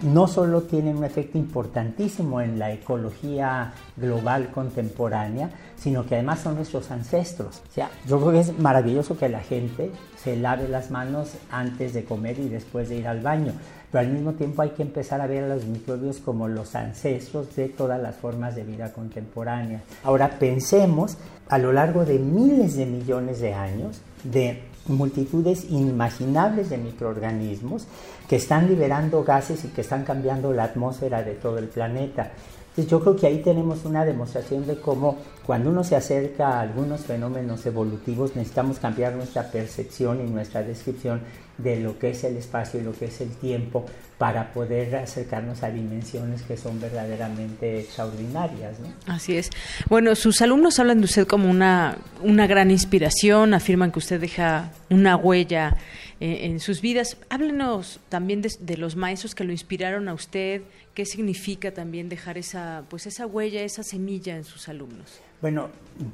[0.00, 6.54] no solo tienen un efecto importantísimo en la ecología global contemporánea, sino que además son
[6.54, 7.62] nuestros ancestros.
[7.68, 11.94] O sea, yo creo que es maravilloso que la gente se lave las manos antes
[11.94, 13.52] de comer y después de ir al baño,
[13.90, 17.56] pero al mismo tiempo hay que empezar a ver a los microbios como los ancestros
[17.56, 19.82] de todas las formas de vida contemporánea.
[20.04, 21.16] Ahora pensemos
[21.48, 27.86] a lo largo de miles de millones de años de multitudes inimaginables de microorganismos
[28.28, 32.32] que están liberando gases y que están cambiando la atmósfera de todo el planeta.
[32.78, 36.60] Entonces yo creo que ahí tenemos una demostración de cómo cuando uno se acerca a
[36.60, 41.22] algunos fenómenos evolutivos necesitamos cambiar nuestra percepción y nuestra descripción
[41.56, 43.84] de lo que es el espacio y lo que es el tiempo
[44.16, 48.76] para poder acercarnos a dimensiones que son verdaderamente extraordinarias.
[49.08, 49.50] Así es.
[49.88, 54.70] Bueno, sus alumnos hablan de usted como una, una gran inspiración, afirman que usted deja
[54.88, 55.76] una huella
[56.20, 57.16] eh, en sus vidas.
[57.28, 60.62] Háblenos también de, los maestros que lo inspiraron a usted,
[60.94, 65.20] qué significa también dejar esa, pues esa huella, esa semilla en sus alumnos.
[65.40, 65.68] Bueno,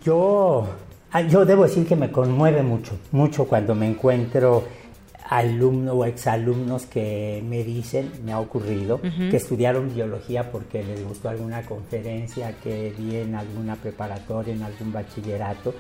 [0.04, 0.68] yo,
[1.10, 4.64] ah, yo debo decir que me conmueve mucho, mucho cuando me encuentro
[5.28, 11.30] alumnos o exalumnos que me dicen, me ha ocurrido, que estudiaron biología porque les gustó
[11.30, 15.74] alguna conferencia que di en alguna preparatoria, en algún bachillerato.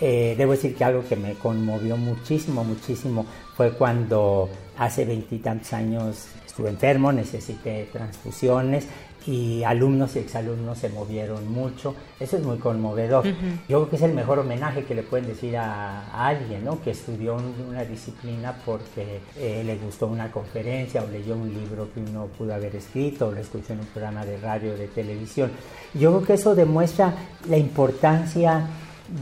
[0.00, 4.48] Eh, debo decir que algo que me conmovió muchísimo, muchísimo fue cuando
[4.78, 8.86] hace veintitantos años estuve enfermo, necesité transfusiones
[9.26, 11.94] y alumnos y exalumnos se movieron mucho.
[12.18, 13.24] Eso es muy conmovedor.
[13.68, 16.80] Yo creo que es el mejor homenaje que le pueden decir a, alguien ¿no?
[16.80, 17.36] que estudió
[17.68, 22.54] una disciplina porque eh, le gustó una conferencia o leyó un libro que uno pudo
[22.54, 25.50] haber escrito o lo escuchó en un programa de radio o de televisión.
[25.94, 27.14] Yo creo que eso demuestra
[27.48, 28.66] la importancia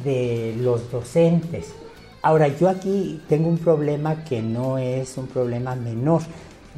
[0.05, 1.75] de los docentes.
[2.23, 6.23] Ahora, yo aquí tengo un problema que no es un problema menor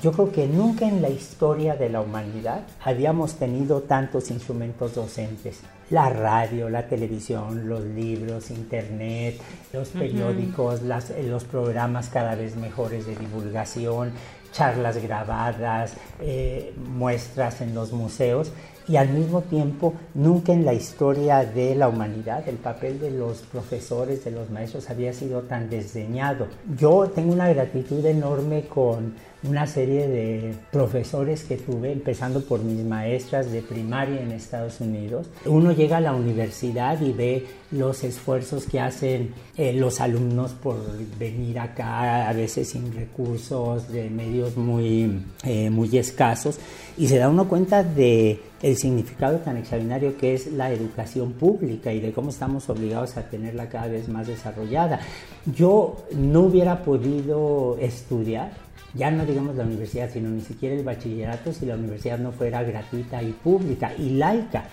[0.02, 5.60] yo creo que nunca en la historia de la humanidad habíamos tenido tantos instrumentos docentes.
[5.90, 9.38] La radio, la televisión, los libros, internet,
[9.72, 14.12] los periódicos, los programas cada vez mejores de divulgación,
[14.52, 18.52] charlas grabadas, eh, muestras en los museos
[18.88, 23.38] y al mismo tiempo nunca en la historia de la humanidad el papel de los
[23.42, 26.48] profesores, de los maestros había sido tan desdeñado.
[26.76, 32.84] Yo tengo una gratitud enorme con una serie de profesores que tuve, empezando por mis
[32.84, 35.28] maestras de primaria en Estados Unidos.
[35.46, 40.76] Uno llega a la universidad y ve los esfuerzos que hacen eh, los alumnos por
[41.18, 46.58] venir acá, a veces sin recursos, de medios muy, eh, muy escasos,
[46.98, 51.92] y se da uno cuenta de el significado tan extraordinario que es la educación pública
[51.92, 55.00] y de cómo estamos obligados a tenerla cada vez más desarrollada.
[55.46, 58.52] Yo no hubiera podido estudiar
[58.94, 62.62] ya no digamos la universidad, sino ni siquiera el bachillerato si la universidad no fuera
[62.62, 64.64] gratuita y pública y laica,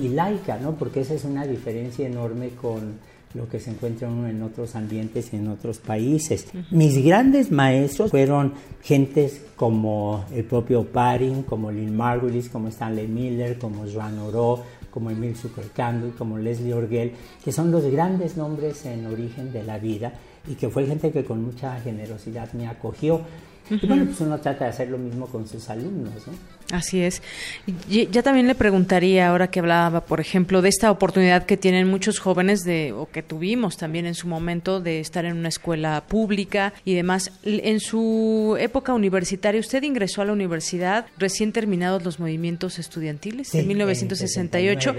[0.00, 0.76] y laica, ¿no?
[0.76, 2.94] Porque esa es una diferencia enorme con
[3.34, 6.46] lo que se encuentra uno en otros ambientes y en otros países.
[6.70, 13.58] Mis grandes maestros fueron gentes como el propio Parin, como Lynn Margulis, como Stanley Miller,
[13.58, 17.12] como Joan Oro, como Emil Zuckerkandl, como Leslie Orgel,
[17.44, 20.14] que son los grandes nombres en origen de la vida
[20.48, 23.20] y que fue gente que con mucha generosidad me acogió.
[23.70, 26.56] Y bueno, pues uno trata de hacer lo mismo con sus alumnos, ¿no?
[26.72, 27.22] Así es.
[27.88, 31.88] Y ya también le preguntaría, ahora que hablaba, por ejemplo, de esta oportunidad que tienen
[31.88, 36.02] muchos jóvenes de, o que tuvimos también en su momento de estar en una escuela
[36.08, 37.30] pública y demás.
[37.44, 43.68] En su época universitaria, usted ingresó a la universidad recién terminados los movimientos estudiantiles en
[43.68, 44.94] 1968.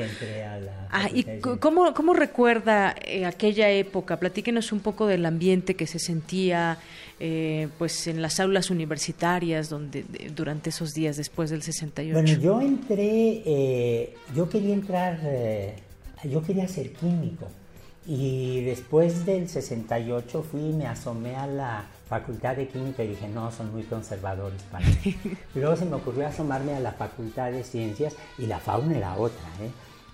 [0.90, 1.26] Ah, ¿Y
[1.60, 4.20] cómo, cómo recuerda eh, aquella época?
[4.20, 6.78] Platíquenos un poco del ambiente que se sentía
[7.20, 12.14] eh, pues en las aulas universitarias donde durante esos días después del 68.
[12.14, 15.76] Bueno, yo entré, eh, yo quería entrar, eh,
[16.26, 17.48] yo quería ser químico
[18.06, 23.28] y después del 68 fui y me asomé a la facultad de química y dije,
[23.28, 25.18] no, son muy conservadores para mí.
[25.56, 29.44] luego se me ocurrió asomarme a la facultad de ciencias y la fauna era otra,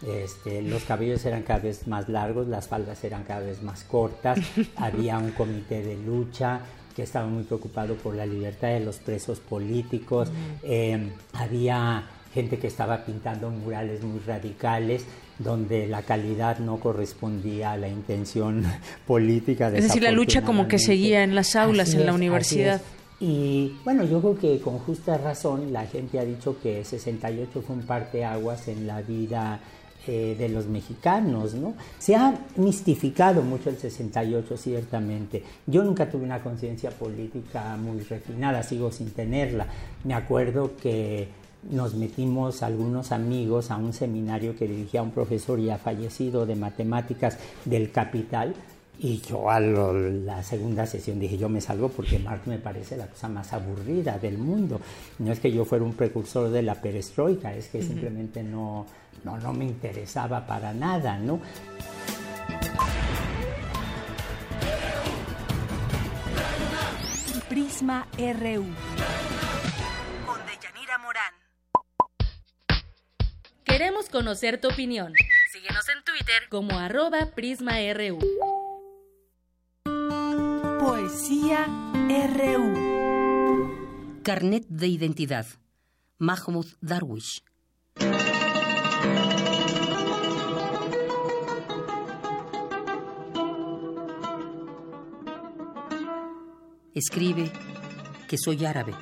[0.07, 4.39] Este, los cabellos eran cada vez más largos, las faldas eran cada vez más cortas,
[4.77, 6.61] había un comité de lucha,
[6.95, 10.29] que estaba muy preocupado por la libertad de los presos políticos,
[10.63, 12.03] eh, había
[12.33, 15.05] gente que estaba pintando murales muy radicales
[15.39, 18.63] donde la calidad no correspondía a la intención
[19.07, 19.67] política.
[19.69, 22.81] Es decir, la lucha como que seguía en las aulas, en la universidad.
[23.19, 27.75] Y bueno, yo creo que con justa razón la gente ha dicho que 68 fue
[27.75, 29.59] un parteaguas en la vida
[30.05, 31.75] eh, de los mexicanos, ¿no?
[31.97, 35.41] Se ha mistificado mucho el 68, ciertamente.
[35.65, 39.65] Yo nunca tuve una conciencia política muy refinada, sigo sin tenerla.
[40.03, 41.29] Me acuerdo que
[41.69, 47.37] nos metimos algunos amigos a un seminario que dirigía un profesor ya fallecido de matemáticas
[47.63, 48.53] del Capital.
[48.99, 53.07] Y yo a la segunda sesión dije, yo me salgo porque Marx me parece la
[53.07, 54.79] cosa más aburrida del mundo.
[55.19, 58.85] No es que yo fuera un precursor de la perestroika, es que simplemente no,
[59.23, 61.41] no, no me interesaba para nada, ¿no?
[67.49, 68.65] Prisma RU.
[73.63, 75.13] Queremos conocer tu opinión.
[75.51, 78.19] Síguenos en Twitter como arroba PrismaRU.
[80.79, 81.65] Poesía
[82.35, 82.73] RU.
[84.23, 85.45] Carnet de identidad.
[86.17, 87.41] Mahmoud Darwish.
[96.95, 97.51] Escribe
[98.27, 98.93] que soy árabe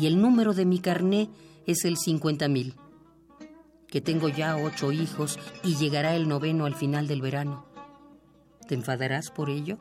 [0.00, 1.28] y el número de mi carné
[1.66, 2.74] es el 50.000
[3.88, 7.66] que tengo ya ocho hijos y llegará el noveno al final del verano.
[8.66, 9.78] ¿Te enfadarás por ello?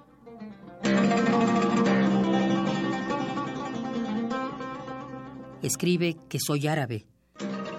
[5.61, 7.05] Escribe que soy árabe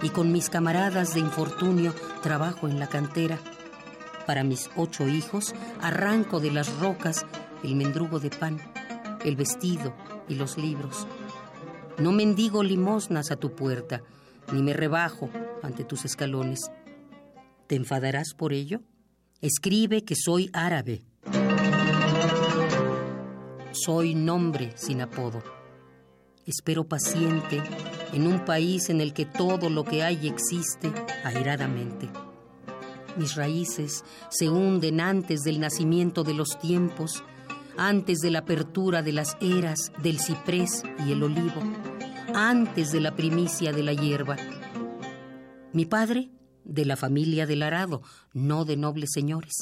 [0.02, 3.38] y con mis camaradas de infortunio trabajo en la cantera.
[4.26, 7.24] Para mis ocho hijos arranco de las rocas
[7.62, 8.60] el mendrugo de pan,
[9.24, 9.94] el vestido
[10.28, 11.06] y los libros.
[11.98, 14.02] No mendigo limosnas a tu puerta,
[14.52, 15.30] ni me rebajo
[15.62, 16.70] ante tus escalones.
[17.66, 18.80] ¿Te enfadarás por ello?
[19.40, 21.02] Escribe que soy árabe.
[23.72, 25.42] Soy nombre sin apodo.
[26.46, 27.62] Espero paciente
[28.12, 30.90] en un país en el que todo lo que hay existe
[31.22, 32.08] airadamente.
[33.18, 37.22] Mis raíces se hunden antes del nacimiento de los tiempos,
[37.78, 41.62] antes de la apertura de las eras del ciprés y el olivo
[42.34, 44.36] antes de la primicia de la hierba.
[45.72, 46.30] Mi padre,
[46.64, 48.02] de la familia del arado,
[48.32, 49.56] no de nobles señores.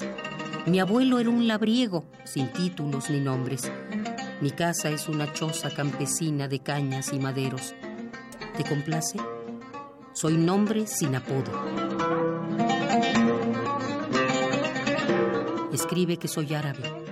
[0.67, 3.71] Mi abuelo era un labriego, sin títulos ni nombres.
[4.41, 7.75] Mi casa es una choza campesina de cañas y maderos.
[8.57, 9.19] ¿Te complace?
[10.13, 11.53] Soy nombre sin apodo.
[15.73, 17.06] Escribe que soy árabe,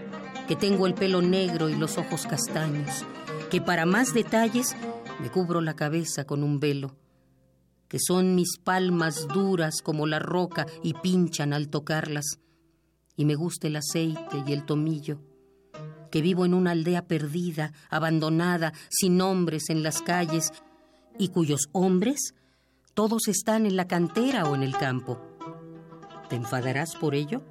[0.49, 3.05] que tengo el pelo negro y los ojos castaños,
[3.51, 4.77] que para más detalles
[5.21, 6.97] me cubro la cabeza con un velo,
[7.89, 12.41] que son mis palmas duras como la roca y pinchan al tocarlas,
[13.16, 15.21] y me gusta el aceite y el tomillo,
[16.11, 20.53] que vivo en una aldea perdida, abandonada, sin hombres en las calles,
[21.19, 22.35] y cuyos hombres
[22.95, 25.21] todos están en la cantera o en el campo.
[26.29, 27.43] ¿Te enfadarás por ello?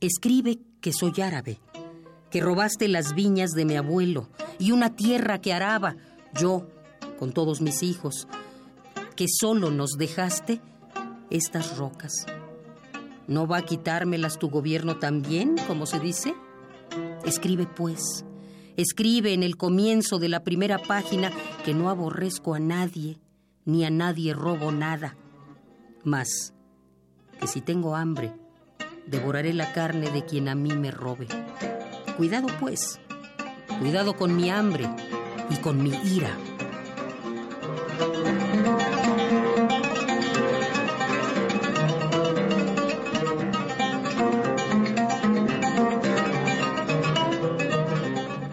[0.00, 1.60] Escribe que soy árabe
[2.30, 4.28] que robaste las viñas de mi abuelo
[4.58, 5.96] y una tierra que araba,
[6.32, 6.68] yo,
[7.18, 8.28] con todos mis hijos,
[9.16, 10.60] que solo nos dejaste
[11.28, 12.12] estas rocas.
[13.26, 16.34] ¿No va a quitármelas tu gobierno también, como se dice?
[17.24, 18.24] Escribe pues,
[18.76, 21.30] escribe en el comienzo de la primera página
[21.64, 23.20] que no aborrezco a nadie,
[23.64, 25.16] ni a nadie robo nada.
[26.02, 26.54] Mas,
[27.38, 28.32] que si tengo hambre,
[29.10, 31.26] devoraré la carne de quien a mí me robe.
[32.16, 33.00] Cuidado pues,
[33.80, 34.88] cuidado con mi hambre
[35.50, 36.36] y con mi ira.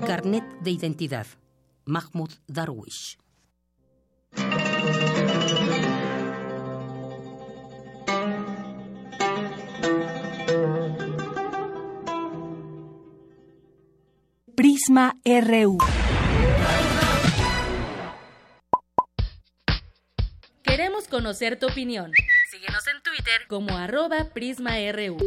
[0.06, 1.28] Carnet de identidad.
[1.86, 3.18] Mahmoud Darwish.
[14.58, 15.78] Prisma RU.
[20.64, 22.12] Queremos conocer tu opinión.
[22.50, 25.18] Síguenos en Twitter como arroba PrismaRU.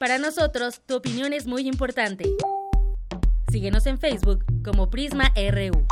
[0.00, 2.24] Para nosotros, tu opinión es muy importante.
[3.52, 5.86] Síguenos en Facebook como Prisma RU.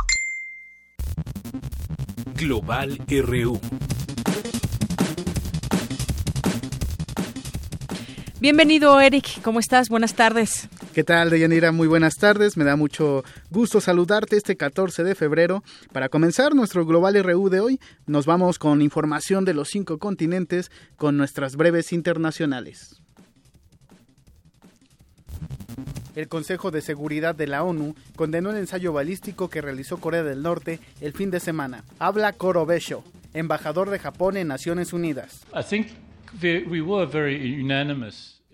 [2.35, 3.61] Global RU.
[8.41, 9.41] Bienvenido, Eric.
[9.41, 9.89] ¿Cómo estás?
[9.89, 10.69] Buenas tardes.
[10.93, 11.73] ¿Qué tal, Deyanira?
[11.73, 12.55] Muy buenas tardes.
[12.55, 15.61] Me da mucho gusto saludarte este 14 de febrero.
[15.91, 20.71] Para comenzar nuestro Global RU de hoy, nos vamos con información de los cinco continentes
[20.95, 23.01] con nuestras breves internacionales.
[26.15, 30.43] El Consejo de Seguridad de la ONU condenó el ensayo balístico que realizó Corea del
[30.43, 31.83] Norte el fin de semana.
[31.99, 33.03] Habla Koro Besho,
[33.33, 35.41] embajador de Japón en Naciones Unidas.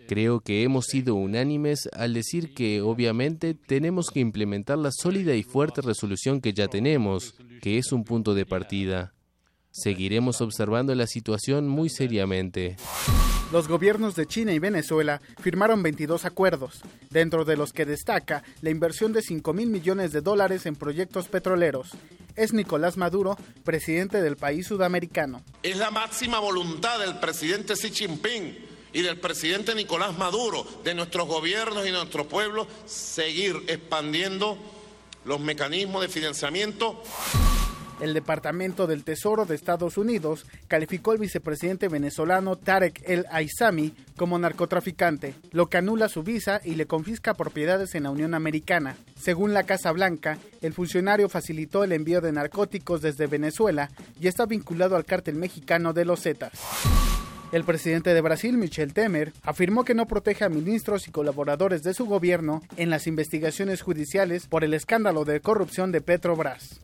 [0.07, 5.41] Creo que hemos sido unánimes al decir que obviamente tenemos que implementar la sólida y
[5.41, 9.14] fuerte resolución que ya tenemos, que es un punto de partida.
[9.76, 12.77] Seguiremos observando la situación muy seriamente.
[13.52, 16.80] Los gobiernos de China y Venezuela firmaron 22 acuerdos,
[17.10, 21.27] dentro de los que destaca la inversión de 5 mil millones de dólares en proyectos
[21.27, 21.89] petroleros.
[22.38, 25.43] Es Nicolás Maduro, presidente del país sudamericano.
[25.61, 28.57] Es la máxima voluntad del presidente Xi Jinping
[28.93, 34.57] y del presidente Nicolás Maduro, de nuestros gobiernos y nuestro pueblo, seguir expandiendo
[35.26, 37.03] los mecanismos de financiamiento.
[37.99, 44.38] El Departamento del Tesoro de Estados Unidos calificó al vicepresidente venezolano Tarek El Aizami como
[44.38, 48.97] narcotraficante, lo que anula su visa y le confisca propiedades en la Unión Americana.
[49.17, 53.89] Según la Casa Blanca, el funcionario facilitó el envío de narcóticos desde Venezuela
[54.19, 56.51] y está vinculado al cártel mexicano de los Zetas.
[57.56, 61.94] El presidente de Brasil, Michel Temer, afirmó que no protege a ministros y colaboradores de
[61.94, 66.82] su gobierno en las investigaciones judiciales por el escándalo de corrupción de Petrobras.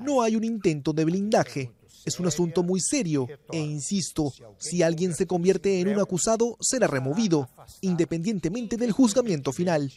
[0.00, 1.72] No hay un intento de blindaje.
[2.06, 6.86] Es un asunto muy serio e insisto, si alguien se convierte en un acusado, será
[6.86, 7.50] removido,
[7.82, 9.92] independientemente del juzgamiento final.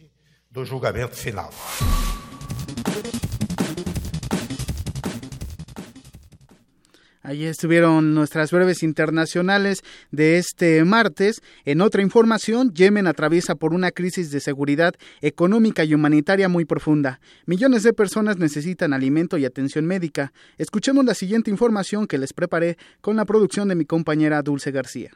[7.24, 11.42] Ahí estuvieron nuestras breves internacionales de este martes.
[11.66, 17.20] En otra información, Yemen atraviesa por una crisis de seguridad económica y humanitaria muy profunda.
[17.46, 20.34] Millones de personas necesitan alimento y atención médica.
[20.58, 25.12] Escuchemos la siguiente información que les preparé con la producción de mi compañera Dulce García.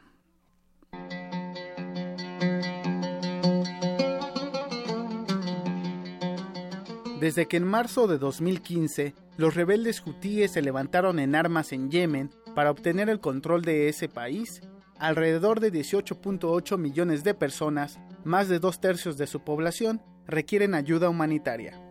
[7.19, 12.29] Desde que en marzo de 2015 los rebeldes hutíes se levantaron en armas en Yemen
[12.55, 14.61] para obtener el control de ese país,
[14.99, 21.09] alrededor de 18.8 millones de personas, más de dos tercios de su población, requieren ayuda
[21.09, 21.81] humanitaria.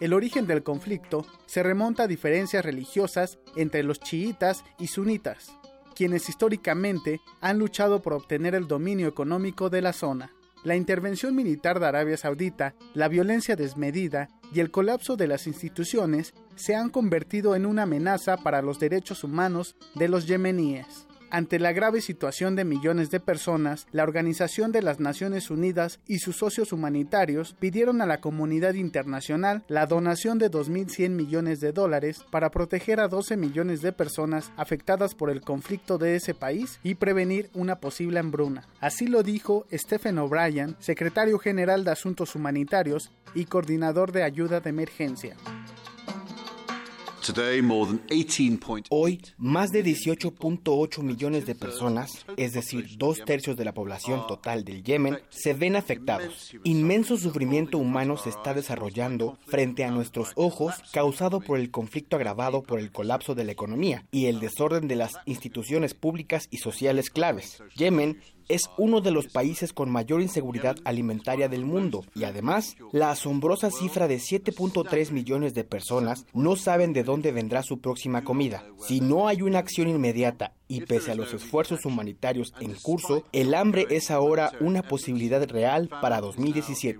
[0.00, 5.52] El origen del conflicto se remonta a diferencias religiosas entre los chiitas y sunitas,
[5.94, 10.32] quienes históricamente han luchado por obtener el dominio económico de la zona
[10.64, 16.34] la intervención militar de Arabia Saudita, la violencia desmedida y el colapso de las instituciones
[16.56, 21.07] se han convertido en una amenaza para los derechos humanos de los yemeníes.
[21.30, 26.20] Ante la grave situación de millones de personas, la Organización de las Naciones Unidas y
[26.20, 32.24] sus socios humanitarios pidieron a la comunidad internacional la donación de 2.100 millones de dólares
[32.30, 36.94] para proteger a 12 millones de personas afectadas por el conflicto de ese país y
[36.94, 38.66] prevenir una posible hambruna.
[38.80, 44.70] Así lo dijo Stephen O'Brien, secretario general de Asuntos Humanitarios y coordinador de ayuda de
[44.70, 45.36] emergencia.
[48.90, 54.64] Hoy, más de 18.8 millones de personas, es decir, dos tercios de la población total
[54.64, 56.52] del Yemen, se ven afectados.
[56.64, 62.62] Inmenso sufrimiento humano se está desarrollando frente a nuestros ojos causado por el conflicto agravado
[62.62, 67.10] por el colapso de la economía y el desorden de las instituciones públicas y sociales
[67.10, 67.62] claves.
[67.76, 73.10] Yemen es uno de los países con mayor inseguridad alimentaria del mundo y además la
[73.10, 78.64] asombrosa cifra de 7.3 millones de personas no saben de dónde vendrá su próxima comida.
[78.78, 83.54] Si no hay una acción inmediata y pese a los esfuerzos humanitarios en curso, el
[83.54, 86.98] hambre es ahora una posibilidad real para 2017.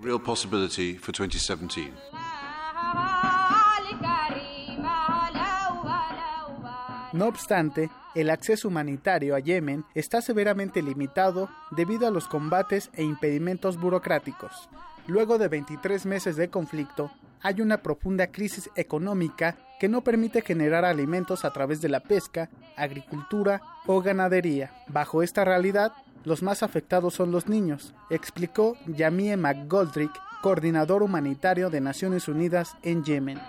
[7.19, 13.03] No obstante, el acceso humanitario a Yemen está severamente limitado debido a los combates e
[13.03, 14.69] impedimentos burocráticos.
[15.09, 17.11] Luego de 23 meses de conflicto,
[17.43, 22.51] hay una profunda crisis económica que no permite generar alimentos a través de la pesca,
[22.77, 24.71] agricultura o ganadería.
[24.87, 31.81] Bajo esta realidad, los más afectados son los niños, explicó Yamie McGoldrick, coordinador humanitario de
[31.81, 33.41] Naciones Unidas en Yemen.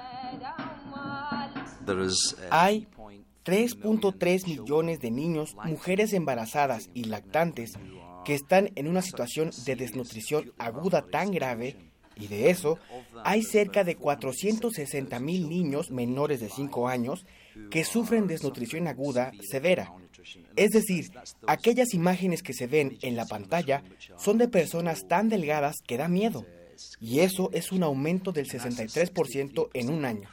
[2.50, 2.88] Hay
[3.46, 7.74] 3.3 millones de niños, mujeres embarazadas y lactantes
[8.26, 11.76] que están en una situación de desnutrición aguda tan grave
[12.20, 12.78] y de eso
[13.24, 17.26] hay cerca de 460 mil niños menores de 5 años
[17.72, 19.94] que sufren desnutrición aguda severa.
[20.56, 21.12] Es decir,
[21.48, 23.84] aquellas imágenes que se ven en la pantalla
[24.18, 26.46] son de personas tan delgadas que da miedo.
[27.00, 30.30] Y eso es un aumento del 63% en un año.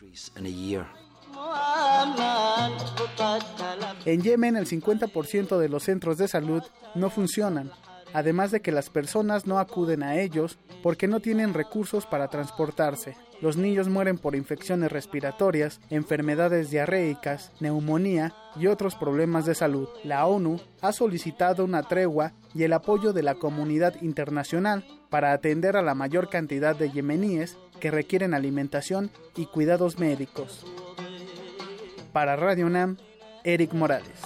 [4.05, 6.63] En Yemen el 50% de los centros de salud
[6.95, 7.73] no funcionan,
[8.13, 13.17] además de que las personas no acuden a ellos porque no tienen recursos para transportarse.
[13.41, 19.89] Los niños mueren por infecciones respiratorias, enfermedades diarreicas, neumonía y otros problemas de salud.
[20.05, 25.77] La ONU ha solicitado una tregua y el apoyo de la comunidad internacional para atender
[25.77, 30.65] a la mayor cantidad de yemeníes que requieren alimentación y cuidados médicos.
[32.17, 32.97] Para Radio NAM,
[33.45, 34.23] Eric Morales.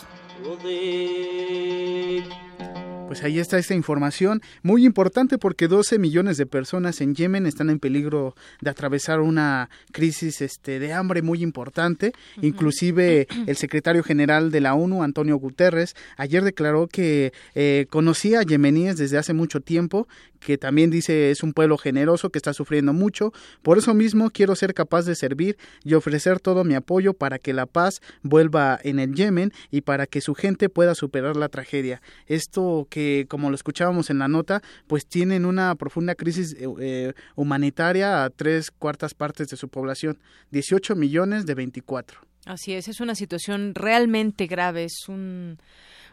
[3.10, 7.68] Pues ahí está esta información muy importante porque 12 millones de personas en Yemen están
[7.68, 12.12] en peligro de atravesar una crisis este, de hambre muy importante.
[12.40, 18.42] Inclusive el secretario general de la ONU, Antonio Guterres, ayer declaró que eh, conocía a
[18.44, 20.06] yemeníes desde hace mucho tiempo,
[20.38, 23.32] que también dice es un pueblo generoso que está sufriendo mucho.
[23.62, 27.54] Por eso mismo quiero ser capaz de servir y ofrecer todo mi apoyo para que
[27.54, 32.00] la paz vuelva en el Yemen y para que su gente pueda superar la tragedia.
[32.28, 37.12] Esto que como lo escuchábamos en la nota, pues tienen una profunda crisis eh, eh,
[37.36, 40.18] humanitaria a tres cuartas partes de su población,
[40.50, 42.20] 18 millones de 24.
[42.46, 45.58] Así es, es una situación realmente grave, es un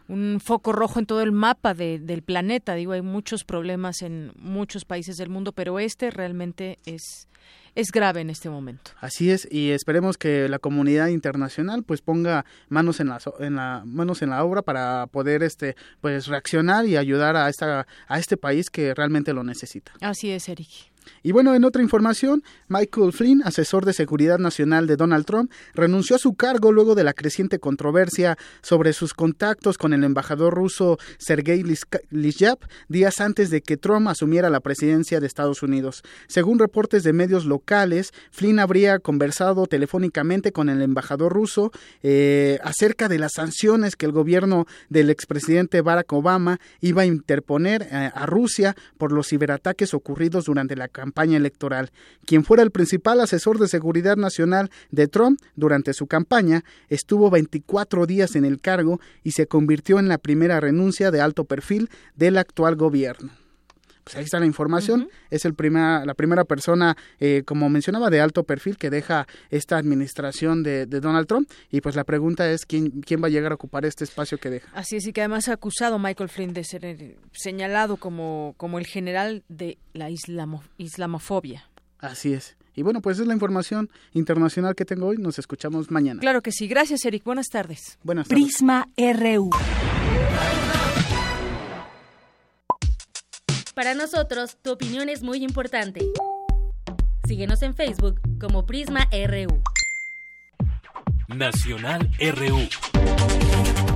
[0.08, 2.74] un foco rojo en todo el mapa del planeta.
[2.74, 7.28] Digo, hay muchos problemas en muchos países del mundo, pero este realmente es
[7.78, 8.90] es grave en este momento.
[9.00, 13.84] Así es y esperemos que la comunidad internacional pues ponga manos en la, en la
[13.86, 18.36] manos en la obra para poder este pues reaccionar y ayudar a esta a este
[18.36, 19.92] país que realmente lo necesita.
[20.00, 20.68] Así es, Eric.
[21.22, 26.16] Y bueno, en otra información, Michael Flynn, asesor de seguridad nacional de Donald Trump, renunció
[26.16, 30.98] a su cargo luego de la creciente controversia sobre sus contactos con el embajador ruso
[31.18, 31.64] Sergei
[32.10, 36.02] Lysyap días antes de que Trump asumiera la presidencia de Estados Unidos.
[36.26, 41.70] Según reportes de medios locales, Flynn habría conversado telefónicamente con el embajador ruso
[42.02, 47.82] eh, acerca de las sanciones que el gobierno del expresidente Barack Obama iba a interponer
[47.90, 51.92] eh, a Rusia por los ciberataques ocurridos durante la campaña electoral.
[52.26, 58.04] Quien fuera el principal asesor de seguridad nacional de Trump durante su campaña, estuvo 24
[58.06, 62.36] días en el cargo y se convirtió en la primera renuncia de alto perfil del
[62.36, 63.30] actual gobierno.
[64.08, 65.10] Pues ahí está la información.
[65.30, 69.76] Es el primera, la primera persona, eh, como mencionaba, de alto perfil que deja esta
[69.76, 71.50] administración de, Donald Trump.
[71.70, 74.48] Y pues la pregunta es quién, quién va a llegar a ocupar este espacio que
[74.48, 74.70] deja.
[74.72, 78.78] Así es, y que además ha acusado Michael Flynn de ser eh, señalado como, como
[78.78, 81.68] el general de la islamo, islamofobia.
[81.98, 82.56] Así es.
[82.74, 85.18] Y bueno, pues es la información internacional que tengo hoy.
[85.18, 86.20] Nos escuchamos mañana.
[86.20, 86.66] Claro que sí.
[86.66, 87.24] Gracias, Eric.
[87.24, 87.98] Buenas tardes.
[88.02, 88.42] Buenas tardes.
[88.42, 89.50] Prisma RU.
[93.78, 96.00] Para nosotros, tu opinión es muy importante.
[97.28, 99.62] Síguenos en Facebook como Prisma RU.
[101.28, 103.87] Nacional RU.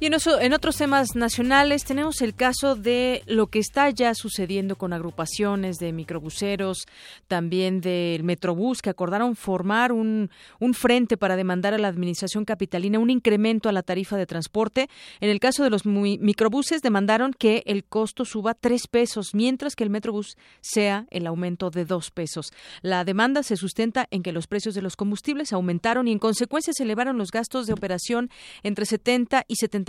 [0.00, 4.92] Y en, otros temas nacionales tenemos el caso de lo que está ya sucediendo con
[4.92, 6.86] agrupaciones de microbuseros,
[7.26, 10.30] también del Metrobús, que acordaron formar un,
[10.60, 14.88] un frente para demandar a la Administración Capitalina un incremento a la tarifa de transporte.
[15.18, 19.82] En el caso de los microbuses, demandaron que el costo suba tres pesos, mientras que
[19.82, 22.52] el Metrobús sea el aumento de dos pesos.
[22.82, 26.72] La demanda se sustenta en que los precios de los combustibles aumentaron y en consecuencia
[26.72, 28.30] se elevaron los gastos de operación
[28.62, 29.87] entre 70 y 70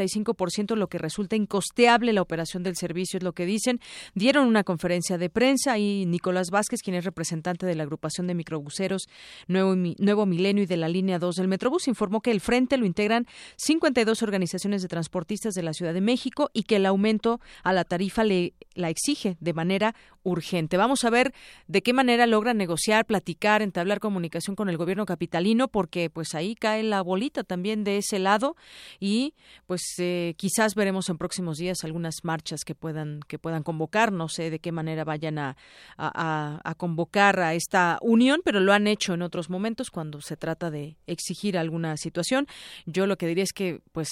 [0.75, 3.79] lo que resulta incosteable la operación del servicio, es lo que dicen.
[4.13, 8.35] Dieron una conferencia de prensa y Nicolás Vázquez, quien es representante de la agrupación de
[8.35, 9.07] microbuseros
[9.47, 12.85] Nuevo, Nuevo Milenio y de la línea 2 del Metrobús, informó que el frente lo
[12.85, 13.27] integran
[13.57, 17.83] 52 organizaciones de transportistas de la Ciudad de México y que el aumento a la
[17.83, 19.95] tarifa le la exige de manera
[20.29, 20.77] urgente.
[20.77, 21.33] Vamos a ver
[21.67, 26.55] de qué manera logran negociar, platicar, entablar comunicación con el gobierno capitalino, porque pues ahí
[26.55, 28.55] cae la bolita también de ese lado
[28.99, 29.33] y
[29.67, 34.11] pues eh, quizás veremos en próximos días algunas marchas que puedan que puedan convocar.
[34.11, 35.57] No sé de qué manera vayan a,
[35.97, 40.71] a, convocar a esta unión, pero lo han hecho en otros momentos cuando se trata
[40.71, 42.47] de exigir alguna situación.
[42.85, 44.09] Yo lo que diría es que, pues,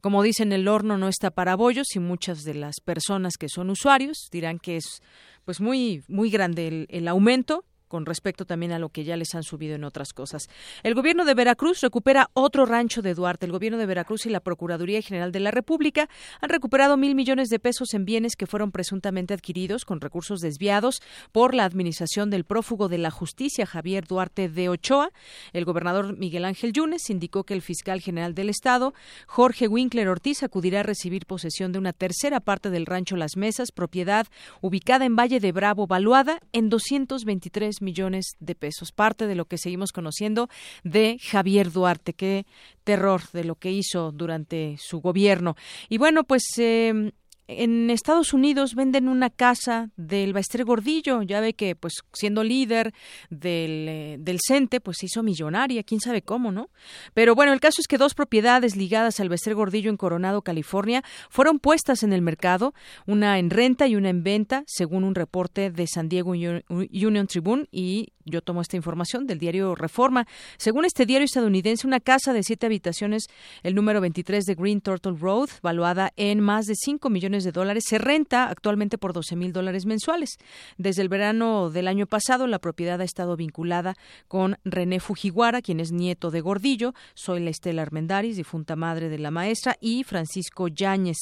[0.00, 3.70] como dicen, el horno no está para bollos y muchas de las personas que son
[3.70, 5.00] usuarios dirán que es
[5.44, 9.34] pues muy muy grande el, el aumento con respecto también a lo que ya les
[9.34, 10.48] han subido en otras cosas.
[10.82, 13.44] El gobierno de Veracruz recupera otro rancho de Duarte.
[13.44, 16.08] El gobierno de Veracruz y la Procuraduría General de la República
[16.40, 21.02] han recuperado mil millones de pesos en bienes que fueron presuntamente adquiridos con recursos desviados
[21.32, 25.10] por la administración del prófugo de la justicia Javier Duarte de Ochoa.
[25.52, 28.94] El gobernador Miguel Ángel Yunes indicó que el fiscal general del Estado,
[29.26, 33.70] Jorge Winkler Ortiz, acudirá a recibir posesión de una tercera parte del rancho Las Mesas,
[33.70, 34.28] propiedad
[34.62, 38.92] ubicada en Valle de Bravo, valuada en 223 millones de pesos.
[38.92, 40.48] Parte de lo que seguimos conociendo
[40.84, 42.14] de Javier Duarte.
[42.14, 42.46] Qué
[42.84, 45.56] terror de lo que hizo durante su gobierno.
[45.88, 47.12] Y bueno, pues eh,
[47.58, 52.92] en Estados Unidos venden una casa del Baester Gordillo, ya ve que pues siendo líder
[53.30, 56.70] del, eh, del CENTE pues se hizo millonaria, quién sabe cómo, ¿no?
[57.14, 61.02] Pero bueno, el caso es que dos propiedades ligadas al Baester Gordillo en Coronado, California,
[61.30, 62.74] fueron puestas en el mercado,
[63.06, 67.66] una en renta y una en venta, según un reporte de San Diego Union Tribune
[67.70, 70.26] y yo tomo esta información del diario Reforma.
[70.56, 73.26] Según este diario estadounidense, una casa de siete habitaciones,
[73.62, 77.84] el número 23 de Green Turtle Road, valuada en más de 5 millones de dólares,
[77.86, 80.38] se renta actualmente por 12 mil dólares mensuales.
[80.78, 83.94] Desde el verano del año pasado, la propiedad ha estado vinculada
[84.28, 89.18] con René Fujiwara, quien es nieto de Gordillo, soy la Estela Armendaris, difunta madre de
[89.18, 91.18] la maestra, y Francisco Yáñez.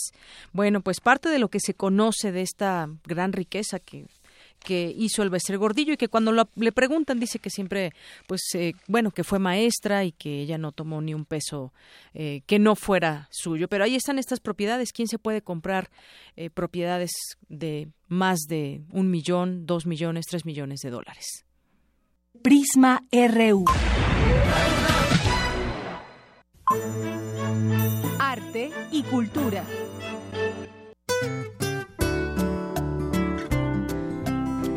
[0.52, 4.06] Bueno, pues parte de lo que se conoce de esta gran riqueza que
[4.60, 7.92] que hizo el Bester Gordillo y que cuando le preguntan dice que siempre,
[8.26, 11.72] pues, eh, bueno, que fue maestra y que ella no tomó ni un peso
[12.14, 13.68] eh, que no fuera suyo.
[13.68, 14.92] Pero ahí están estas propiedades.
[14.92, 15.90] ¿Quién se puede comprar
[16.36, 17.10] eh, propiedades
[17.48, 21.44] de más de un millón, dos millones, tres millones de dólares?
[22.42, 23.64] Prisma RU.
[28.18, 29.64] Arte y cultura.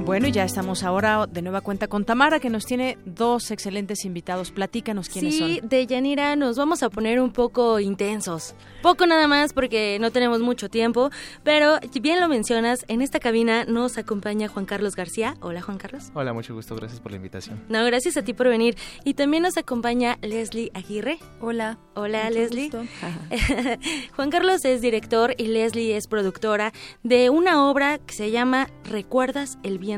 [0.05, 4.03] Bueno, y ya estamos ahora de nueva cuenta con Tamara, que nos tiene dos excelentes
[4.03, 4.51] invitados.
[4.51, 5.47] Platícanos quiénes son.
[5.47, 8.53] Sí, de Yanira nos vamos a poner un poco intensos.
[8.81, 11.09] Poco nada más porque no tenemos mucho tiempo,
[11.45, 15.35] pero bien lo mencionas, en esta cabina nos acompaña Juan Carlos García.
[15.39, 16.11] Hola, Juan Carlos.
[16.13, 17.63] Hola, mucho gusto, gracias por la invitación.
[17.69, 18.75] No, gracias a ti por venir.
[19.05, 21.19] Y también nos acompaña Leslie Aguirre.
[21.39, 21.77] Hola.
[21.95, 22.71] Hola, Leslie.
[24.15, 26.73] Juan Carlos es director y Leslie es productora
[27.03, 29.92] de una obra que se llama ¿Recuerdas el bien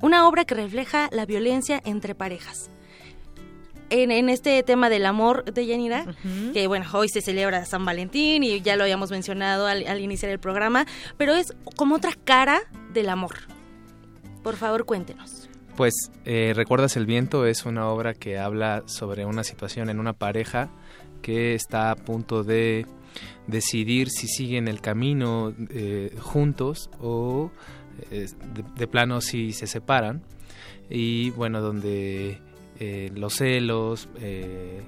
[0.00, 2.70] una obra que refleja la violencia entre parejas.
[3.90, 6.06] En, este tema del amor de Yanira,
[6.52, 10.40] que bueno, hoy se celebra San Valentín y ya lo habíamos mencionado al, iniciar el
[10.40, 10.86] programa,
[11.16, 12.60] pero es como otra cara
[12.92, 13.36] del amor.
[14.42, 15.48] Por favor, cuéntenos.
[15.76, 15.94] Pues
[16.24, 20.70] eh, Recuerdas el viento es una obra que habla sobre una situación en una pareja
[21.22, 22.86] que está a punto de
[23.46, 27.50] decidir si siguen el camino eh, juntos o
[28.10, 30.22] de, plano si se separan
[30.90, 32.38] y bueno, donde
[32.78, 34.82] eh, los celos, eh,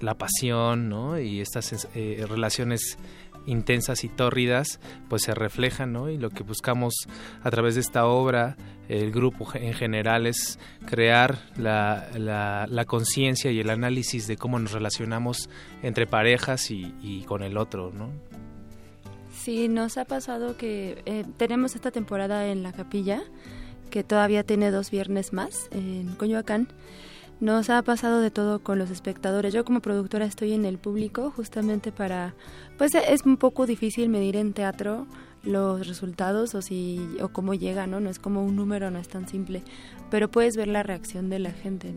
[0.00, 1.18] la pasión ¿no?
[1.18, 2.98] y estas eh, relaciones
[3.46, 6.10] intensas y tórridas pues se reflejan ¿no?
[6.10, 6.94] y lo que buscamos
[7.42, 8.56] a través de esta obra
[8.88, 14.72] el grupo en general es crear la, la, conciencia y el análisis de cómo nos
[14.72, 15.48] relacionamos
[15.82, 18.10] entre parejas y, y con el otro ¿no?
[19.46, 23.22] Sí, nos ha pasado que eh, tenemos esta temporada en la capilla,
[23.90, 26.66] que todavía tiene dos viernes más en Coyoacán.
[27.38, 29.54] Nos ha pasado de todo con los espectadores.
[29.54, 32.34] Yo como productora estoy en el público justamente para,
[32.76, 35.06] pues es un poco difícil medir en teatro
[35.44, 38.00] los resultados o si o cómo llega, ¿no?
[38.00, 39.62] No es como un número, no es tan simple,
[40.10, 41.94] pero puedes ver la reacción de la gente,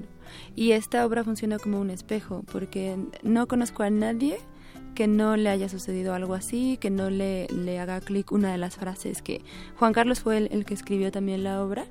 [0.55, 4.37] Y esta obra funciona como un espejo porque no conozco a nadie
[4.99, 8.57] que no le haya sucedido algo así, que no le, le haga clic una de
[8.57, 9.41] las frases que
[9.77, 11.85] Juan Carlos fue el, que escribió también la obra.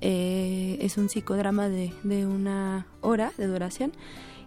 [0.00, 3.92] Eh, es un psicodrama de, de una hora de duración.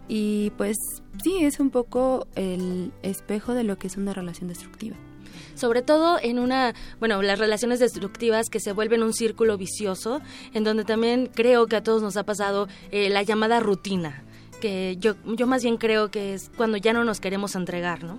[0.06, 0.76] Y pues
[1.22, 4.98] sí, es un poco el espejo de lo que es una relación destructiva
[5.54, 10.20] sobre todo en una, bueno, las relaciones destructivas que se vuelven un círculo vicioso,
[10.52, 14.24] en donde también creo que a todos nos ha pasado eh, la llamada rutina
[14.54, 18.18] que yo, yo más bien creo que es cuando ya no nos queremos entregar, ¿no?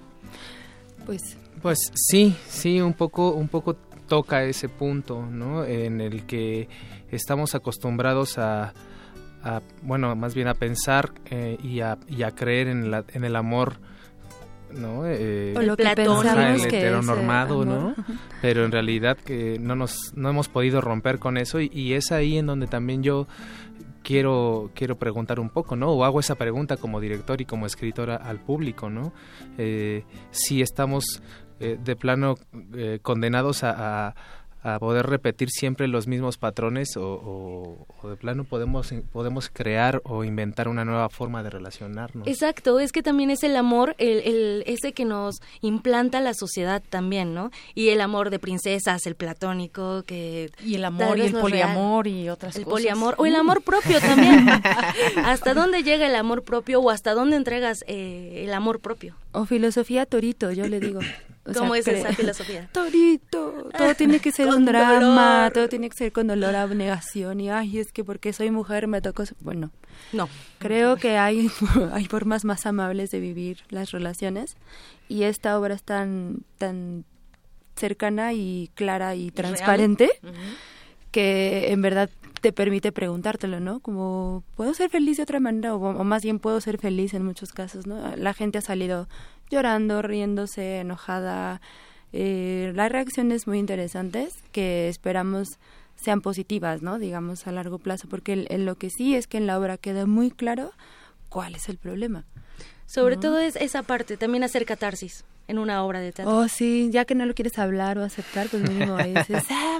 [1.05, 3.75] Pues, pues sí, sí, un poco, un poco
[4.07, 5.65] toca ese punto, ¿no?
[5.65, 6.67] En el que
[7.11, 8.73] estamos acostumbrados a,
[9.83, 13.35] bueno, más bien a pensar eh, y, a, y, a, creer en, la, en el
[13.35, 13.77] amor,
[14.71, 15.05] ¿no?
[15.05, 17.95] Eh, o lo que pensamos el heteronormado, ¿no?
[18.41, 22.11] Pero en realidad que no nos no hemos podido romper con eso y, y es
[22.11, 23.27] ahí en donde también yo
[24.05, 25.89] quiero, quiero preguntar un poco, ¿no?
[25.91, 29.11] O hago esa pregunta como director y como escritora al público, ¿no?
[29.57, 31.21] Eh, si estamos
[31.59, 32.35] eh, de plano
[32.75, 34.15] eh, condenados a, a
[34.79, 40.83] poder repetir siempre los mismos patrones o, de plano podemos podemos crear o inventar una
[40.85, 42.27] nueva forma de relacionarnos.
[42.27, 47.33] Exacto, es que también es el amor, el, ese que nos implanta la sociedad también,
[47.33, 47.51] ¿no?
[47.75, 50.51] Y el amor de princesas, el platónico, que...
[50.63, 52.79] Y el amor y el poliamor y otras el cosas.
[52.79, 54.47] El poliamor, o el amor propio también.
[55.25, 59.15] ¿Hasta dónde llega el amor propio o hasta dónde entregas eh, el amor propio?
[59.31, 61.01] O filosofía torito, yo le digo.
[61.53, 62.69] ¿Cómo es esa filosofía?
[62.73, 63.51] Torito.
[63.51, 67.49] todo, todo tiene que ser un drama, todo tiene que ser con dolor, abnegación y
[67.49, 69.71] ay, es que porque soy mujer me tocó, bueno,
[70.11, 70.27] no.
[70.59, 71.49] Creo que hay
[71.91, 74.57] hay formas más amables de vivir las relaciones
[75.07, 77.05] y esta obra es tan tan
[77.75, 80.09] cercana y clara y transparente
[81.11, 82.09] que en verdad
[82.41, 83.79] te permite preguntártelo, ¿no?
[83.79, 85.73] Como, ¿puedo ser feliz de otra manera?
[85.73, 88.15] O, más bien, puedo ser feliz en muchos casos, ¿no?
[88.17, 89.07] La gente ha salido
[89.49, 91.61] llorando, riéndose, enojada.
[92.13, 95.59] Eh, las reacciones muy interesantes que esperamos
[95.95, 96.99] sean positivas, ¿no?
[96.99, 100.31] Digamos, a largo plazo, porque lo que sí es que en la obra queda muy
[100.31, 100.71] claro
[101.29, 102.25] cuál es el problema.
[102.85, 106.35] Sobre todo es esa parte, también hacer catarsis en una obra de teatro.
[106.35, 109.79] Oh, sí, ya que no lo quieres hablar o aceptar, pues mínimo ahí dices, ah,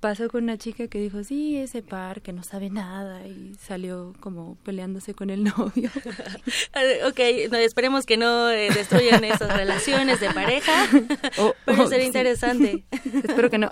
[0.00, 4.14] pasó con una chica que dijo, sí, ese par que no sabe nada y salió
[4.20, 5.90] como peleándose con el novio.
[7.06, 7.20] ok,
[7.50, 10.88] no, esperemos que no eh, destruyan esas relaciones de pareja,
[11.38, 12.84] oh, pero oh, sería interesante.
[12.90, 13.70] Espero que no.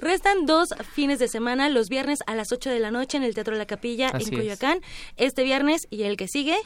[0.00, 3.34] Restan dos fines de semana, los viernes a las 8 de la noche en el
[3.34, 4.80] Teatro de la Capilla en Coyoacán,
[5.16, 6.56] este viernes y el que sigue.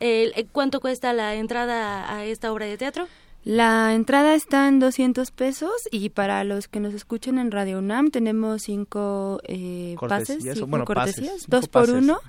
[0.00, 3.08] Eh, ¿Cuánto cuesta la entrada a esta obra de teatro?
[3.42, 8.10] La entrada está en 200 pesos y para los que nos escuchen en Radio UNAM
[8.10, 12.20] tenemos cinco eh, pases, cinco cortesías, dos, por uno,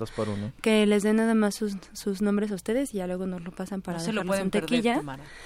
[0.62, 3.52] que les den nada más sus, sus, nombres a ustedes y ya luego nos lo
[3.52, 5.02] pasan para no dejarlos en tequilla.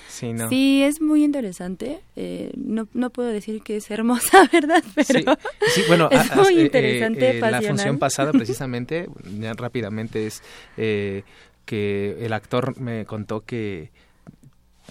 [0.08, 0.50] sí, no.
[0.50, 2.00] sí, es muy interesante.
[2.16, 4.84] Eh, no, no puedo decir que es hermosa, ¿verdad?
[4.94, 5.36] Pero
[5.74, 7.40] sí, bueno, es muy eh, interesante.
[7.40, 9.10] la función pasada precisamente,
[9.40, 10.44] ya rápidamente es
[10.76, 13.90] que el actor me contó que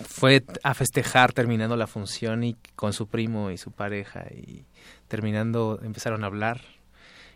[0.02, 4.64] fue a festejar terminando la función y con su primo y su pareja y
[5.08, 6.60] terminando empezaron a hablar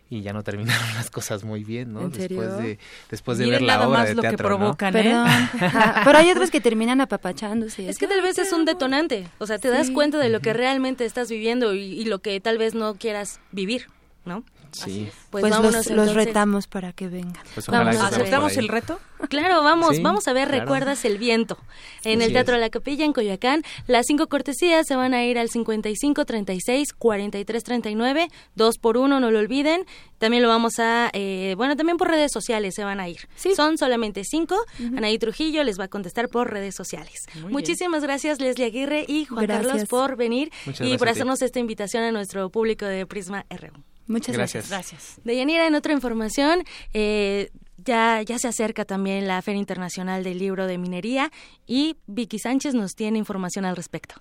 [0.09, 2.09] y ya no terminaron las cosas muy bien, ¿no?
[2.09, 2.79] Después de
[3.09, 5.27] después de ver la obra de lo teatro, que provocan, ¿no?
[5.27, 5.49] ¿eh?
[6.03, 7.87] pero hay otros que terminan apapachándose.
[7.87, 10.53] Es que tal vez es un detonante, o sea, te das cuenta de lo que
[10.53, 13.87] realmente estás viviendo y lo que tal vez no quieras vivir,
[14.25, 14.43] ¿no?
[14.71, 15.09] Sí.
[15.29, 17.43] Pues, pues los, retamos para que vengan.
[17.53, 18.99] Pues ¿Aceptamos el reto?
[19.27, 21.57] Claro, vamos, vamos a ver Recuerdas el viento
[22.03, 23.63] en el Teatro de la Capilla en Coyoacán.
[23.85, 29.19] Las cinco cortesías se van a ir al 55 36 43 39, dos por uno,
[29.19, 29.85] no lo olviden.
[30.17, 33.27] También lo vamos a, eh, bueno, también por redes sociales se van a ir.
[33.55, 34.55] Son solamente cinco.
[34.95, 37.25] Anaí Trujillo les va a contestar por redes sociales.
[37.49, 42.11] Muchísimas gracias Leslie Aguirre y Juan Carlos por venir y por hacernos esta invitación a
[42.11, 43.83] nuestro público de Prisma RU.
[44.09, 44.69] Muchas gracias.
[44.69, 45.21] Gracias.
[45.23, 46.63] Deyanira, en otra información,
[46.95, 51.29] eh, ya, ya se acerca también la Feria Internacional del Libro de Minería
[51.67, 54.15] y Vicky Sánchez nos tiene información al respecto.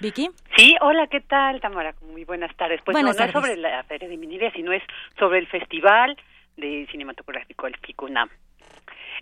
[0.00, 0.28] Vicky.
[0.56, 1.94] Sí, hola, ¿qué tal, Tamara?
[2.12, 2.80] Muy buenas tardes.
[2.84, 4.82] Pues no, es sobre la Feria de Minería, sino es
[5.18, 6.16] sobre el Festival
[6.58, 8.28] de Cinematográfico, el FICUNAM.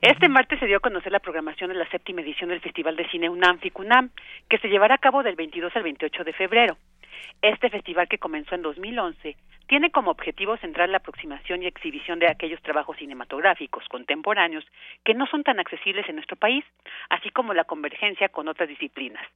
[0.02, 3.08] Este martes se dio a conocer la programación de la séptima edición del Festival de
[3.08, 4.10] Cine UNAM FICUNAM,
[4.50, 6.76] que se llevará a cabo del 22 al 28 de febrero.
[7.42, 9.36] Este festival que comenzó en 2011
[9.68, 14.64] tiene como objetivo centrar la aproximación y exhibición de aquellos trabajos cinematográficos contemporáneos
[15.04, 16.64] que no son tan accesibles en nuestro país,
[17.10, 19.26] así como la convergencia con otras disciplinas.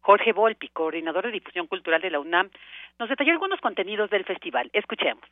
[0.00, 2.50] Jorge Volpi, coordinador de difusión cultural de la UNAM,
[2.98, 4.70] nos detalló algunos contenidos del festival.
[4.72, 5.24] Escuchemos.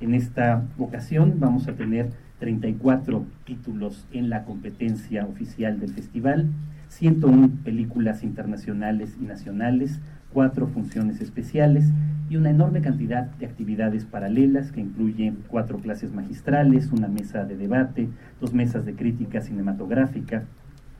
[0.00, 6.46] En esta ocasión vamos a tener 34 títulos en la competencia oficial del festival,
[6.88, 10.00] 101 películas internacionales y nacionales,
[10.32, 11.84] cuatro funciones especiales
[12.28, 17.56] y una enorme cantidad de actividades paralelas que incluyen cuatro clases magistrales, una mesa de
[17.56, 18.08] debate,
[18.40, 20.44] dos mesas de crítica cinematográfica,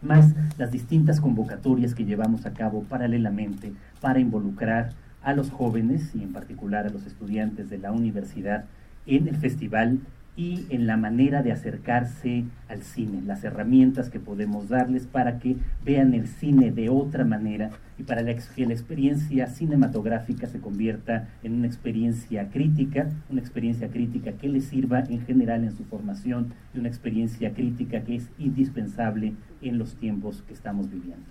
[0.02, 4.90] más las distintas convocatorias que llevamos a cabo paralelamente para involucrar
[5.22, 8.64] a los jóvenes y en particular a los estudiantes de la universidad
[9.06, 10.00] en el festival
[10.36, 15.56] y en la manera de acercarse al cine, las herramientas que podemos darles para que
[15.84, 21.54] vean el cine de otra manera y para que la experiencia cinematográfica se convierta en
[21.54, 26.78] una experiencia crítica, una experiencia crítica que les sirva en general en su formación y
[26.78, 31.26] una experiencia crítica que es indispensable en los tiempos que estamos viviendo.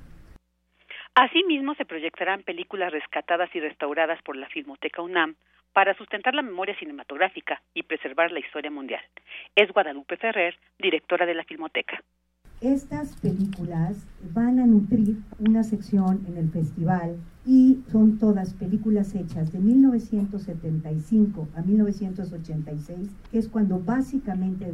[1.15, 5.35] Asimismo, se proyectarán películas rescatadas y restauradas por la Filmoteca UNAM
[5.73, 9.01] para sustentar la memoria cinematográfica y preservar la historia mundial.
[9.55, 12.03] Es Guadalupe Ferrer, directora de la Filmoteca.
[12.61, 17.15] Estas películas van a nutrir una sección en el festival
[17.45, 24.65] y son todas películas hechas de 1975 a 1986, que es cuando básicamente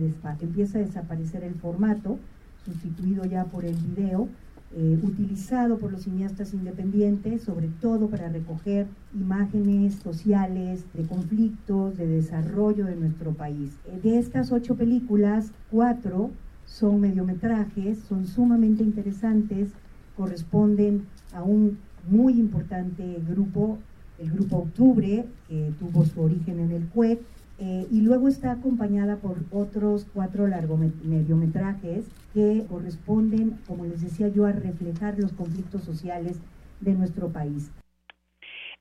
[0.42, 2.18] empieza a desaparecer el formato,
[2.66, 4.30] sustituido ya por el video,
[4.74, 12.08] eh, utilizado por los cineastas independientes, sobre todo para recoger imágenes sociales, de conflictos, de
[12.08, 13.72] desarrollo de nuestro país.
[13.86, 16.32] Eh, de estas ocho películas, cuatro
[16.66, 19.70] son mediometrajes, son sumamente interesantes,
[20.18, 21.78] corresponden a un
[22.10, 23.78] muy importante grupo
[24.20, 27.20] el grupo Octubre, que tuvo su origen en el CUEC,
[27.58, 32.06] eh, y luego está acompañada por otros cuatro largomediometrajes
[32.36, 36.42] que corresponden, como les decía yo, a reflejar los conflictos sociales
[36.82, 37.72] de nuestro país.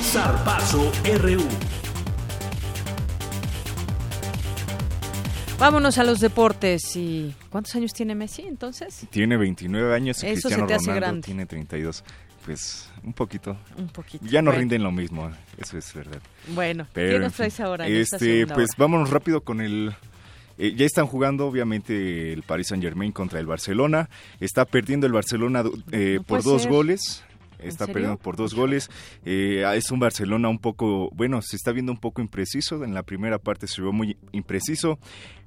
[0.02, 0.90] Zarpazo
[1.22, 1.89] RU.
[5.60, 6.96] Vámonos a los deportes.
[6.96, 9.06] ¿Y cuántos años tiene Messi entonces?
[9.10, 11.26] Tiene 29 años y Eso Cristiano se te hace Ronaldo grande.
[11.26, 12.02] tiene 32.
[12.46, 13.56] Pues un poquito.
[13.76, 14.24] Un poquito.
[14.26, 14.60] Ya no Bueno.
[14.60, 16.20] rinden lo mismo, eso es verdad.
[16.48, 18.74] Bueno, Pero, ¿qué nos traes ahora en Este, pues hora?
[18.78, 19.92] vámonos rápido con el
[20.56, 24.08] eh, ya están jugando obviamente el Paris Saint Germain contra el Barcelona.
[24.40, 25.62] Está perdiendo el Barcelona
[25.92, 26.70] eh, No por dos ser.
[26.70, 27.22] goles.
[27.60, 28.90] ¿En Está perdiendo por dos goles.
[29.24, 32.84] Eh, es un Barcelona un poco, bueno, se está viendo un poco impreciso.
[32.84, 34.98] En la primera parte se vio muy impreciso.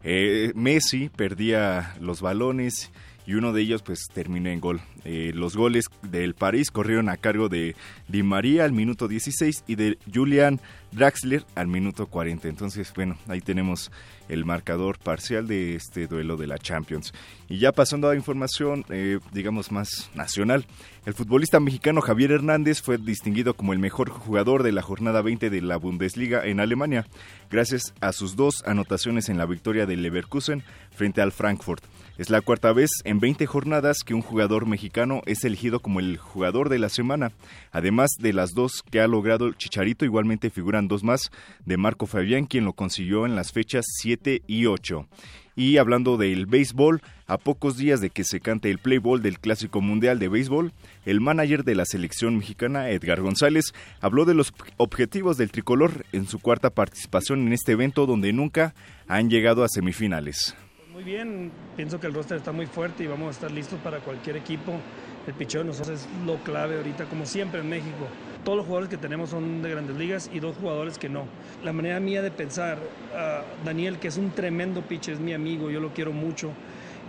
[0.03, 2.91] Eh, Messi perdía los balones
[3.25, 4.81] y uno de ellos pues terminó en gol.
[5.05, 7.75] Eh, los goles del París corrieron a cargo de
[8.07, 10.59] Di María al minuto 16 y de Julian
[10.91, 12.47] Draxler al minuto 40.
[12.47, 13.91] Entonces, bueno, ahí tenemos
[14.29, 17.13] el marcador parcial de este duelo de la Champions.
[17.49, 20.65] Y ya pasando a información, eh, digamos, más nacional,
[21.05, 25.49] el futbolista mexicano Javier Hernández fue distinguido como el mejor jugador de la jornada 20
[25.49, 27.05] de la Bundesliga en Alemania,
[27.49, 31.83] gracias a sus dos anotaciones en la victoria del Leverkusen frente al Frankfurt.
[32.15, 36.18] Es la cuarta vez en 20 jornadas que un jugador mexicano es elegido como el
[36.18, 37.31] jugador de la semana.
[37.72, 41.31] Además de las dos que ha logrado el Chicharito, igualmente figuran dos más
[41.65, 45.07] de Marco Fabián, quien lo consiguió en las fechas 7 y 8.
[45.56, 49.40] Y hablando del béisbol, a pocos días de que se cante el play ball del
[49.40, 50.72] Clásico Mundial de Béisbol,
[51.07, 56.27] el manager de la selección mexicana, Edgar González, habló de los objetivos del tricolor en
[56.27, 58.76] su cuarta participación en este evento donde nunca
[59.07, 60.56] han llegado a semifinales.
[60.94, 63.99] Muy bien, pienso que el roster está muy fuerte y vamos a estar listos para
[64.02, 64.80] cualquier equipo.
[65.26, 68.07] El picheo de nosotros es lo clave ahorita, como siempre en México.
[68.44, 71.28] Todos los jugadores que tenemos son de grandes ligas y dos jugadores que no.
[71.64, 72.78] La manera mía de pensar,
[73.11, 76.53] ah, Daniel, que es un tremendo pitcher, es mi amigo, yo lo quiero mucho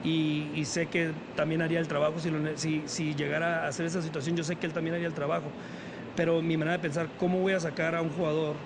[0.02, 3.85] y, y sé que también haría el trabajo si, lo si, si llegara a hacer
[3.85, 5.52] esa situación, yo sé que él también haría el trabajo.
[6.15, 8.56] Pero mi manera de pensar, ¿cómo voy a sacar a un jugador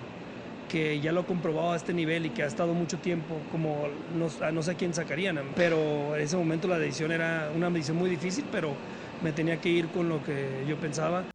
[0.69, 3.87] que ya lo ha comprobado a este nivel y que ha estado mucho tiempo, como
[4.15, 7.97] no, a no sé quién sacarían, pero en ese momento la decisión era una decisión
[7.97, 8.73] muy difícil, pero
[9.21, 11.25] me tenía que ir con lo que yo pensaba.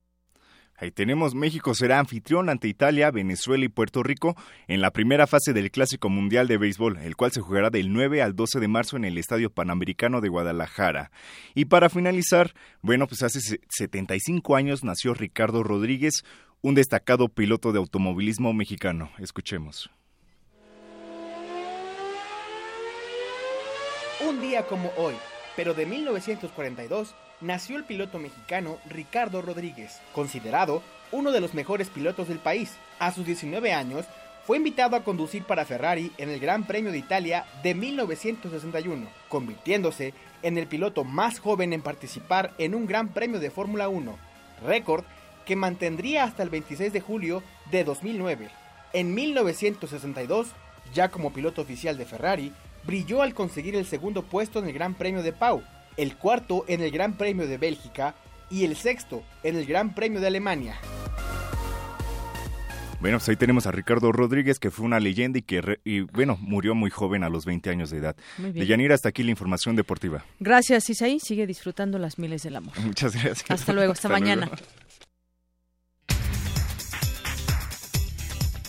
[0.76, 4.34] Ahí tenemos México será anfitrión ante Italia, Venezuela y Puerto Rico
[4.66, 8.22] en la primera fase del Clásico Mundial de Béisbol, el cual se jugará del 9
[8.22, 11.12] al 12 de marzo en el Estadio Panamericano de Guadalajara.
[11.54, 16.24] Y para finalizar, bueno, pues hace se- 75 años nació Ricardo Rodríguez,
[16.64, 19.10] un destacado piloto de automovilismo mexicano.
[19.18, 19.90] Escuchemos.
[24.26, 25.12] Un día como hoy,
[25.56, 30.82] pero de 1942, nació el piloto mexicano Ricardo Rodríguez, considerado
[31.12, 32.72] uno de los mejores pilotos del país.
[32.98, 34.06] A sus 19 años,
[34.46, 40.14] fue invitado a conducir para Ferrari en el Gran Premio de Italia de 1961, convirtiéndose
[40.40, 44.16] en el piloto más joven en participar en un Gran Premio de Fórmula 1,
[44.66, 45.04] récord
[45.44, 48.48] que mantendría hasta el 26 de julio de 2009.
[48.92, 50.48] En 1962,
[50.94, 52.52] ya como piloto oficial de Ferrari,
[52.84, 55.62] brilló al conseguir el segundo puesto en el Gran Premio de Pau,
[55.96, 58.14] el cuarto en el Gran Premio de Bélgica
[58.50, 60.76] y el sexto en el Gran Premio de Alemania.
[63.00, 66.00] Bueno, pues ahí tenemos a Ricardo Rodríguez, que fue una leyenda y que, re- y,
[66.00, 68.16] bueno, murió muy joven a los 20 años de edad.
[68.38, 70.24] De Yanira, hasta aquí la información deportiva.
[70.40, 71.20] Gracias, Isaí.
[71.20, 72.78] Sigue disfrutando las miles del amor.
[72.80, 73.50] Muchas gracias.
[73.50, 74.46] Hasta luego, hasta, mañana.
[74.46, 74.62] luego.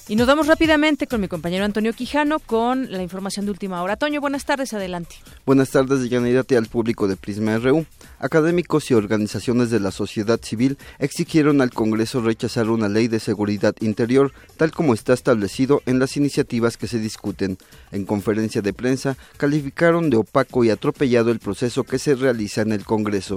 [0.07, 3.95] Y nos vamos rápidamente con mi compañero Antonio Quijano con la información de última hora.
[3.95, 5.15] Toño, buenas tardes, adelante.
[5.47, 7.87] Buenas tardes, Yanirate, al público de Prisma RU.
[8.19, 13.73] Académicos y organizaciones de la sociedad civil exigieron al Congreso rechazar una ley de seguridad
[13.79, 17.57] interior, tal como está establecido en las iniciativas que se discuten.
[17.91, 22.73] En conferencia de prensa, calificaron de opaco y atropellado el proceso que se realiza en
[22.73, 23.33] el Congreso.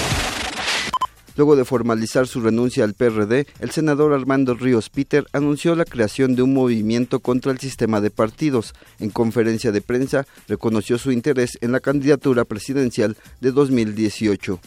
[1.38, 6.34] Luego de formalizar su renuncia al PRD, el senador Armando Ríos Peter anunció la creación
[6.34, 8.74] de un movimiento contra el sistema de partidos.
[8.98, 14.58] En conferencia de prensa, reconoció su interés en la candidatura presidencial de 2018.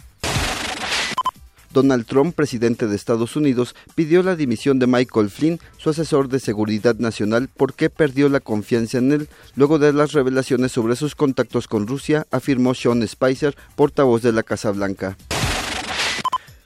[1.73, 6.39] Donald Trump, presidente de Estados Unidos, pidió la dimisión de Michael Flynn, su asesor de
[6.39, 9.27] seguridad nacional, porque perdió la confianza en él
[9.57, 14.43] luego de las revelaciones sobre sus contactos con Rusia, afirmó Sean Spicer, portavoz de la
[14.43, 15.17] Casa Blanca.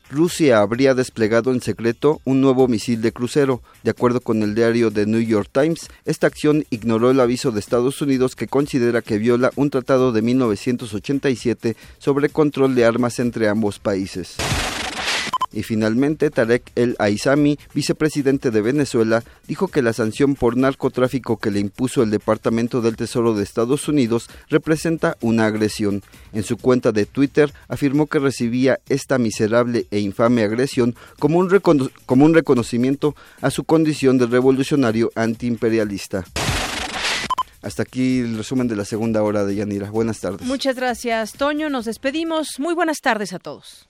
[0.09, 3.61] Rusia habría desplegado en secreto un nuevo misil de crucero.
[3.83, 7.59] De acuerdo con el diario The New York Times, esta acción ignoró el aviso de
[7.59, 13.49] Estados Unidos que considera que viola un tratado de 1987 sobre control de armas entre
[13.49, 14.35] ambos países.
[15.51, 21.51] Y finalmente, Tarek El Aizami, vicepresidente de Venezuela, dijo que la sanción por narcotráfico que
[21.51, 26.03] le impuso el Departamento del Tesoro de Estados Unidos representa una agresión.
[26.33, 31.49] En su cuenta de Twitter afirmó que recibía esta miserable e infame agresión como un,
[32.33, 36.25] reconocimiento a su condición de revolucionario antiimperialista.
[37.61, 39.89] Hasta aquí el resumen de la segunda hora de Yanira.
[39.89, 40.41] Buenas tardes.
[40.41, 41.69] Muchas gracias, Toño.
[41.69, 42.59] Nos despedimos.
[42.59, 43.89] Muy buenas tardes a todos.